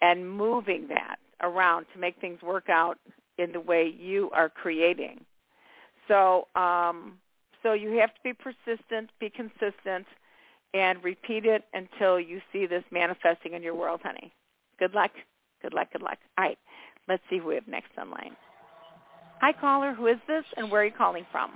and 0.00 0.30
moving 0.30 0.88
that 0.88 1.16
around 1.42 1.86
to 1.92 1.98
make 1.98 2.18
things 2.20 2.40
work 2.42 2.68
out 2.70 2.98
in 3.38 3.52
the 3.52 3.60
way 3.60 3.92
you 3.98 4.30
are 4.32 4.48
creating. 4.48 5.20
So, 6.08 6.48
um, 6.54 7.18
so 7.62 7.74
you 7.74 7.98
have 7.98 8.14
to 8.14 8.20
be 8.22 8.32
persistent, 8.32 9.10
be 9.20 9.28
consistent, 9.28 10.06
and 10.74 11.02
repeat 11.02 11.44
it 11.44 11.64
until 11.72 12.20
you 12.20 12.40
see 12.52 12.66
this 12.66 12.84
manifesting 12.90 13.54
in 13.54 13.62
your 13.62 13.74
world, 13.74 14.00
honey. 14.02 14.32
Good 14.78 14.94
luck. 14.94 15.10
Good 15.62 15.74
luck. 15.74 15.92
Good 15.92 16.02
luck. 16.02 16.18
All 16.38 16.44
right. 16.44 16.58
Let's 17.08 17.22
see 17.30 17.38
who 17.38 17.48
we 17.48 17.54
have 17.54 17.68
next 17.68 17.90
online. 17.98 18.36
Hi, 19.40 19.52
caller. 19.52 19.94
Who 19.94 20.06
is 20.06 20.18
this, 20.26 20.44
and 20.56 20.70
where 20.70 20.82
are 20.82 20.86
you 20.86 20.92
calling 20.96 21.26
from? 21.30 21.52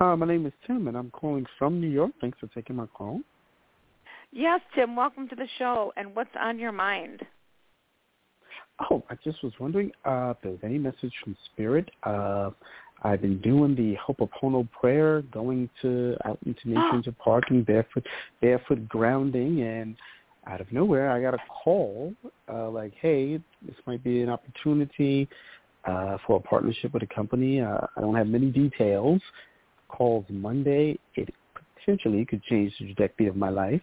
Uh, 0.00 0.16
my 0.16 0.26
name 0.26 0.46
is 0.46 0.52
Tim, 0.66 0.88
and 0.88 0.96
I'm 0.96 1.10
calling 1.10 1.46
from 1.58 1.80
New 1.80 1.88
York. 1.88 2.12
Thanks 2.20 2.38
for 2.40 2.46
taking 2.48 2.76
my 2.76 2.86
call. 2.86 3.20
Yes, 4.32 4.60
Tim. 4.74 4.96
Welcome 4.96 5.28
to 5.28 5.34
the 5.34 5.48
show. 5.58 5.92
And 5.96 6.14
what's 6.14 6.30
on 6.40 6.58
your 6.58 6.72
mind? 6.72 7.22
Oh, 8.90 9.04
I 9.10 9.16
just 9.22 9.42
was 9.42 9.52
wondering 9.60 9.92
uh, 10.04 10.34
if 10.34 10.38
there's 10.42 10.58
any 10.62 10.78
message 10.78 11.12
from 11.22 11.36
Spirit. 11.52 11.90
Uh, 12.02 12.50
I've 13.02 13.22
been 13.22 13.40
doing 13.40 13.74
the 13.74 13.96
Ho'oponopono 13.96 14.68
prayer, 14.70 15.22
going 15.22 15.70
to 15.82 16.16
out 16.24 16.38
into 16.44 16.68
nature, 16.68 16.96
into 16.96 17.12
parking, 17.12 17.62
barefoot, 17.62 18.06
barefoot 18.40 18.88
grounding, 18.88 19.62
and 19.62 19.96
out 20.46 20.60
of 20.60 20.70
nowhere, 20.72 21.10
I 21.10 21.20
got 21.20 21.34
a 21.34 21.38
call 21.62 22.14
uh, 22.52 22.68
like, 22.70 22.92
"Hey, 23.00 23.40
this 23.62 23.76
might 23.86 24.02
be 24.02 24.22
an 24.22 24.28
opportunity 24.28 25.28
uh, 25.84 26.18
for 26.26 26.36
a 26.36 26.40
partnership 26.40 26.92
with 26.92 27.02
a 27.02 27.06
company. 27.06 27.60
Uh, 27.60 27.78
I 27.96 28.00
don't 28.00 28.14
have 28.14 28.26
many 28.26 28.50
details. 28.50 29.20
Calls 29.88 30.24
Monday. 30.28 30.98
It 31.14 31.32
potentially 31.78 32.24
could 32.24 32.42
change 32.44 32.72
the 32.78 32.86
trajectory 32.86 33.28
of 33.28 33.36
my 33.36 33.50
life. 33.50 33.80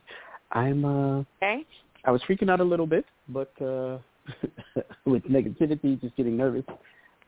I'm. 0.51 0.85
Uh, 0.85 1.23
Okay. 1.41 1.65
I 2.05 2.11
was 2.11 2.21
freaking 2.29 2.49
out 2.49 2.61
a 2.61 2.63
little 2.63 2.87
bit, 2.87 3.05
but 3.27 3.51
uh, 3.61 3.97
with 5.05 5.23
negativity, 5.23 5.99
just 5.99 6.15
getting 6.15 6.37
nervous 6.37 6.63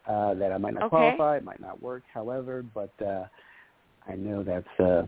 uh, 0.09 0.33
that 0.33 0.51
I 0.51 0.57
might 0.57 0.73
not 0.73 0.83
Okay. 0.85 0.89
qualify, 0.89 1.37
it 1.37 1.43
might 1.43 1.61
not 1.61 1.81
work. 1.81 2.03
However, 2.13 2.63
but 2.73 2.93
uh, 3.05 3.25
I 4.07 4.15
know 4.15 4.43
that's 4.43 4.79
uh, 4.79 5.05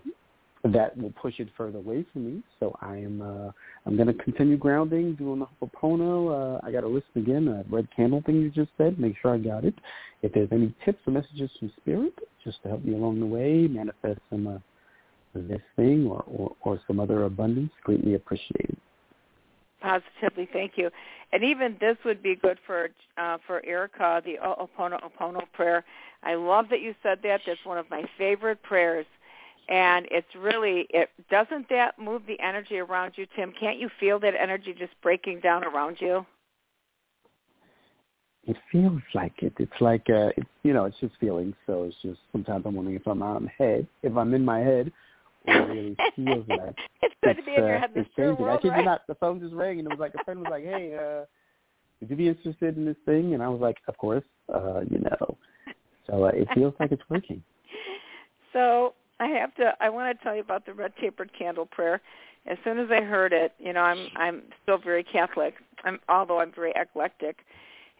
that 0.63 0.95
will 0.95 1.11
push 1.19 1.39
it 1.39 1.49
further 1.57 1.79
away 1.79 2.05
from 2.13 2.25
me. 2.25 2.43
So 2.59 2.77
I 2.81 2.97
am 2.97 3.21
uh, 3.21 3.51
I'm 3.85 3.95
going 3.95 4.07
to 4.07 4.23
continue 4.23 4.57
grounding, 4.57 5.15
doing 5.15 5.39
the 5.39 5.47
Ho'oponopono. 5.59 6.57
Uh, 6.57 6.59
I 6.63 6.71
got 6.71 6.81
to 6.81 6.87
listen 6.87 7.09
again. 7.15 7.47
Uh, 7.47 7.63
red 7.69 7.87
candle 7.95 8.21
thing 8.25 8.35
you 8.35 8.51
just 8.51 8.71
said. 8.77 8.99
Make 8.99 9.15
sure 9.21 9.33
I 9.33 9.39
got 9.39 9.65
it. 9.65 9.73
If 10.21 10.33
there's 10.33 10.49
any 10.51 10.73
tips 10.85 10.99
or 11.07 11.13
messages 11.13 11.49
from 11.57 11.71
Spirit, 11.81 12.13
just 12.43 12.61
to 12.63 12.69
help 12.69 12.83
me 12.83 12.93
along 12.93 13.19
the 13.19 13.25
way, 13.25 13.67
manifest 13.67 14.19
some 14.29 14.45
uh, 14.45 14.59
this 15.33 15.61
thing 15.75 16.07
or, 16.07 16.23
or 16.27 16.55
or 16.61 16.79
some 16.85 16.99
other 16.99 17.23
abundance, 17.23 17.71
greatly 17.83 18.13
appreciated. 18.13 18.77
Positively, 19.81 20.47
thank 20.51 20.73
you. 20.77 20.89
And 21.33 21.43
even 21.43 21.77
this 21.79 21.97
would 22.05 22.21
be 22.21 22.35
good 22.35 22.59
for 22.65 22.89
uh, 23.17 23.37
for 23.47 23.65
Erica, 23.65 24.21
the 24.23 24.35
Opono 24.43 24.99
Opono 25.01 25.41
prayer. 25.53 25.83
I 26.23 26.35
love 26.35 26.67
that 26.69 26.81
you 26.81 26.93
said 27.01 27.19
that. 27.23 27.41
That's 27.45 27.65
one 27.65 27.77
of 27.77 27.89
my 27.89 28.03
favorite 28.17 28.61
prayers 28.61 29.05
and 29.69 30.07
it's 30.11 30.27
really 30.37 30.87
it 30.89 31.09
doesn't 31.29 31.67
that 31.69 31.97
move 31.97 32.21
the 32.27 32.39
energy 32.39 32.77
around 32.77 33.13
you 33.15 33.25
tim 33.35 33.53
can't 33.59 33.79
you 33.79 33.89
feel 33.99 34.19
that 34.19 34.33
energy 34.39 34.75
just 34.77 34.93
breaking 35.01 35.39
down 35.39 35.63
around 35.63 35.97
you 35.99 36.25
it 38.47 38.57
feels 38.71 39.01
like 39.13 39.33
it 39.37 39.53
it's 39.59 39.71
like 39.79 40.05
uh 40.09 40.29
it's 40.37 40.49
you 40.63 40.73
know 40.73 40.85
it's 40.85 40.99
just 40.99 41.13
feelings 41.19 41.55
so 41.65 41.83
it's 41.83 41.95
just 42.01 42.19
sometimes 42.31 42.65
i'm 42.65 42.75
wondering 42.75 42.97
if 42.97 43.07
i'm 43.07 43.21
out 43.21 43.41
in 43.41 43.47
head 43.47 43.87
if 44.03 44.15
i'm 44.17 44.33
in 44.33 44.43
my 44.43 44.59
head 44.59 44.91
it 45.45 45.51
really 45.51 45.97
feels 46.15 46.45
like 46.47 46.75
it's 47.01 47.15
good 47.23 47.37
to 47.37 47.43
be 47.43 47.55
in 47.55 47.65
your 47.65 47.79
head 47.79 47.89
it's 47.95 48.09
changing 48.15 48.45
i 48.45 48.57
kid 48.57 48.73
you 48.75 48.83
not 48.83 49.01
the 49.07 49.15
phone 49.15 49.39
just 49.39 49.53
rang 49.53 49.79
and 49.79 49.87
it 49.87 49.91
was 49.91 49.99
like 49.99 50.13
a 50.15 50.23
friend 50.23 50.39
was 50.39 50.49
like 50.49 50.63
hey 50.63 50.95
uh 50.95 51.25
would 51.99 52.09
you 52.09 52.15
be 52.15 52.27
interested 52.27 52.77
in 52.77 52.85
this 52.85 52.97
thing 53.05 53.33
and 53.33 53.43
i 53.43 53.47
was 53.47 53.61
like 53.61 53.77
of 53.87 53.97
course 53.97 54.23
uh 54.53 54.81
you 54.89 54.99
know 54.99 55.37
so 56.07 56.25
uh, 56.25 56.29
it 56.29 56.47
feels 56.53 56.73
like 56.79 56.91
it's 56.91 57.03
working 57.09 57.41
so 58.53 58.93
I 59.21 59.27
have 59.27 59.53
to. 59.55 59.73
I 59.79 59.89
want 59.89 60.17
to 60.17 60.23
tell 60.23 60.33
you 60.35 60.41
about 60.41 60.65
the 60.65 60.73
red 60.73 60.93
tapered 60.99 61.29
candle 61.37 61.67
prayer. 61.67 62.01
As 62.47 62.57
soon 62.63 62.79
as 62.79 62.89
I 62.89 63.01
heard 63.01 63.33
it, 63.33 63.53
you 63.59 63.71
know, 63.71 63.81
I'm 63.81 64.07
I'm 64.15 64.41
still 64.63 64.79
very 64.79 65.03
Catholic. 65.03 65.53
I'm 65.85 65.99
although 66.09 66.39
I'm 66.39 66.51
very 66.51 66.73
eclectic. 66.75 67.37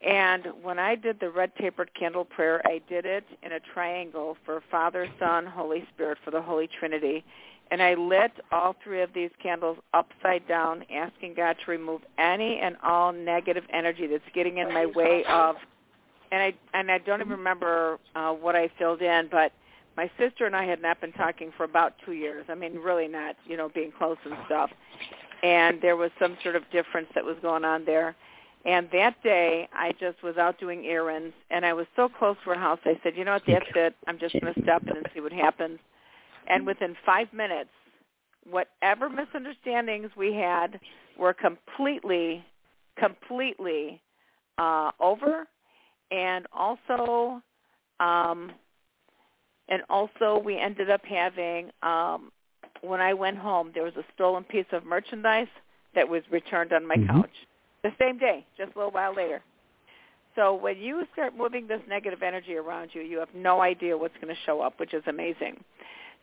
And 0.05 0.47
when 0.63 0.79
I 0.79 0.95
did 0.95 1.19
the 1.19 1.29
red 1.29 1.55
tapered 1.55 1.91
candle 1.93 2.25
prayer, 2.25 2.61
I 2.65 2.81
did 2.89 3.05
it 3.05 3.23
in 3.43 3.51
a 3.51 3.59
triangle 3.73 4.35
for 4.45 4.63
Father, 4.71 5.07
Son, 5.19 5.45
Holy 5.45 5.85
Spirit 5.93 6.17
for 6.25 6.31
the 6.31 6.41
Holy 6.41 6.67
Trinity. 6.67 7.23
And 7.69 7.81
I 7.81 7.93
lit 7.93 8.31
all 8.51 8.75
three 8.83 9.01
of 9.01 9.13
these 9.13 9.29
candles 9.41 9.77
upside 9.93 10.45
down, 10.47 10.83
asking 10.93 11.35
God 11.35 11.55
to 11.63 11.71
remove 11.71 12.01
any 12.17 12.59
and 12.59 12.75
all 12.83 13.13
negative 13.13 13.63
energy 13.71 14.07
that's 14.07 14.23
getting 14.33 14.57
in 14.57 14.73
my 14.73 14.85
way 14.85 15.23
of 15.29 15.55
and 16.31 16.41
I 16.41 16.53
and 16.73 16.89
I 16.91 16.97
don't 16.97 17.19
even 17.19 17.31
remember 17.31 17.99
uh, 18.15 18.31
what 18.31 18.55
I 18.55 18.69
filled 18.77 19.01
in, 19.01 19.27
but 19.29 19.51
my 19.97 20.09
sister 20.17 20.45
and 20.45 20.55
I 20.55 20.65
had 20.65 20.81
not 20.81 21.01
been 21.01 21.11
talking 21.11 21.51
for 21.57 21.63
about 21.63 21.93
two 22.05 22.13
years. 22.13 22.45
I 22.49 22.55
mean, 22.55 22.75
really 22.75 23.07
not, 23.07 23.35
you 23.45 23.57
know, 23.57 23.69
being 23.69 23.91
close 23.91 24.17
and 24.23 24.35
stuff. 24.45 24.69
And 25.43 25.81
there 25.81 25.97
was 25.97 26.11
some 26.19 26.37
sort 26.43 26.55
of 26.55 26.63
difference 26.71 27.07
that 27.13 27.25
was 27.25 27.35
going 27.41 27.65
on 27.65 27.83
there. 27.83 28.15
And 28.65 28.87
that 28.93 29.21
day, 29.23 29.67
I 29.73 29.91
just 29.99 30.21
was 30.21 30.37
out 30.37 30.59
doing 30.59 30.85
errands, 30.85 31.33
and 31.49 31.65
I 31.65 31.73
was 31.73 31.87
so 31.95 32.07
close 32.07 32.35
to 32.43 32.51
her 32.51 32.59
house. 32.59 32.79
I 32.85 32.99
said, 33.01 33.13
you 33.15 33.25
know 33.25 33.33
what, 33.33 33.43
that's 33.47 33.65
it. 33.75 33.95
I'm 34.07 34.19
just 34.19 34.39
going 34.39 34.53
to 34.53 34.61
step 34.61 34.83
in 34.83 34.97
and 34.97 35.09
see 35.13 35.19
what 35.19 35.31
happens. 35.31 35.79
And 36.47 36.65
within 36.65 36.95
five 37.05 37.27
minutes, 37.33 37.71
whatever 38.49 39.09
misunderstandings 39.09 40.11
we 40.15 40.33
had 40.33 40.79
were 41.17 41.33
completely, 41.33 42.45
completely 42.99 43.99
uh, 44.59 44.91
over. 44.99 45.47
And 46.11 46.45
also, 46.53 47.41
um, 47.99 48.51
and 49.69 49.81
also 49.89 50.41
we 50.43 50.59
ended 50.59 50.89
up 50.89 51.01
having 51.03 51.71
um 51.81 52.31
when 52.81 52.99
I 52.99 53.13
went 53.13 53.37
home 53.37 53.71
there 53.73 53.83
was 53.83 53.95
a 53.95 54.03
stolen 54.13 54.43
piece 54.43 54.65
of 54.71 54.85
merchandise 54.85 55.47
that 55.95 56.07
was 56.07 56.21
returned 56.29 56.73
on 56.73 56.85
my 56.85 56.95
mm-hmm. 56.95 57.21
couch 57.21 57.29
the 57.83 57.91
same 57.99 58.17
day, 58.17 58.45
just 58.57 58.73
a 58.75 58.77
little 58.77 58.91
while 58.91 59.15
later. 59.15 59.41
So 60.35 60.55
when 60.55 60.77
you 60.77 61.03
start 61.13 61.35
moving 61.35 61.67
this 61.67 61.81
negative 61.89 62.23
energy 62.23 62.55
around 62.55 62.91
you, 62.93 63.01
you 63.01 63.19
have 63.19 63.29
no 63.35 63.61
idea 63.61 63.97
what's 63.97 64.15
going 64.21 64.33
to 64.33 64.41
show 64.45 64.61
up, 64.61 64.79
which 64.79 64.93
is 64.93 65.03
amazing. 65.07 65.61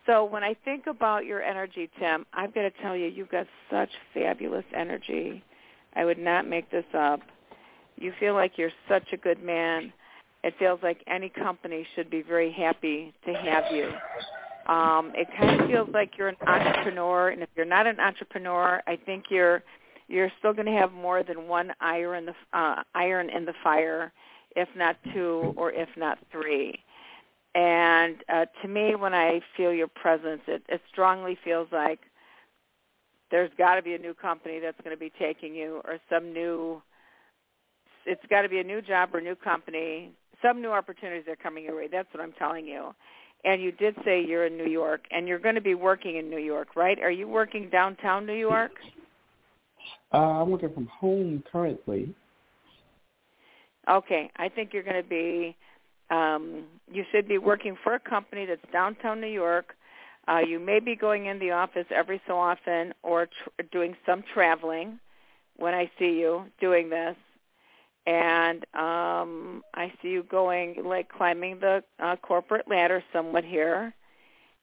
So 0.07 0.25
when 0.25 0.43
I 0.43 0.55
think 0.65 0.87
about 0.87 1.27
your 1.27 1.43
energy, 1.43 1.91
Tim, 1.99 2.25
I've 2.33 2.55
got 2.55 2.63
to 2.63 2.71
tell 2.83 2.97
you, 2.97 3.09
you've 3.09 3.31
got 3.31 3.47
such 3.71 3.91
fabulous 4.15 4.65
energy. 4.75 5.45
I 5.95 6.07
would 6.07 6.19
not 6.19 6.47
make 6.47 6.71
this 6.71 6.87
up. 6.97 7.21
You 7.97 8.13
feel 8.19 8.33
like 8.33 8.53
you're 8.57 8.71
such 8.89 9.13
a 9.13 9.17
good 9.19 9.43
man 9.43 9.93
it 10.45 10.55
feels 10.59 10.81
like 10.83 11.03
any 11.07 11.29
company 11.29 11.87
should 11.95 12.11
be 12.11 12.23
very 12.23 12.53
happy 12.53 13.13
to 13.27 13.35
have 13.35 13.65
you. 13.73 13.91
Um, 14.73 15.13
it 15.15 15.27
kind 15.39 15.61
of 15.61 15.69
feels 15.69 15.89
like 15.93 16.13
you're 16.17 16.29
an 16.29 16.37
entrepreneur, 16.47 17.31
and 17.31 17.43
if 17.43 17.49
you're 17.57 17.67
not 17.67 17.87
an 17.87 17.99
entrepreneur, 17.99 18.83
I 18.87 18.97
think 18.97 19.25
you're 19.31 19.63
you're 20.09 20.33
still 20.39 20.53
going 20.53 20.67
to 20.67 20.73
have 20.73 20.93
more 20.93 21.23
than 21.23 21.49
one 21.49 21.73
iron 21.81 22.19
in 22.19 22.27
the 22.27 22.59
uh, 22.59 22.83
iron 22.95 23.31
in 23.31 23.45
the 23.45 23.55
fire, 23.63 24.13
if 24.57 24.69
not 24.77 24.97
two 25.13 25.55
or 25.57 25.73
if 25.73 25.89
not 25.97 26.19
three. 26.33 26.79
And 27.55 28.17
uh, 28.33 28.47
to 28.63 28.69
me, 28.69 28.95
when 28.95 29.15
I 29.15 29.41
feel 29.57 29.73
your 29.73 29.89
presence, 29.89 30.43
it, 30.47 30.63
it 30.69 30.81
strongly 30.91 31.39
feels 31.45 31.69
like 31.73 32.01
there's 33.31 33.51
got 33.59 33.77
to 33.77 33.83
be 33.83 33.95
a 33.95 33.99
new 33.99 34.15
company 34.15 34.59
that's 34.59 34.81
going 34.83 34.97
to 34.97 35.01
be 35.01 35.13
taking 35.19 35.55
you, 35.55 35.81
or 35.85 35.99
some 36.11 36.33
new. 36.33 36.83
It's 38.07 38.25
got 38.31 38.43
to 38.43 38.49
be 38.49 38.59
a 38.59 38.65
new 38.65 38.81
job 38.81 39.11
or 39.15 39.21
new 39.21 39.37
company 39.37 40.13
some 40.43 40.63
new 40.63 40.71
opportunities 40.71 41.25
are 41.29 41.37
coming 41.37 41.65
your 41.65 41.77
way. 41.77 41.89
That's 41.91 42.09
what 42.13 42.23
I'm 42.23 42.33
telling 42.33 42.67
you. 42.67 42.95
And 43.45 43.63
you 43.63 43.73
did 43.73 43.95
say 44.05 44.25
you're 44.25 44.47
in 44.47 44.57
New 44.57 44.69
York, 44.69 45.05
and 45.11 45.29
you're 45.29 45.39
going 45.39 45.55
to 45.55 45.61
be 45.61 45.75
working 45.75 46.17
in 46.17 46.29
New 46.29 46.41
York, 46.41 46.75
right? 46.75 46.99
Are 47.01 47.11
you 47.11 47.29
working 47.29 47.69
downtown 47.71 48.27
New 48.27 48.35
York? 48.35 48.73
Uh, 50.13 50.43
I'm 50.43 50.51
working 50.51 50.73
from 50.73 50.87
home 50.87 51.43
currently. 51.51 52.15
Okay, 53.89 54.31
I 54.37 54.49
think 54.49 54.73
you're 54.73 54.83
going 54.83 55.03
to 55.03 55.09
be. 55.09 55.57
Um, 56.11 56.65
you 56.91 57.05
should 57.13 57.29
be 57.29 57.39
working 57.39 57.77
for 57.83 57.95
a 57.95 58.01
company 58.01 58.47
that's 58.47 58.61
downtown 58.73 59.21
New 59.21 59.27
York. 59.27 59.75
Uh, 60.27 60.39
you 60.39 60.59
may 60.59 60.81
be 60.81 60.97
going 60.97 61.27
in 61.27 61.39
the 61.39 61.51
office 61.51 61.87
every 61.91 62.21
so 62.27 62.39
often, 62.39 62.95
or 63.03 63.27
tr- 63.27 63.63
doing 63.71 63.97
some 64.07 64.23
traveling. 64.35 64.99
When 65.57 65.75
I 65.75 65.91
see 65.99 66.19
you 66.19 66.45
doing 66.61 66.89
this, 66.89 67.17
and 68.07 68.65
um 68.75 69.63
I 69.75 69.93
see 70.01 70.09
you 70.09 70.23
going 70.23 70.77
like 70.85 71.09
climbing 71.11 71.61
the 71.61 71.83
uh, 71.99 72.17
corporate 72.17 72.69
ladder 72.69 73.03
somewhat 73.13 73.45
here, 73.45 73.93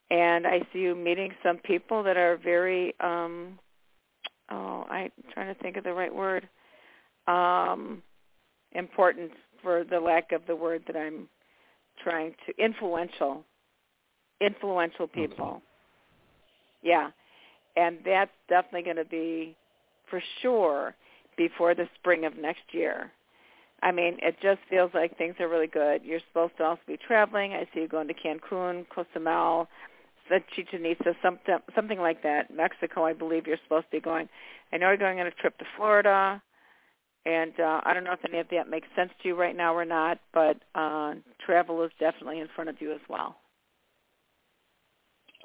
and 0.09 0.47
I 0.47 0.61
see 0.71 0.79
you 0.79 0.95
meeting 0.95 1.33
some 1.43 1.57
people 1.57 2.01
that 2.03 2.17
are 2.17 2.37
very 2.37 2.95
um 2.99 3.59
oh 4.49 4.85
I'm 4.89 5.11
trying 5.33 5.53
to 5.53 5.61
think 5.61 5.77
of 5.77 5.83
the 5.83 5.93
right 5.93 6.13
word 6.13 6.47
um 7.27 8.01
important 8.73 9.31
for 9.63 9.83
the 9.83 9.99
lack 9.99 10.31
of 10.31 10.41
the 10.47 10.55
word 10.55 10.83
that 10.87 10.95
I'm 10.95 11.27
trying 12.03 12.35
to 12.45 12.63
influential 12.63 13.43
influential 14.41 15.07
people. 15.07 15.45
Okay. 15.45 15.63
Yeah. 16.83 17.09
And 17.77 17.97
that's 18.05 18.31
definitely 18.47 18.83
going 18.83 18.97
to 18.97 19.05
be 19.05 19.55
for 20.09 20.21
sure 20.41 20.95
before 21.37 21.75
the 21.75 21.87
spring 21.99 22.25
of 22.25 22.37
next 22.37 22.63
year. 22.71 23.11
I 23.81 23.91
mean, 23.91 24.17
it 24.21 24.35
just 24.41 24.59
feels 24.69 24.91
like 24.93 25.17
things 25.17 25.35
are 25.39 25.49
really 25.49 25.67
good. 25.67 26.01
You're 26.03 26.21
supposed 26.29 26.57
to 26.57 26.63
also 26.63 26.81
be 26.87 26.97
traveling. 27.07 27.53
I 27.53 27.67
see 27.73 27.81
you 27.81 27.87
going 27.87 28.07
to 28.07 28.13
Cancun, 28.13 28.85
Cozumel, 28.93 29.67
Chichen 30.55 30.85
Itza, 30.85 31.15
something 31.21 31.57
something 31.75 31.99
like 31.99 32.23
that. 32.23 32.53
Mexico, 32.53 33.05
I 33.05 33.13
believe 33.13 33.47
you're 33.47 33.57
supposed 33.63 33.85
to 33.85 33.97
be 33.97 34.01
going. 34.01 34.27
I 34.71 34.77
know 34.77 34.87
you're 34.87 34.97
going 34.97 35.19
on 35.19 35.27
a 35.27 35.31
trip 35.31 35.57
to 35.59 35.65
Florida, 35.77 36.41
and 37.25 37.53
uh, 37.59 37.81
I 37.83 37.93
don't 37.93 38.03
know 38.03 38.13
if 38.13 38.19
any 38.27 38.39
of 38.39 38.47
that 38.51 38.69
makes 38.69 38.87
sense 38.95 39.11
to 39.21 39.29
you 39.29 39.35
right 39.35 39.55
now 39.55 39.75
or 39.75 39.85
not, 39.85 40.19
but 40.33 40.57
uh, 40.73 41.13
travel 41.45 41.83
is 41.83 41.91
definitely 41.99 42.39
in 42.39 42.47
front 42.55 42.69
of 42.69 42.81
you 42.81 42.91
as 42.93 43.01
well. 43.09 43.37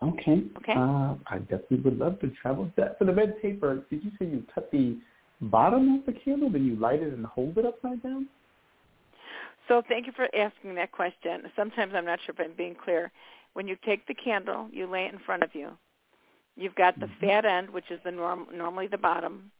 Okay. 0.02 0.44
Okay. 0.56 0.72
Uh, 0.74 1.14
I 1.26 1.38
definitely 1.40 1.80
would 1.80 1.98
love 1.98 2.20
to 2.20 2.30
travel. 2.42 2.70
That 2.76 2.98
for 2.98 3.04
the 3.04 3.12
red 3.12 3.36
taper, 3.42 3.84
did 3.90 4.02
you 4.02 4.10
say 4.18 4.26
you 4.26 4.44
cut 4.54 4.70
the 4.70 4.98
bottom 5.42 5.98
of 5.98 6.06
the 6.06 6.18
candle, 6.20 6.50
then 6.50 6.64
you 6.64 6.76
light 6.76 7.02
it 7.02 7.12
and 7.12 7.24
hold 7.26 7.58
it 7.58 7.66
upside 7.66 8.02
down? 8.02 8.26
So 9.68 9.82
thank 9.88 10.06
you 10.06 10.12
for 10.16 10.26
asking 10.34 10.74
that 10.74 10.90
question. 10.90 11.42
Sometimes 11.54 11.92
I'm 11.94 12.04
not 12.04 12.18
sure 12.24 12.34
if 12.36 12.40
I'm 12.40 12.56
being 12.56 12.74
clear. 12.74 13.12
When 13.54 13.66
you 13.66 13.76
take 13.84 14.06
the 14.06 14.14
candle, 14.14 14.68
you 14.72 14.86
lay 14.86 15.04
it 15.04 15.12
in 15.12 15.18
front 15.20 15.42
of 15.42 15.50
you. 15.54 15.70
You've 16.56 16.74
got 16.74 16.98
the 16.98 17.06
mm-hmm. 17.06 17.26
fat 17.26 17.44
end, 17.44 17.70
which 17.70 17.90
is 17.90 18.00
the 18.04 18.10
norm, 18.10 18.46
normally 18.54 18.86
the 18.86 18.98
bottom. 18.98 19.50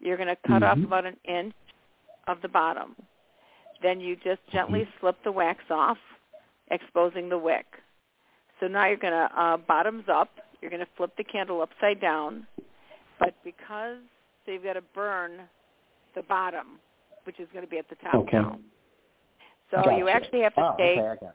You're 0.00 0.16
going 0.16 0.28
to 0.28 0.36
cut 0.46 0.62
mm-hmm. 0.62 0.80
off 0.80 0.86
about 0.86 1.06
an 1.06 1.16
inch 1.24 1.54
of 2.26 2.38
the 2.42 2.48
bottom. 2.48 2.96
Then 3.82 4.00
you 4.00 4.16
just 4.16 4.40
gently 4.52 4.80
mm-hmm. 4.80 5.00
slip 5.00 5.16
the 5.24 5.32
wax 5.32 5.64
off, 5.70 5.98
exposing 6.70 7.28
the 7.28 7.38
wick. 7.38 7.66
So 8.58 8.66
now 8.66 8.86
you're 8.86 8.96
going 8.96 9.12
to 9.12 9.40
uh, 9.40 9.56
bottoms 9.56 10.04
up. 10.12 10.30
You're 10.60 10.70
going 10.70 10.84
to 10.84 10.88
flip 10.96 11.12
the 11.16 11.24
candle 11.24 11.62
upside 11.62 12.00
down. 12.00 12.46
But 13.18 13.34
because 13.44 13.98
so 14.44 14.52
you've 14.52 14.64
got 14.64 14.74
to 14.74 14.82
burn 14.94 15.32
the 16.14 16.22
bottom, 16.22 16.78
which 17.24 17.38
is 17.38 17.48
going 17.52 17.64
to 17.64 17.70
be 17.70 17.78
at 17.78 17.88
the 17.88 17.96
top 17.96 18.14
okay. 18.14 18.38
now. 18.38 18.58
So 19.70 19.76
gotcha. 19.76 19.96
you 19.96 20.08
actually 20.08 20.40
have 20.40 20.54
to 20.54 20.60
oh, 20.60 20.74
take, 20.76 20.98
okay, 20.98 21.26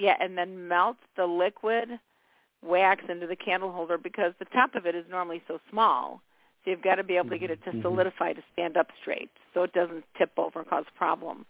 yeah, 0.00 0.16
and 0.18 0.36
then 0.36 0.66
melt 0.66 0.96
the 1.16 1.26
liquid 1.26 1.88
wax 2.62 3.04
into 3.08 3.26
the 3.26 3.36
candle 3.36 3.70
holder 3.70 3.98
because 3.98 4.32
the 4.38 4.46
top 4.46 4.74
of 4.74 4.86
it 4.86 4.94
is 4.94 5.04
normally 5.10 5.42
so 5.46 5.60
small. 5.70 6.22
So 6.64 6.70
you've 6.70 6.82
got 6.82 6.96
to 6.96 7.04
be 7.04 7.16
able 7.16 7.30
to 7.30 7.38
get 7.38 7.50
it 7.50 7.62
to 7.64 7.72
Mhm. 7.72 7.82
solidify 7.82 8.32
to 8.32 8.42
stand 8.52 8.76
up 8.76 8.88
straight 9.00 9.30
so 9.54 9.62
it 9.62 9.72
doesn't 9.72 10.04
tip 10.14 10.32
over 10.38 10.60
and 10.60 10.68
cause 10.68 10.86
a 10.88 10.98
problem. 10.98 11.46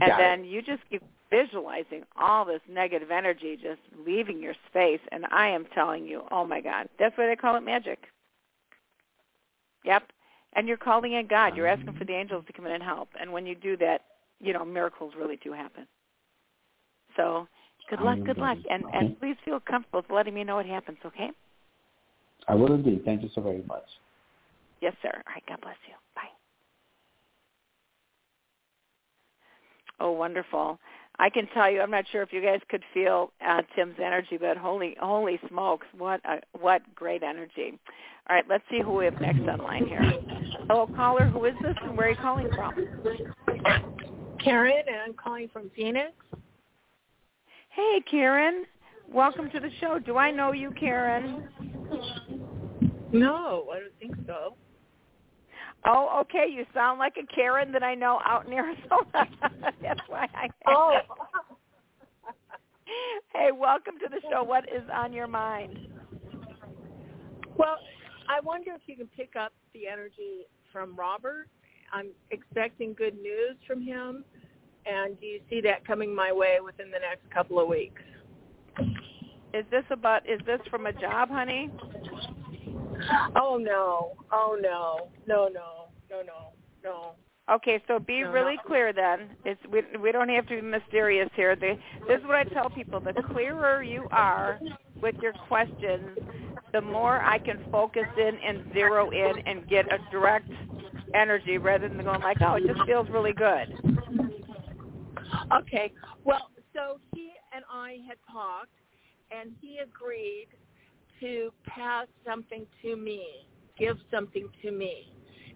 And 0.00 0.10
Got 0.10 0.20
it. 0.20 0.22
then 0.22 0.44
you 0.44 0.62
just 0.62 0.88
keep 0.88 1.02
visualizing 1.30 2.04
all 2.16 2.44
this 2.44 2.60
negative 2.68 3.10
energy 3.10 3.56
just 3.56 3.80
leaving 4.04 4.40
your 4.40 4.54
space. 4.68 5.00
And 5.10 5.26
I 5.26 5.48
am 5.48 5.66
telling 5.66 6.06
you, 6.06 6.26
oh 6.30 6.44
my 6.44 6.60
God, 6.60 6.88
that's 6.98 7.16
why 7.16 7.26
they 7.26 7.36
call 7.36 7.56
it 7.56 7.62
magic. 7.62 8.08
Yep. 9.84 10.12
And 10.54 10.68
you're 10.68 10.76
calling 10.76 11.12
in 11.12 11.26
God. 11.26 11.56
You're 11.56 11.66
asking 11.66 11.94
for 11.94 12.04
the 12.04 12.14
angels 12.14 12.44
to 12.46 12.52
come 12.52 12.66
in 12.66 12.72
and 12.72 12.82
help. 12.82 13.08
And 13.18 13.32
when 13.32 13.46
you 13.46 13.54
do 13.54 13.76
that, 13.78 14.02
you 14.40 14.52
know, 14.52 14.64
miracles 14.64 15.14
really 15.16 15.36
do 15.36 15.52
happen. 15.52 15.86
So 17.16 17.46
good 17.90 18.00
luck, 18.00 18.18
good 18.24 18.38
luck. 18.38 18.58
And 18.70 18.84
and 18.92 19.18
please 19.20 19.36
feel 19.44 19.60
comfortable 19.60 20.00
with 20.00 20.10
letting 20.10 20.34
me 20.34 20.44
know 20.44 20.56
what 20.56 20.66
happens, 20.66 20.98
okay? 21.04 21.30
I 22.48 22.54
will 22.54 22.74
indeed. 22.74 23.02
Thank 23.04 23.22
you 23.22 23.30
so 23.34 23.40
very 23.40 23.62
much. 23.66 23.84
Yes, 24.80 24.94
sir. 25.02 25.10
All 25.14 25.32
right, 25.32 25.42
God 25.48 25.60
bless 25.62 25.76
you. 25.88 25.94
Bye. 26.14 26.22
Oh, 30.00 30.12
wonderful. 30.12 30.78
I 31.18 31.30
can 31.30 31.46
tell 31.54 31.70
you, 31.70 31.80
I'm 31.80 31.90
not 31.90 32.04
sure 32.10 32.22
if 32.22 32.32
you 32.32 32.42
guys 32.42 32.60
could 32.68 32.82
feel 32.92 33.30
uh, 33.46 33.62
Tim's 33.76 33.94
energy, 33.98 34.36
but 34.36 34.56
holy, 34.56 34.96
holy 35.00 35.38
smokes, 35.48 35.86
what 35.96 36.20
a, 36.24 36.40
what 36.58 36.82
great 36.94 37.22
energy! 37.22 37.78
All 38.28 38.34
right, 38.34 38.44
let's 38.48 38.64
see 38.70 38.80
who 38.80 38.94
we 38.94 39.04
have 39.04 39.20
next 39.20 39.40
online 39.42 39.86
here. 39.86 40.02
Hello, 40.68 40.88
caller. 40.96 41.26
Who 41.26 41.44
is 41.44 41.54
this, 41.62 41.76
and 41.82 41.96
where 41.96 42.08
are 42.08 42.10
you 42.10 42.16
calling 42.16 42.48
from? 42.54 42.74
Karen, 44.42 44.82
and 44.88 44.96
I'm 45.06 45.14
calling 45.14 45.48
from 45.52 45.70
Phoenix. 45.76 46.10
Hey, 47.74 48.02
Karen. 48.08 48.64
Welcome 49.08 49.50
to 49.50 49.58
the 49.58 49.70
show. 49.80 49.98
Do 49.98 50.16
I 50.16 50.30
know 50.30 50.52
you, 50.52 50.70
Karen? 50.78 51.48
No, 53.12 53.66
I 53.72 53.80
don't 53.80 53.98
think 53.98 54.14
so. 54.26 54.54
Oh, 55.84 56.20
okay. 56.22 56.46
You 56.48 56.64
sound 56.72 57.00
like 57.00 57.14
a 57.20 57.26
Karen 57.34 57.72
that 57.72 57.82
I 57.82 57.96
know 57.96 58.20
out 58.24 58.46
in 58.46 58.52
Arizona. 58.52 59.28
That's 59.82 60.00
why 60.06 60.28
I. 60.34 60.48
Oh. 60.68 60.98
hey, 63.34 63.50
welcome 63.52 63.94
to 64.00 64.08
the 64.08 64.20
show. 64.30 64.44
What 64.44 64.64
is 64.64 64.82
on 64.92 65.12
your 65.12 65.26
mind? 65.26 65.78
Well, 67.56 67.78
I 68.28 68.40
wonder 68.40 68.70
if 68.72 68.82
you 68.86 68.96
can 68.96 69.08
pick 69.16 69.34
up 69.36 69.52
the 69.74 69.88
energy 69.88 70.46
from 70.72 70.94
Robert. 70.94 71.48
I'm 71.92 72.10
expecting 72.30 72.94
good 72.94 73.16
news 73.16 73.56
from 73.66 73.82
him, 73.82 74.24
and 74.86 75.18
do 75.20 75.26
you 75.26 75.40
see 75.48 75.60
that 75.62 75.86
coming 75.86 76.14
my 76.14 76.32
way 76.32 76.56
within 76.64 76.90
the 76.90 76.98
next 76.98 77.28
couple 77.32 77.60
of 77.60 77.68
weeks? 77.68 78.02
Is 79.52 79.64
this 79.70 79.84
about? 79.90 80.28
Is 80.28 80.40
this 80.46 80.60
from 80.70 80.86
a 80.86 80.92
job, 80.92 81.28
honey? 81.30 81.70
Oh 83.36 83.56
no! 83.60 84.12
Oh 84.32 84.58
no! 84.60 85.08
No! 85.26 85.48
No! 85.48 85.86
No! 86.10 86.22
No! 86.22 86.52
No! 86.82 87.12
Okay, 87.50 87.82
so 87.86 87.98
be 87.98 88.22
No, 88.22 88.32
really 88.32 88.56
no. 88.56 88.62
clear 88.66 88.92
then. 88.92 89.30
It's 89.44 89.60
we 89.70 89.82
we 90.00 90.12
don't 90.12 90.28
have 90.30 90.46
to 90.48 90.56
be 90.56 90.62
mysterious 90.62 91.28
here. 91.36 91.54
The, 91.54 91.76
this 92.08 92.18
is 92.20 92.24
what 92.26 92.36
I 92.36 92.44
tell 92.44 92.70
people: 92.70 93.00
the 93.00 93.12
clearer 93.32 93.82
you 93.82 94.08
are 94.10 94.58
with 95.00 95.14
your 95.22 95.34
questions, 95.48 96.18
the 96.72 96.80
more 96.80 97.20
I 97.20 97.38
can 97.38 97.62
focus 97.70 98.06
in 98.16 98.38
and 98.44 98.72
zero 98.72 99.10
in 99.10 99.46
and 99.46 99.68
get 99.68 99.86
a 99.92 99.98
direct 100.10 100.50
energy 101.14 101.58
rather 101.58 101.88
than 101.88 102.02
going 102.02 102.22
like, 102.22 102.38
oh, 102.40 102.54
it 102.54 102.66
just 102.66 102.80
feels 102.86 103.08
really 103.10 103.32
good. 103.32 103.68
Okay. 105.52 105.92
Well, 106.24 106.50
so 106.74 106.98
he 107.14 107.32
and 107.52 107.64
I 107.70 107.98
had 108.08 108.18
talked, 108.30 108.74
and 109.30 109.52
he 109.60 109.78
agreed 109.78 110.48
to 111.20 111.52
pass 111.66 112.06
something 112.26 112.66
to 112.82 112.96
me, 112.96 113.46
give 113.78 113.96
something 114.10 114.48
to 114.62 114.70
me. 114.70 115.12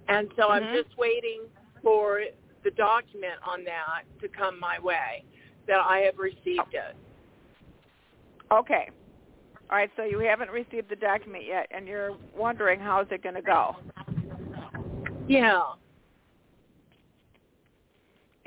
And 0.09 0.33
so 0.37 0.51
I'm 0.51 0.65
Mhm. 0.65 0.85
just 0.85 0.97
waiting 0.97 1.51
for 1.83 2.25
the 2.63 2.71
document 2.73 3.41
on 3.43 3.65
that 3.65 4.05
to 4.21 4.29
come 4.29 4.59
my 4.59 4.79
way, 4.79 5.25
that 5.67 5.81
I 5.81 6.01
have 6.01 6.19
received 6.19 6.75
it. 6.75 6.97
Okay. 8.51 8.91
All 9.71 9.77
right, 9.77 9.91
so 9.97 10.05
you 10.05 10.19
haven't 10.21 10.51
received 10.51 10.89
the 10.89 10.97
document 10.97 11.45
yet, 11.45 11.67
and 11.71 11.87
you're 11.87 12.17
wondering 12.35 12.81
how 12.81 13.01
is 13.01 13.09
it 13.11 13.23
going 13.23 13.35
to 13.35 13.43
go. 13.43 13.77
Yeah. 15.27 15.63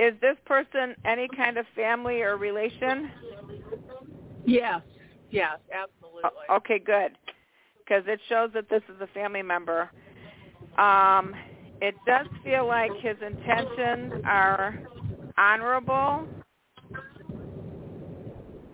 Is 0.01 0.15
this 0.19 0.35
person 0.45 0.95
any 1.05 1.27
kind 1.27 1.57
of 1.57 1.65
family 1.75 2.23
or 2.23 2.35
relation? 2.35 3.11
Yes. 4.45 4.81
Yes, 5.29 5.59
absolutely. 5.71 6.31
Okay, 6.49 6.79
good. 6.79 7.11
Because 7.77 8.03
it 8.07 8.19
shows 8.27 8.49
that 8.55 8.67
this 8.67 8.81
is 8.89 8.99
a 8.99 9.07
family 9.13 9.43
member. 9.43 9.91
Um, 10.79 11.35
it 11.81 11.93
does 12.07 12.25
feel 12.43 12.67
like 12.67 12.91
his 12.99 13.17
intentions 13.25 14.13
are 14.25 14.75
honorable. 15.37 16.25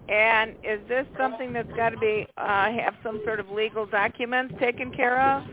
And 0.08 0.52
is 0.64 0.80
this 0.88 1.06
something 1.18 1.52
that's 1.52 1.68
got 1.76 1.90
to 1.90 1.98
be 1.98 2.26
uh, 2.38 2.72
have 2.72 2.94
some 3.04 3.20
sort 3.26 3.42
of 3.42 3.50
legal 3.50 3.86
documents 3.86 4.54
taken 4.62 4.92
care 4.94 5.22
of, 5.38 5.44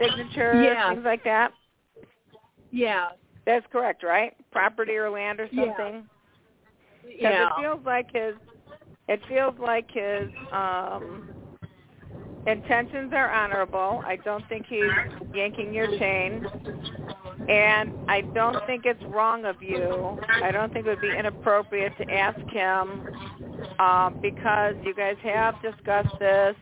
signatures, 0.00 0.64
Yeah. 0.64 0.90
things 0.90 1.04
like 1.04 1.24
that? 1.24 1.52
Yeah. 2.70 3.08
That's 3.48 3.66
correct, 3.72 4.02
right? 4.02 4.34
Property 4.52 4.96
or 4.96 5.08
land 5.08 5.40
or 5.40 5.48
something. 5.56 6.06
Because 7.02 7.32
Yeah. 7.32 7.46
it 7.46 7.52
feels 7.56 7.82
like 7.86 8.12
his 8.12 8.36
it 9.08 9.24
feels 9.24 9.58
like 9.58 9.90
his 9.90 10.30
um 10.52 11.24
intentions 12.46 13.10
are 13.14 13.30
honorable. 13.30 14.02
I 14.04 14.16
don't 14.16 14.46
think 14.50 14.66
he's 14.66 14.90
yanking 15.32 15.72
your 15.72 15.86
chain. 15.98 16.44
And 17.48 17.90
I 18.06 18.20
don't 18.34 18.62
think 18.66 18.84
it's 18.84 19.02
wrong 19.06 19.46
of 19.46 19.62
you. 19.62 20.18
I 20.42 20.52
don't 20.52 20.70
think 20.70 20.84
it 20.84 20.90
would 20.90 21.00
be 21.00 21.16
inappropriate 21.16 21.96
to 21.96 22.14
ask 22.14 22.38
him 22.50 23.02
um, 23.78 24.18
because 24.20 24.74
you 24.84 24.92
guys 24.92 25.16
have 25.22 25.54
discussed 25.62 26.18
this. 26.18 26.54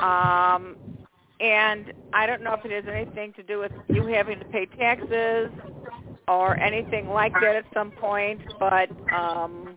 Um, 0.00 0.76
and 1.40 1.92
I 2.12 2.26
don't 2.26 2.42
know 2.42 2.54
if 2.54 2.64
it 2.64 2.72
has 2.72 2.84
anything 2.92 3.32
to 3.34 3.42
do 3.42 3.58
with 3.58 3.72
you 3.88 4.06
having 4.06 4.38
to 4.38 4.44
pay 4.46 4.66
taxes 4.78 5.50
or 6.28 6.56
anything 6.58 7.08
like 7.08 7.32
that 7.34 7.56
at 7.56 7.64
some 7.74 7.90
point, 7.92 8.40
but 8.58 8.90
um, 9.12 9.76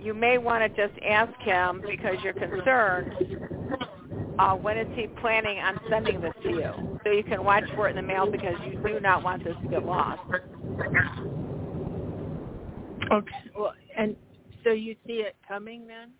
you 0.00 0.14
may 0.14 0.38
want 0.38 0.62
to 0.62 0.88
just 0.88 0.98
ask 1.04 1.32
him 1.40 1.82
because 1.86 2.16
you're 2.22 2.32
concerned. 2.32 3.12
Uh, 4.38 4.54
when 4.54 4.76
is 4.76 4.88
he 4.94 5.06
planning 5.20 5.58
on 5.58 5.78
sending 5.90 6.20
this 6.20 6.32
to 6.42 6.50
you? 6.50 6.98
So 7.04 7.10
you 7.10 7.22
can 7.22 7.44
watch 7.44 7.64
for 7.74 7.88
it 7.88 7.90
in 7.90 7.96
the 7.96 8.02
mail 8.02 8.30
because 8.30 8.54
you 8.66 8.80
do 8.86 9.00
not 9.00 9.22
want 9.22 9.44
this 9.44 9.54
to 9.62 9.68
get 9.68 9.84
lost. 9.84 10.20
Okay. 13.12 13.36
Well, 13.56 13.72
and 13.96 14.16
so 14.64 14.72
you 14.72 14.96
see 15.06 15.20
it 15.20 15.36
coming 15.46 15.86
then? 15.86 16.10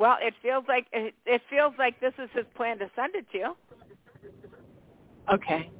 Well, 0.00 0.16
it 0.22 0.32
feels 0.40 0.64
like 0.66 0.86
it, 0.92 1.14
it 1.26 1.42
feels 1.50 1.74
like 1.78 2.00
this 2.00 2.14
is 2.18 2.30
his 2.34 2.46
plan 2.56 2.78
to 2.78 2.90
send 2.96 3.14
it 3.14 3.30
to 3.32 3.38
you. 3.38 3.56
Okay. 5.30 5.70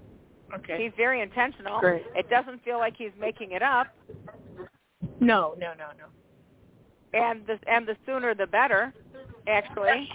Okay. 0.54 0.82
He's 0.82 0.92
very 0.94 1.22
intentional. 1.22 1.80
Great. 1.80 2.02
It 2.14 2.28
doesn't 2.28 2.62
feel 2.62 2.78
like 2.78 2.94
he's 2.98 3.12
making 3.18 3.52
it 3.52 3.62
up. 3.62 3.86
No, 5.20 5.54
no, 5.58 5.72
no, 5.72 5.86
no. 5.98 6.04
and 7.14 7.46
the 7.46 7.58
and 7.66 7.88
the 7.88 7.96
sooner 8.04 8.34
the 8.34 8.46
better 8.46 8.92
actually 9.48 10.08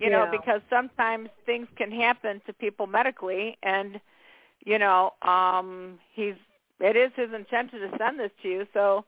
you 0.00 0.10
know 0.10 0.26
because 0.30 0.60
sometimes 0.68 1.28
things 1.46 1.68
can 1.76 1.90
happen 1.90 2.42
to 2.46 2.52
people 2.52 2.86
medically 2.86 3.56
and 3.62 4.00
you 4.64 4.78
know 4.78 5.12
um 5.22 5.98
he's 6.12 6.34
it 6.80 6.96
is 6.96 7.10
his 7.16 7.32
intention 7.32 7.80
to 7.80 7.90
send 7.96 8.18
this 8.18 8.30
to 8.42 8.48
you 8.48 8.66
so 8.74 9.04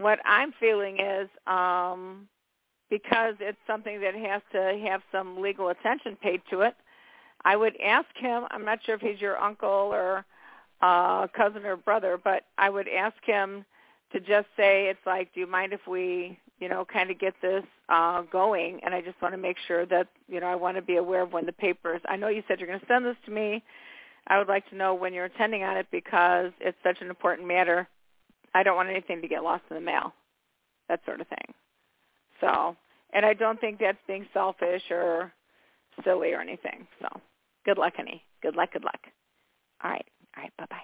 what 0.00 0.18
i'm 0.24 0.52
feeling 0.58 0.98
is 1.00 1.28
um 1.46 2.28
because 2.88 3.34
it's 3.40 3.58
something 3.66 4.00
that 4.00 4.14
has 4.14 4.42
to 4.52 4.80
have 4.84 5.00
some 5.12 5.40
legal 5.40 5.68
attention 5.68 6.16
paid 6.22 6.40
to 6.50 6.60
it 6.62 6.74
i 7.44 7.56
would 7.56 7.74
ask 7.80 8.08
him 8.16 8.44
i'm 8.50 8.64
not 8.64 8.78
sure 8.84 8.94
if 8.94 9.00
he's 9.00 9.20
your 9.20 9.38
uncle 9.38 9.68
or 9.68 10.24
uh 10.82 11.26
cousin 11.28 11.64
or 11.64 11.76
brother 11.76 12.18
but 12.22 12.44
i 12.58 12.68
would 12.68 12.88
ask 12.88 13.16
him 13.24 13.64
to 14.12 14.20
just 14.20 14.46
say 14.56 14.88
it's 14.88 15.00
like, 15.06 15.32
do 15.34 15.40
you 15.40 15.46
mind 15.46 15.72
if 15.72 15.80
we, 15.88 16.38
you 16.58 16.68
know, 16.68 16.84
kind 16.84 17.10
of 17.10 17.18
get 17.18 17.34
this 17.40 17.64
uh, 17.88 18.22
going? 18.22 18.80
And 18.84 18.94
I 18.94 19.00
just 19.00 19.20
want 19.22 19.34
to 19.34 19.38
make 19.38 19.56
sure 19.66 19.86
that, 19.86 20.08
you 20.28 20.40
know, 20.40 20.46
I 20.46 20.56
want 20.56 20.76
to 20.76 20.82
be 20.82 20.96
aware 20.96 21.22
of 21.22 21.32
when 21.32 21.46
the 21.46 21.52
papers. 21.52 22.00
I 22.08 22.16
know 22.16 22.28
you 22.28 22.42
said 22.46 22.58
you're 22.58 22.68
going 22.68 22.80
to 22.80 22.86
send 22.86 23.04
this 23.04 23.16
to 23.26 23.30
me. 23.30 23.62
I 24.26 24.38
would 24.38 24.48
like 24.48 24.68
to 24.70 24.76
know 24.76 24.94
when 24.94 25.12
you're 25.12 25.24
attending 25.24 25.62
on 25.62 25.76
it 25.76 25.86
because 25.90 26.52
it's 26.60 26.76
such 26.82 27.00
an 27.00 27.08
important 27.08 27.48
matter. 27.48 27.88
I 28.54 28.62
don't 28.62 28.76
want 28.76 28.88
anything 28.88 29.22
to 29.22 29.28
get 29.28 29.42
lost 29.42 29.64
in 29.70 29.76
the 29.76 29.80
mail, 29.80 30.12
that 30.88 31.00
sort 31.04 31.20
of 31.20 31.28
thing. 31.28 31.54
So, 32.40 32.76
and 33.12 33.24
I 33.24 33.34
don't 33.34 33.60
think 33.60 33.78
that's 33.78 33.98
being 34.06 34.26
selfish 34.32 34.82
or 34.90 35.32
silly 36.04 36.32
or 36.32 36.40
anything. 36.40 36.86
So, 37.00 37.08
good 37.64 37.78
luck, 37.78 37.94
honey. 37.96 38.22
Good 38.42 38.56
luck. 38.56 38.72
Good 38.72 38.84
luck. 38.84 39.00
All 39.84 39.90
right. 39.90 40.06
All 40.36 40.42
right. 40.42 40.52
Bye 40.58 40.66
bye. 40.70 40.76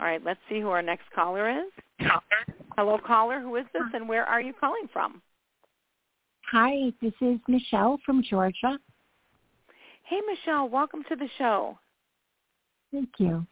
All 0.00 0.06
right, 0.06 0.22
let's 0.24 0.38
see 0.48 0.60
who 0.60 0.68
our 0.68 0.82
next 0.82 1.10
caller 1.12 1.50
is. 1.50 1.72
Hello, 2.76 2.98
caller. 3.04 3.40
Who 3.40 3.56
is 3.56 3.64
this, 3.72 3.82
and 3.94 4.08
where 4.08 4.24
are 4.24 4.40
you 4.40 4.52
calling 4.52 4.88
from? 4.92 5.20
Hi, 6.52 6.92
this 7.02 7.12
is 7.20 7.38
Michelle 7.48 7.98
from 8.06 8.22
Georgia. 8.22 8.78
Hey, 10.04 10.20
Michelle. 10.26 10.68
Welcome 10.68 11.02
to 11.08 11.16
the 11.16 11.28
show. 11.36 11.76
Thank 12.92 13.08
you. 13.18 13.44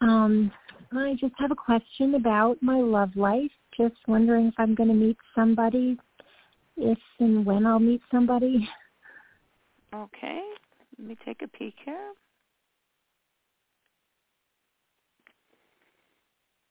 Um, 0.00 0.52
I 0.96 1.14
just 1.14 1.34
have 1.38 1.50
a 1.50 1.56
question 1.56 2.14
about 2.14 2.56
my 2.62 2.80
love 2.80 3.14
life. 3.16 3.50
Just 3.76 3.96
wondering 4.06 4.46
if 4.46 4.54
I'm 4.58 4.74
going 4.74 4.88
to 4.88 4.94
meet 4.94 5.16
somebody, 5.34 5.98
if 6.76 6.98
and 7.20 7.44
when 7.44 7.66
I'll 7.66 7.80
meet 7.80 8.02
somebody. 8.10 8.68
Okay. 9.94 10.42
Let 10.98 11.08
me 11.08 11.16
take 11.24 11.42
a 11.42 11.48
peek 11.48 11.74
here. 11.84 12.12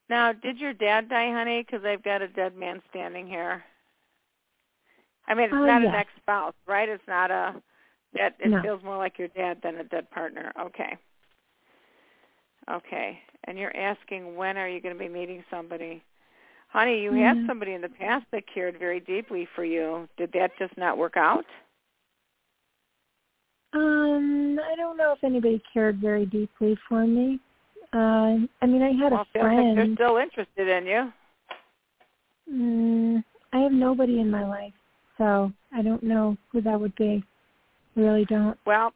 Now, 0.09 0.31
did 0.33 0.57
your 0.59 0.73
dad 0.73 1.09
die, 1.09 1.31
honey? 1.31 1.63
Because 1.63 1.85
I've 1.85 2.03
got 2.03 2.21
a 2.21 2.27
dead 2.27 2.55
man 2.55 2.81
standing 2.89 3.27
here. 3.27 3.63
I 5.27 5.33
mean, 5.33 5.45
it's 5.45 5.53
Oh, 5.53 5.65
not 5.65 5.81
yes. 5.81 5.89
an 5.89 5.99
ex-spouse, 5.99 6.53
right? 6.67 6.89
It's 6.89 7.03
not 7.07 7.31
a. 7.31 7.55
That 8.13 8.35
it 8.39 8.51
No. 8.51 8.61
feels 8.61 8.83
more 8.83 8.97
like 8.97 9.17
your 9.17 9.29
dad 9.29 9.57
than 9.63 9.77
a 9.77 9.83
dead 9.83 10.11
partner. 10.11 10.51
Okay. 10.59 10.97
Okay. 12.69 13.19
And 13.45 13.57
you're 13.57 13.75
asking 13.75 14.35
when 14.35 14.57
are 14.57 14.67
you 14.67 14.81
going 14.81 14.95
to 14.95 14.99
be 14.99 15.09
meeting 15.09 15.43
somebody? 15.49 16.01
Honey, 16.69 17.01
you 17.01 17.11
had 17.13 17.37
Mhm. 17.37 17.47
somebody 17.47 17.73
in 17.73 17.81
the 17.81 17.89
past 17.89 18.25
that 18.31 18.47
cared 18.47 18.77
very 18.79 18.99
deeply 18.99 19.45
for 19.45 19.63
you. 19.63 20.07
Did 20.17 20.31
that 20.31 20.57
just 20.57 20.75
not 20.77 20.97
work 20.97 21.17
out? 21.17 21.45
Um, 23.73 24.59
I 24.59 24.75
don't 24.75 24.97
know 24.97 25.11
if 25.13 25.23
anybody 25.23 25.61
cared 25.73 25.97
very 25.97 26.25
deeply 26.25 26.75
for 26.87 27.05
me. 27.05 27.39
Uh, 27.91 28.39
I 28.61 28.65
mean, 28.65 28.81
I 28.81 28.91
had 28.91 29.11
well, 29.11 29.21
a 29.21 29.25
feels 29.25 29.45
like 29.45 29.75
they're 29.75 29.95
still 29.95 30.17
interested 30.17 30.67
in 30.67 30.85
you. 30.85 31.13
Mm, 32.51 33.23
I 33.51 33.59
have 33.59 33.71
nobody 33.71 34.19
in 34.19 34.29
my 34.29 34.45
life, 34.45 34.73
so 35.17 35.51
I 35.71 35.81
don't 35.81 36.03
know 36.03 36.37
who 36.51 36.61
that 36.61 36.79
would 36.79 36.95
be. 36.95 37.23
Really 37.95 38.25
don't. 38.25 38.57
Well, 38.65 38.93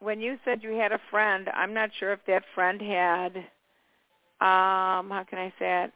when 0.00 0.20
you 0.20 0.38
said 0.44 0.62
you 0.62 0.70
had 0.72 0.92
a 0.92 1.00
friend, 1.10 1.48
I'm 1.54 1.74
not 1.74 1.90
sure 1.98 2.12
if 2.12 2.24
that 2.26 2.44
friend 2.54 2.80
had 2.80 3.44
um 4.40 5.10
how 5.10 5.24
can 5.28 5.38
I 5.38 5.52
say 5.58 5.84
it? 5.84 5.92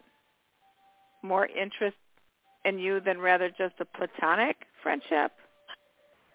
More 1.23 1.47
interest 1.47 1.97
in 2.65 2.79
you 2.79 3.01
than 3.01 3.19
rather 3.19 3.49
just 3.49 3.75
a 3.81 3.85
platonic 3.85 4.57
friendship. 4.83 5.33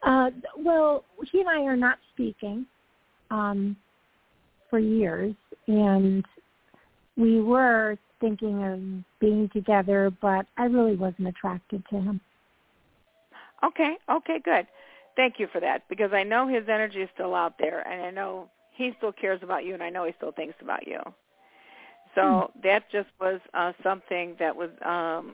Uh, 0.03 0.29
well, 0.57 1.03
he 1.31 1.39
and 1.39 1.49
I 1.49 1.61
are 1.63 1.75
not 1.75 1.97
speaking 2.13 2.65
um, 3.31 3.75
for 4.69 4.79
years, 4.79 5.33
and 5.67 6.23
we 7.17 7.41
were 7.41 7.97
thinking 8.19 8.63
of 8.63 8.79
being 9.19 9.49
together, 9.49 10.11
but 10.21 10.45
I 10.57 10.65
really 10.65 10.95
wasn't 10.95 11.27
attracted 11.27 11.83
to 11.89 11.95
him. 11.99 12.21
Okay, 13.63 13.97
okay, 14.09 14.39
good. 14.43 14.67
Thank 15.15 15.39
you 15.39 15.47
for 15.51 15.59
that 15.59 15.83
because 15.89 16.13
I 16.13 16.23
know 16.23 16.47
his 16.47 16.63
energy 16.69 17.01
is 17.01 17.09
still 17.15 17.33
out 17.33 17.55
there 17.59 17.81
and 17.87 18.03
I 18.03 18.11
know 18.11 18.49
he 18.75 18.93
still 18.97 19.11
cares 19.11 19.39
about 19.41 19.65
you 19.65 19.73
and 19.73 19.81
I 19.81 19.89
know 19.89 20.05
he 20.05 20.13
still 20.17 20.31
thinks 20.31 20.55
about 20.61 20.87
you. 20.87 20.99
So 22.17 22.51
that 22.63 22.89
just 22.91 23.09
was 23.19 23.39
uh 23.53 23.73
something 23.83 24.35
that 24.39 24.55
was 24.55 24.69
um 24.83 25.33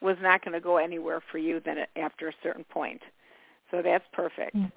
was 0.00 0.16
not 0.20 0.44
going 0.44 0.52
to 0.52 0.60
go 0.60 0.76
anywhere 0.78 1.20
for 1.30 1.38
you 1.38 1.60
then 1.64 1.78
after 1.96 2.28
a 2.28 2.32
certain 2.42 2.64
point. 2.64 3.00
So 3.70 3.82
that's 3.82 4.04
perfect. 4.12 4.54
Yeah. 4.54 4.68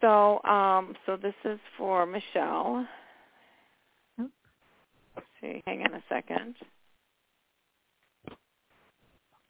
So 0.00 0.42
um 0.44 0.94
so 1.04 1.16
this 1.16 1.34
is 1.44 1.58
for 1.76 2.06
Michelle. 2.06 2.86
Oh. 4.18 4.30
Let's 5.16 5.28
see, 5.40 5.62
hang 5.66 5.82
on 5.82 5.94
a 5.94 6.02
second. 6.08 6.54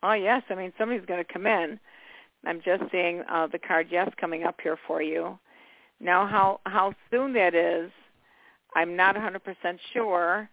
Oh 0.03 0.13
yes, 0.13 0.43
I 0.51 0.55
mean 0.55 0.73
somebody's 0.77 1.07
going 1.07 1.25
to 1.25 1.33
come 1.33 1.47
in. 1.47 1.79
I'm 2.47 2.61
just 2.63 2.83
seeing 2.93 3.23
uh, 3.31 3.47
the 3.47 3.59
card 3.59 3.87
yes 3.91 4.11
coming 4.21 4.45
up 4.45 4.57
here 4.63 4.77
for 4.87 5.01
you. 5.01 5.39
Now 6.01 6.27
how 6.27 6.61
how 6.67 6.95
soon 7.11 7.33
that 7.35 7.55
is, 7.55 7.91
I'm 8.75 8.97
not 8.97 9.15
100% 9.17 9.41
sure. 9.93 10.49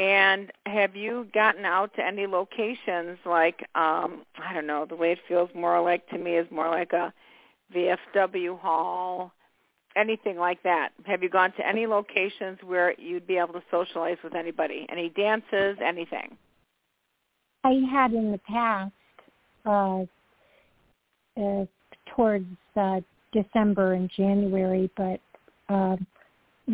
And 0.00 0.50
have 0.64 0.96
you 0.96 1.28
gotten 1.34 1.66
out 1.66 1.94
to 1.96 2.04
any 2.04 2.26
locations 2.26 3.18
like 3.26 3.60
um 3.74 4.22
I 4.38 4.54
don't 4.54 4.66
know, 4.66 4.86
the 4.88 4.96
way 4.96 5.12
it 5.12 5.18
feels 5.28 5.50
more 5.54 5.80
like 5.82 6.08
to 6.08 6.18
me 6.18 6.36
is 6.36 6.50
more 6.50 6.68
like 6.68 6.92
a 6.94 7.12
VFW 7.74 8.58
hall, 8.58 9.30
anything 9.96 10.38
like 10.38 10.62
that. 10.62 10.90
Have 11.04 11.22
you 11.22 11.28
gone 11.28 11.52
to 11.52 11.66
any 11.66 11.86
locations 11.86 12.58
where 12.64 12.98
you'd 12.98 13.26
be 13.26 13.36
able 13.36 13.52
to 13.52 13.62
socialize 13.70 14.16
with 14.24 14.34
anybody? 14.34 14.86
Any 14.90 15.10
dances, 15.10 15.76
anything? 15.84 16.36
I 17.62 17.74
had 17.92 18.14
in 18.14 18.32
the 18.32 18.38
past, 18.38 18.92
uh, 19.66 20.04
uh, 21.38 21.66
towards 22.16 22.46
uh, 22.74 23.00
December 23.32 23.92
and 23.92 24.10
January, 24.16 24.90
but 24.96 25.20
uh, 25.68 25.96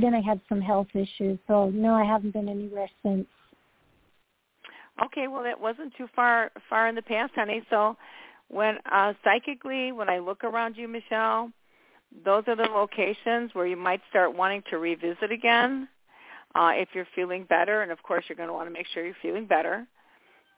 then 0.03 0.14
I 0.14 0.20
had 0.20 0.40
some 0.49 0.61
health 0.61 0.88
issues, 0.94 1.38
so 1.47 1.70
no, 1.70 1.94
I 1.94 2.05
haven't 2.05 2.32
been 2.32 2.49
anywhere 2.49 2.88
since. 3.03 3.26
Okay, 5.05 5.28
well 5.28 5.42
that 5.42 5.61
wasn't 5.61 5.94
too 5.97 6.09
far 6.14 6.51
far 6.70 6.88
in 6.88 6.94
the 6.94 7.03
past, 7.03 7.32
honey. 7.34 7.62
So 7.68 7.97
when 8.49 8.78
uh 8.90 9.12
psychically 9.22 9.92
when 9.92 10.09
I 10.09 10.18
look 10.18 10.44
around 10.44 10.76
you, 10.76 10.88
Michelle, 10.88 11.51
those 12.24 12.44
are 12.47 12.57
the 12.57 12.62
locations 12.62 13.55
where 13.55 13.66
you 13.66 13.76
might 13.76 14.01
start 14.09 14.34
wanting 14.34 14.62
to 14.70 14.78
revisit 14.78 15.30
again. 15.30 15.88
Uh 16.55 16.72
if 16.74 16.88
you're 16.94 17.09
feeling 17.14 17.44
better 17.44 17.82
and 17.82 17.92
of 17.92 18.03
course 18.03 18.24
you're 18.28 18.36
going 18.36 18.49
to 18.49 18.55
want 18.55 18.68
to 18.68 18.72
make 18.72 18.86
sure 18.92 19.05
you're 19.05 19.14
feeling 19.20 19.47
better. 19.47 19.86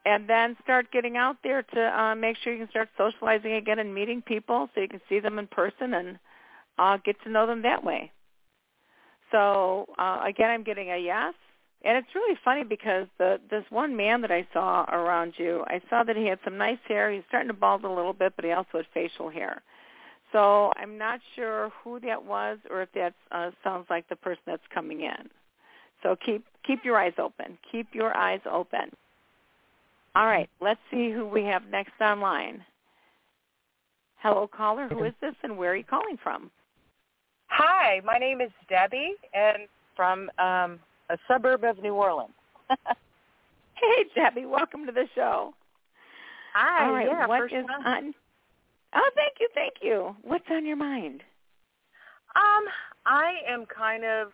And 0.07 0.29
then 0.29 0.57
start 0.63 0.93
getting 0.93 1.17
out 1.17 1.37
there 1.43 1.63
to 1.63 2.01
uh 2.01 2.15
make 2.15 2.37
sure 2.37 2.53
you 2.53 2.61
can 2.61 2.71
start 2.71 2.91
socializing 2.97 3.55
again 3.55 3.81
and 3.81 3.93
meeting 3.93 4.23
people 4.23 4.69
so 4.73 4.81
you 4.81 4.89
can 4.89 5.01
see 5.09 5.19
them 5.19 5.39
in 5.41 5.49
person 5.49 5.95
and 5.95 6.19
uh 6.79 6.99
get 7.05 7.21
to 7.25 7.31
know 7.31 7.47
them 7.47 7.63
that 7.63 7.83
way. 7.83 8.13
So 9.33 9.87
uh 9.99 10.21
again 10.27 10.51
I'm 10.51 10.65
getting 10.65 10.91
a 10.91 10.99
yes. 10.99 11.35
And 11.85 11.97
it's 11.97 12.09
really 12.15 12.37
funny 12.45 12.65
because 12.65 13.07
the 13.19 13.39
this 13.51 13.65
one 13.71 13.97
man 13.97 14.21
that 14.23 14.33
I 14.33 14.47
saw 14.53 14.85
around 14.85 15.35
you, 15.37 15.65
I 15.69 15.81
saw 15.89 16.03
that 16.03 16.17
he 16.17 16.27
had 16.27 16.39
some 16.45 16.59
nice 16.59 16.79
hair. 16.89 17.13
He's 17.13 17.23
starting 17.29 17.49
to 17.49 17.55
bald 17.55 17.85
a 17.85 17.89
little 17.89 18.13
bit, 18.13 18.33
but 18.35 18.45
he 18.45 18.51
also 18.53 18.79
had 18.79 18.87
facial 18.93 19.31
hair. 19.31 19.63
So 20.33 20.73
I'm 20.77 20.99
not 20.99 21.21
sure 21.37 21.71
who 21.83 22.01
that 22.01 22.25
was 22.25 22.59
or 22.71 22.83
if 22.83 22.93
that 22.93 23.15
uh, 23.31 23.51
sounds 23.65 23.87
like 23.89 24.09
the 24.09 24.17
person 24.17 24.43
that's 24.47 24.63
coming 24.75 25.03
in. 25.03 25.31
So 26.03 26.17
keep 26.25 26.45
keep 26.67 26.85
your 26.85 26.99
eyes 26.99 27.15
open. 27.19 27.59
Keep 27.71 27.95
your 27.95 28.17
eyes 28.17 28.41
open. 28.51 28.91
All 30.15 30.27
right, 30.27 30.51
let's 30.61 30.81
see 30.91 31.11
who 31.13 31.27
we 31.27 31.45
have 31.45 31.63
next 31.71 32.01
online. 32.01 32.65
Hello, 34.21 34.49
caller. 34.49 34.89
Who 34.89 35.05
is 35.05 35.15
this, 35.21 35.35
and 35.45 35.57
where 35.57 35.73
are 35.73 35.77
you 35.77 35.85
calling 35.85 36.19
from? 36.21 36.51
Hi, 37.49 38.01
my 38.05 38.19
name 38.19 38.41
is 38.41 38.51
Debbie, 38.69 39.15
and 39.35 39.69
from 39.97 40.31
um, 40.39 40.79
a 41.11 41.19
suburb 41.27 41.65
of 41.65 41.83
New 41.83 41.95
Orleans. 41.95 42.33
Hey, 43.81 44.07
Debbie. 44.17 44.45
Welcome 44.45 44.87
to 44.87 44.93
the 44.93 45.07
show. 45.15 45.55
Hi, 46.53 46.85
All 46.85 46.93
right, 46.95 47.07
yeah, 47.07 47.29
what 47.29 47.43
first 47.43 47.55
is 47.55 47.65
time. 47.65 47.87
on? 48.07 48.15
Oh, 48.93 49.11
thank 49.15 49.35
you, 49.39 49.49
thank 49.55 49.75
you. 49.81 50.17
What's 50.23 50.47
on 50.51 50.67
your 50.67 50.75
mind? 50.77 51.21
Um, 52.35 52.65
I 53.07 53.35
am 53.49 53.67
kind 53.67 54.03
of 54.05 54.29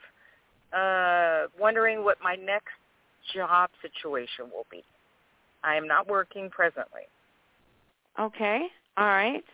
uh 0.72 1.48
wondering 1.60 2.02
what 2.04 2.16
my 2.22 2.36
next 2.36 2.72
job 3.34 3.68
situation 3.82 4.46
will 4.50 4.64
be. 4.70 4.82
I 5.62 5.76
am 5.76 5.86
not 5.86 6.08
working 6.08 6.48
presently. 6.48 7.02
Okay. 8.18 8.62
All 8.96 9.04
right. 9.04 9.44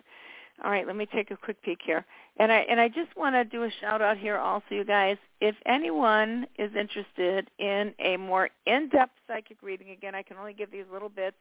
All 0.62 0.70
right. 0.70 0.86
Let 0.86 0.94
me 0.94 1.06
take 1.12 1.32
a 1.32 1.36
quick 1.36 1.60
peek 1.64 1.80
here. 1.84 2.06
And 2.38 2.50
I 2.50 2.58
and 2.70 2.80
I 2.80 2.88
just 2.88 3.14
want 3.16 3.34
to 3.34 3.44
do 3.44 3.64
a 3.64 3.70
shout 3.80 4.00
out 4.00 4.16
here 4.16 4.38
also, 4.38 4.64
you 4.70 4.84
guys. 4.84 5.16
If 5.40 5.54
anyone 5.66 6.46
is 6.58 6.70
interested 6.78 7.50
in 7.58 7.92
a 7.98 8.16
more 8.16 8.48
in-depth 8.66 9.12
psychic 9.26 9.58
reading, 9.62 9.90
again, 9.90 10.14
I 10.14 10.22
can 10.22 10.36
only 10.38 10.54
give 10.54 10.70
these 10.70 10.84
little 10.92 11.08
bits 11.08 11.36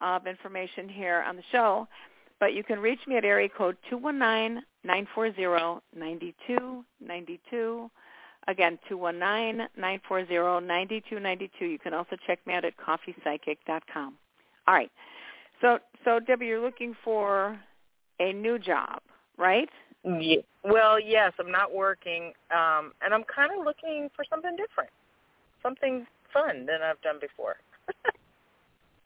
of 0.00 0.26
information 0.26 0.88
here 0.88 1.24
on 1.26 1.36
the 1.36 1.42
show, 1.50 1.88
but 2.38 2.54
you 2.54 2.62
can 2.62 2.78
reach 2.78 3.00
me 3.06 3.16
at 3.16 3.24
area 3.24 3.48
code 3.48 3.76
two 3.88 3.96
one 3.96 4.18
nine 4.18 4.62
nine 4.84 5.06
four 5.14 5.34
zero 5.34 5.82
ninety 5.96 6.34
two 6.46 6.84
ninety 7.00 7.40
two. 7.50 7.90
Again, 8.48 8.78
two 8.88 8.96
one 8.96 9.18
nine 9.18 9.68
nine 9.76 10.00
four 10.06 10.26
zero 10.26 10.60
ninety 10.60 11.02
two 11.10 11.18
ninety 11.20 11.50
two. 11.58 11.66
You 11.66 11.78
can 11.78 11.92
also 11.92 12.16
check 12.26 12.38
me 12.46 12.54
out 12.54 12.64
at 12.64 12.74
coffeepsychic.com. 12.76 14.14
All 14.68 14.74
right. 14.74 14.90
So, 15.60 15.78
so 16.04 16.20
Debbie, 16.20 16.46
you're 16.46 16.60
looking 16.60 16.94
for 17.04 17.58
a 18.18 18.32
new 18.32 18.58
job, 18.58 19.00
right? 19.36 19.68
Ye- 20.04 20.44
Well, 20.64 20.98
yes, 21.00 21.32
I'm 21.38 21.50
not 21.50 21.74
working, 21.74 22.32
um, 22.50 22.92
and 23.02 23.12
I'm 23.14 23.24
kind 23.24 23.52
of 23.58 23.64
looking 23.64 24.08
for 24.16 24.24
something 24.30 24.56
different, 24.56 24.90
something 25.62 26.06
fun 26.32 26.66
than 26.66 26.82
I've 26.82 27.00
done 27.02 27.18
before. 27.20 27.56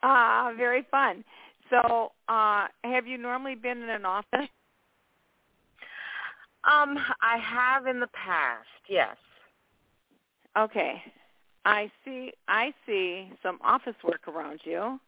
Ah, 0.03 0.53
very 0.55 0.83
fun. 0.91 1.23
So, 1.71 2.11
uh, 2.27 2.67
have 2.83 3.07
you 3.07 3.17
normally 3.17 3.55
been 3.55 3.81
in 3.81 3.89
an 3.89 4.05
office? 4.05 4.49
Um, 6.63 6.99
I 7.21 7.37
have 7.37 7.87
in 7.87 7.99
the 7.99 8.07
past, 8.07 8.67
yes. 8.87 9.15
Okay. 10.57 11.01
I 11.65 11.91
see 12.03 12.31
I 12.47 12.71
see 12.85 13.31
some 13.41 13.57
office 13.63 13.95
work 14.03 14.27
around 14.27 14.59
you. 14.63 14.99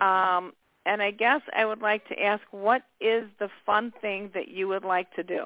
Mm-hmm. 0.00 0.02
Um 0.02 0.52
and 0.86 1.02
I 1.02 1.10
guess 1.10 1.40
I 1.54 1.66
would 1.66 1.82
like 1.82 2.06
to 2.08 2.22
ask 2.22 2.42
what 2.52 2.82
is 3.00 3.24
the 3.40 3.50
fun 3.66 3.92
thing 4.00 4.30
that 4.32 4.48
you 4.48 4.68
would 4.68 4.84
like 4.84 5.12
to 5.16 5.22
do? 5.22 5.44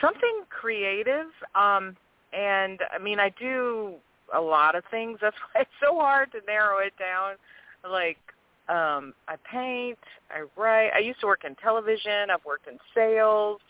Something 0.00 0.42
creative. 0.48 1.26
Um 1.54 1.96
and 2.32 2.80
I 2.92 2.98
mean 2.98 3.20
I 3.20 3.28
do 3.38 3.94
a 4.34 4.40
lot 4.40 4.74
of 4.74 4.82
things. 4.90 5.18
That's 5.22 5.36
why 5.52 5.60
it's 5.60 5.70
so 5.80 5.96
hard 5.96 6.32
to 6.32 6.38
narrow 6.46 6.78
it 6.78 6.94
down. 6.98 7.34
Like 7.88 8.18
um 8.68 9.12
I 9.28 9.36
paint, 9.50 9.98
I 10.30 10.44
write. 10.58 10.90
I 10.94 11.00
used 11.00 11.20
to 11.20 11.26
work 11.26 11.44
in 11.44 11.54
television, 11.56 12.30
I've 12.30 12.44
worked 12.46 12.66
in 12.66 12.78
sales. 12.94 13.60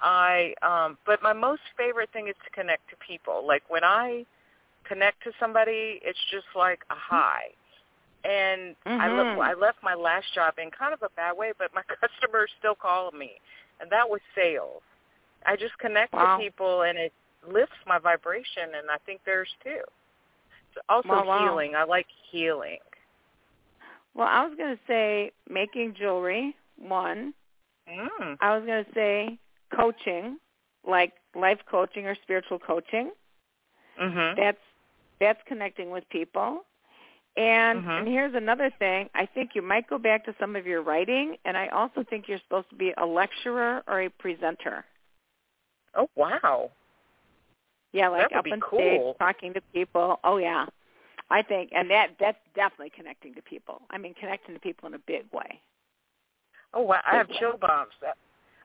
I 0.00 0.54
um 0.62 0.96
but 1.04 1.22
my 1.24 1.32
most 1.32 1.62
favorite 1.76 2.10
thing 2.12 2.28
is 2.28 2.36
to 2.44 2.50
connect 2.52 2.88
to 2.90 2.96
people. 3.04 3.44
Like 3.44 3.64
when 3.68 3.82
I 3.82 4.24
connect 4.84 5.24
to 5.24 5.32
somebody, 5.40 6.00
it's 6.04 6.18
just 6.30 6.46
like 6.54 6.80
a 6.90 6.94
high. 6.94 7.50
And 8.24 8.76
I 8.86 9.08
Mhm. 9.08 9.36
left 9.36 9.40
I 9.40 9.54
left 9.54 9.82
my 9.82 9.94
last 9.94 10.32
job 10.34 10.54
in 10.58 10.70
kind 10.70 10.92
of 10.92 11.02
a 11.02 11.08
bad 11.10 11.36
way, 11.36 11.52
but 11.58 11.72
my 11.74 11.82
customers 12.00 12.50
still 12.58 12.74
call 12.74 13.10
me. 13.12 13.40
And 13.80 13.90
that 13.90 14.08
was 14.08 14.20
sales. 14.34 14.82
I 15.46 15.56
just 15.56 15.76
connect 15.78 16.12
Wow. 16.12 16.36
to 16.36 16.42
people 16.42 16.82
and 16.82 16.98
it 16.98 17.12
lifts 17.46 17.76
my 17.86 17.98
vibration 17.98 18.74
and 18.76 18.90
I 18.90 18.98
think 19.06 19.24
theirs 19.24 19.48
too. 19.64 19.80
It's 20.72 20.84
also 20.88 21.08
Wow, 21.08 21.24
wow. 21.24 21.42
healing. 21.42 21.74
I 21.74 21.84
like 21.84 22.06
healing. 22.30 22.78
Well, 24.14 24.28
I 24.28 24.44
was 24.46 24.56
going 24.56 24.76
to 24.76 24.82
say 24.86 25.32
making 25.48 25.94
jewelry, 25.94 26.54
one. 26.76 27.32
Mm. 27.88 28.36
I 28.40 28.56
was 28.56 28.66
going 28.66 28.84
to 28.84 28.92
say 28.92 29.38
coaching, 29.74 30.38
like 30.86 31.12
life 31.34 31.60
coaching 31.70 32.06
or 32.06 32.14
spiritual 32.22 32.58
coaching. 32.58 33.12
Mhm. 34.00 34.36
That's 34.36 34.58
that's 35.20 35.40
connecting 35.46 35.90
with 35.90 36.08
people. 36.10 36.64
And 37.36 37.84
Mhm. 37.84 37.98
and 38.00 38.08
here's 38.08 38.34
another 38.34 38.70
thing. 38.70 39.08
I 39.14 39.26
think 39.26 39.54
you 39.54 39.62
might 39.62 39.86
go 39.86 39.98
back 39.98 40.24
to 40.24 40.34
some 40.38 40.56
of 40.56 40.66
your 40.66 40.82
writing, 40.82 41.38
and 41.44 41.56
I 41.56 41.68
also 41.68 42.02
think 42.02 42.28
you're 42.28 42.40
supposed 42.40 42.68
to 42.70 42.76
be 42.76 42.92
a 42.96 43.06
lecturer 43.06 43.82
or 43.86 44.02
a 44.02 44.10
presenter. 44.10 44.84
Oh 45.94 46.08
wow. 46.16 46.70
Yeah, 47.92 48.08
like 48.08 48.32
up 48.34 48.46
on 48.50 48.60
cool. 48.60 48.78
stage 48.78 49.18
talking 49.18 49.54
to 49.54 49.60
people. 49.72 50.18
Oh 50.24 50.38
yeah, 50.38 50.66
I 51.30 51.42
think, 51.42 51.70
and 51.72 51.90
that 51.90 52.10
that's 52.18 52.38
definitely 52.54 52.90
connecting 52.90 53.34
to 53.34 53.42
people. 53.42 53.82
I 53.90 53.98
mean, 53.98 54.14
connecting 54.14 54.54
to 54.54 54.60
people 54.60 54.88
in 54.88 54.94
a 54.94 54.98
big 54.98 55.24
way. 55.32 55.60
Oh 56.74 56.82
wow, 56.82 57.00
I 57.06 57.16
have 57.16 57.28
chill 57.30 57.56
bumps. 57.56 57.94
That- 58.00 58.18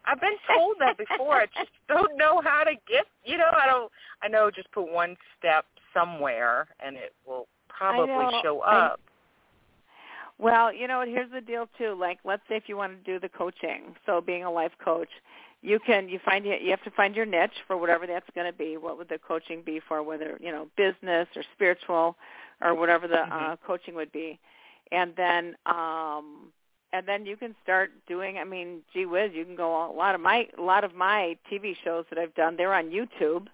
I've 0.07 0.21
been 0.21 0.37
told 0.55 0.77
that 0.79 0.97
before. 0.97 1.41
I 1.41 1.45
just 1.47 1.71
don't 1.87 2.15
know 2.17 2.39
how 2.41 2.63
to 2.63 2.75
get. 2.87 3.07
You 3.23 3.37
know, 3.37 3.49
I 3.55 3.65
don't. 3.67 3.91
I 4.21 4.27
know 4.27 4.51
just 4.51 4.71
put 4.71 4.91
one 4.91 5.17
step 5.37 5.65
somewhere, 5.93 6.67
and 6.79 6.95
it 6.95 7.13
will 7.25 7.47
probably 7.77 8.39
show 8.43 8.61
I- 8.61 8.85
up. 8.87 8.99
Well, 10.37 10.73
you 10.73 10.87
know, 10.87 11.05
here's 11.05 11.31
the 11.31 11.39
deal 11.39 11.69
too. 11.77 11.95
Like, 11.97 12.19
let's 12.25 12.41
say 12.49 12.57
if 12.57 12.63
you 12.67 12.75
want 12.75 12.91
to 12.91 13.11
do 13.11 13.19
the 13.19 13.29
coaching, 13.29 13.95
so 14.05 14.19
being 14.19 14.43
a 14.43 14.51
life 14.51 14.73
coach, 14.83 15.07
you 15.61 15.79
can 15.79 16.09
you 16.09 16.19
find 16.23 16.45
you 16.45 16.69
have 16.69 16.83
to 16.83 16.91
find 16.91 17.15
your 17.15 17.25
niche 17.25 17.63
for 17.67 17.77
whatever 17.77 18.05
that's 18.05 18.29
going 18.35 18.45
to 18.45 18.57
be. 18.57 18.77
What 18.77 18.97
would 18.97 19.09
the 19.09 19.17
coaching 19.17 19.63
be 19.65 19.79
for? 19.87 20.03
Whether 20.03 20.37
you 20.41 20.51
know 20.51 20.67
business 20.75 21.27
or 21.35 21.43
spiritual, 21.53 22.17
or 22.61 22.75
whatever 22.75 23.07
the 23.07 23.21
uh, 23.21 23.55
coaching 23.65 23.95
would 23.95 24.11
be, 24.11 24.37
and 24.91 25.13
then 25.15 25.55
um, 25.65 26.51
and 26.93 27.07
then 27.07 27.25
you 27.25 27.35
can 27.35 27.55
start 27.63 27.91
doing. 28.07 28.37
I 28.37 28.43
mean, 28.43 28.81
gee 28.93 29.05
whiz, 29.05 29.31
you 29.33 29.45
can 29.45 29.55
go 29.55 29.89
a 29.89 29.95
lot 29.95 30.15
of 30.15 30.21
my 30.21 30.47
a 30.57 30.61
lot 30.61 30.83
of 30.83 30.93
my 30.93 31.37
TV 31.51 31.75
shows 31.83 32.05
that 32.09 32.19
I've 32.19 32.35
done. 32.35 32.55
They're 32.57 32.73
on 32.73 32.91
YouTube. 32.91 33.47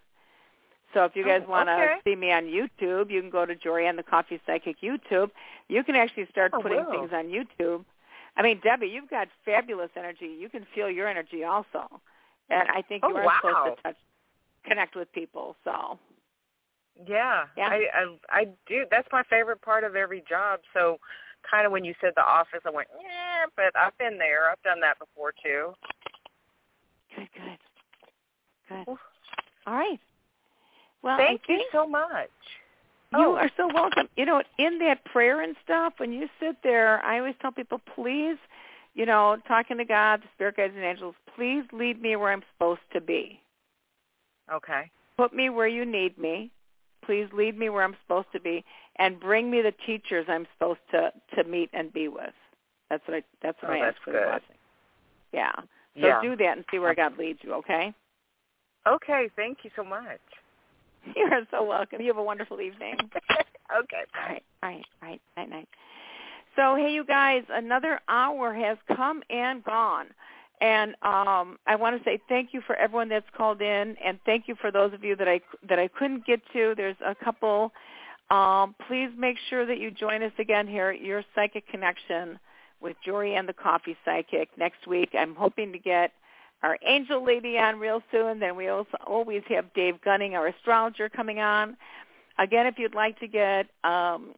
So 0.93 1.05
if 1.05 1.15
you 1.15 1.23
guys 1.25 1.41
Oh, 1.45 1.51
want 1.51 1.67
to 1.67 1.73
okay. 1.73 1.95
see 2.03 2.15
me 2.15 2.31
on 2.31 2.43
YouTube, 2.45 3.09
you 3.11 3.21
can 3.21 3.29
go 3.29 3.45
to 3.45 3.55
Jorianne 3.55 3.95
the 3.97 4.03
Coffee 4.03 4.41
Psychic 4.45 4.81
YouTube. 4.81 5.31
You 5.69 5.83
can 5.83 5.95
actually 5.95 6.27
start 6.31 6.51
Oh, 6.53 6.61
putting 6.61 6.85
things 6.91 7.11
on 7.13 7.25
YouTube. 7.27 7.85
I 8.37 8.41
mean, 8.43 8.59
Debbie, 8.63 8.87
you've 8.87 9.09
got 9.09 9.27
fabulous 9.45 9.89
energy. 9.95 10.35
You 10.39 10.49
can 10.49 10.65
feel 10.73 10.89
your 10.89 11.07
energy 11.07 11.43
also, 11.43 11.87
and 12.49 12.67
I 12.69 12.81
think 12.81 13.03
you 13.07 13.13
Oh, 13.13 13.17
are 13.17 13.25
wow. 13.25 13.39
supposed 13.41 13.77
to 13.77 13.83
touch, 13.83 13.97
connect 14.65 14.95
with 14.95 15.11
people. 15.13 15.55
So 15.63 15.99
Yeah, 17.07 17.45
Yeah. 17.57 17.69
I, 17.69 17.85
I 17.93 18.17
I 18.41 18.45
do. 18.67 18.85
That's 18.91 19.07
my 19.11 19.23
favorite 19.29 19.61
part 19.61 19.83
of 19.83 19.95
every 19.95 20.23
job. 20.29 20.59
So, 20.73 20.97
kind 21.49 21.65
of 21.65 21.71
when 21.71 21.83
you 21.83 21.93
said 22.01 22.13
the 22.15 22.23
office, 22.23 22.61
I 22.65 22.69
went, 22.69 22.87
yeah, 23.01 23.45
but 23.55 23.75
I've 23.77 23.97
been 23.97 24.17
there. 24.17 24.49
I've 24.51 24.61
done 24.63 24.79
that 24.81 24.99
before 24.99 25.33
too. 25.43 25.73
good, 27.15 27.29
good, 27.33 27.57
good. 28.69 28.87
All 29.67 29.73
right. 29.75 29.99
Well, 31.03 31.17
Thank 31.17 31.41
you 31.47 31.63
so 31.71 31.87
much. 31.87 32.29
You 33.11 33.19
Oh. 33.19 33.35
are 33.35 33.49
so 33.57 33.67
welcome. 33.67 34.07
You 34.15 34.25
know, 34.25 34.41
in 34.57 34.79
that 34.79 35.03
prayer 35.05 35.41
and 35.41 35.55
stuff, 35.63 35.93
when 35.99 36.13
you 36.13 36.29
sit 36.39 36.61
there, 36.63 37.03
I 37.03 37.17
always 37.19 37.35
tell 37.41 37.51
people, 37.51 37.79
please, 37.79 38.37
you 38.93 39.05
know, 39.05 39.37
talking 39.47 39.77
to 39.77 39.85
God, 39.85 40.21
the 40.21 40.27
spirit 40.33 40.55
guides 40.55 40.73
and 40.75 40.83
angels, 40.83 41.15
please 41.35 41.65
lead 41.73 42.01
me 42.01 42.15
where 42.15 42.31
I'm 42.31 42.43
supposed 42.53 42.81
to 42.93 43.01
be. 43.01 43.41
Okay. 44.51 44.89
Put 45.17 45.33
me 45.33 45.49
where 45.49 45.67
you 45.67 45.85
need 45.85 46.17
me. 46.17 46.51
Please 47.03 47.27
lead 47.33 47.57
me 47.57 47.69
where 47.69 47.83
I'm 47.83 47.97
supposed 48.03 48.31
to 48.31 48.39
be, 48.39 48.63
and 48.97 49.19
bring 49.19 49.49
me 49.49 49.61
the 49.61 49.73
teachers 49.85 50.25
I'm 50.29 50.47
supposed 50.53 50.79
to 50.91 51.11
to 51.35 51.43
meet 51.43 51.69
and 51.73 51.91
be 51.91 52.07
with. 52.07 52.33
That's 52.89 53.05
what 53.07 53.17
I. 53.17 53.23
That's 53.41 53.61
what 53.61 53.71
Oh, 53.71 53.73
I 53.73 53.79
that's 53.79 53.97
ask 53.97 54.03
for 54.03 54.11
the 54.11 54.19
good. 54.19 54.27
blessing. 54.27 54.57
Yeah. 55.33 55.51
So 55.99 56.07
Yeah. 56.07 56.21
do 56.21 56.35
that 56.37 56.57
and 56.57 56.65
see 56.69 56.79
where 56.79 56.93
God 56.93 57.17
leads 57.17 57.39
you. 57.43 57.53
Okay. 57.55 57.93
Okay. 58.87 59.29
Thank 59.35 59.59
you 59.63 59.71
so 59.75 59.83
much. 59.83 60.19
You're 61.15 61.45
so 61.51 61.63
welcome. 61.63 62.01
You 62.01 62.07
have 62.07 62.17
a 62.17 62.23
wonderful 62.23 62.61
evening. 62.61 62.95
okay. 62.99 64.03
All 64.15 64.29
right, 64.29 64.43
all 64.63 64.69
right, 64.69 64.85
all 65.01 65.09
right, 65.09 65.21
night, 65.37 65.49
night. 65.49 65.69
So, 66.55 66.75
hey, 66.75 66.91
you 66.91 67.05
guys, 67.05 67.43
another 67.49 67.99
hour 68.09 68.53
has 68.53 68.77
come 68.95 69.23
and 69.29 69.63
gone. 69.63 70.07
And 70.59 70.91
um, 71.01 71.57
I 71.65 71.75
want 71.75 71.97
to 71.97 72.03
say 72.03 72.19
thank 72.29 72.53
you 72.53 72.61
for 72.67 72.75
everyone 72.75 73.09
that's 73.09 73.25
called 73.35 73.61
in, 73.61 73.95
and 74.03 74.19
thank 74.25 74.47
you 74.47 74.55
for 74.61 74.71
those 74.71 74.93
of 74.93 75.03
you 75.03 75.15
that 75.15 75.27
I 75.27 75.41
that 75.67 75.79
I 75.79 75.87
couldn't 75.87 76.25
get 76.25 76.39
to. 76.53 76.75
There's 76.77 76.97
a 77.03 77.15
couple. 77.15 77.71
Um, 78.29 78.75
please 78.87 79.09
make 79.17 79.37
sure 79.49 79.65
that 79.65 79.79
you 79.79 79.89
join 79.89 80.21
us 80.21 80.31
again 80.37 80.67
here 80.67 80.89
at 80.89 81.01
Your 81.01 81.23
Psychic 81.33 81.67
Connection 81.67 82.39
with 82.79 82.95
Jorianne 83.05 83.47
the 83.47 83.53
Coffee 83.53 83.97
Psychic 84.05 84.49
next 84.55 84.85
week. 84.87 85.09
I'm 85.17 85.35
hoping 85.35 85.71
to 85.71 85.79
get 85.79 86.11
our 86.63 86.77
angel 86.85 87.25
lady 87.25 87.57
on 87.57 87.79
real 87.79 88.03
soon. 88.11 88.39
Then 88.39 88.55
we 88.55 88.67
also 88.67 88.95
always 89.05 89.41
have 89.49 89.73
Dave 89.73 89.99
Gunning, 90.01 90.35
our 90.35 90.45
astrologer, 90.47 91.09
coming 91.09 91.39
on. 91.39 91.75
Again, 92.37 92.67
if 92.67 92.77
you'd 92.77 92.95
like 92.95 93.19
to 93.19 93.27
get 93.27 93.67
um, 93.83 94.33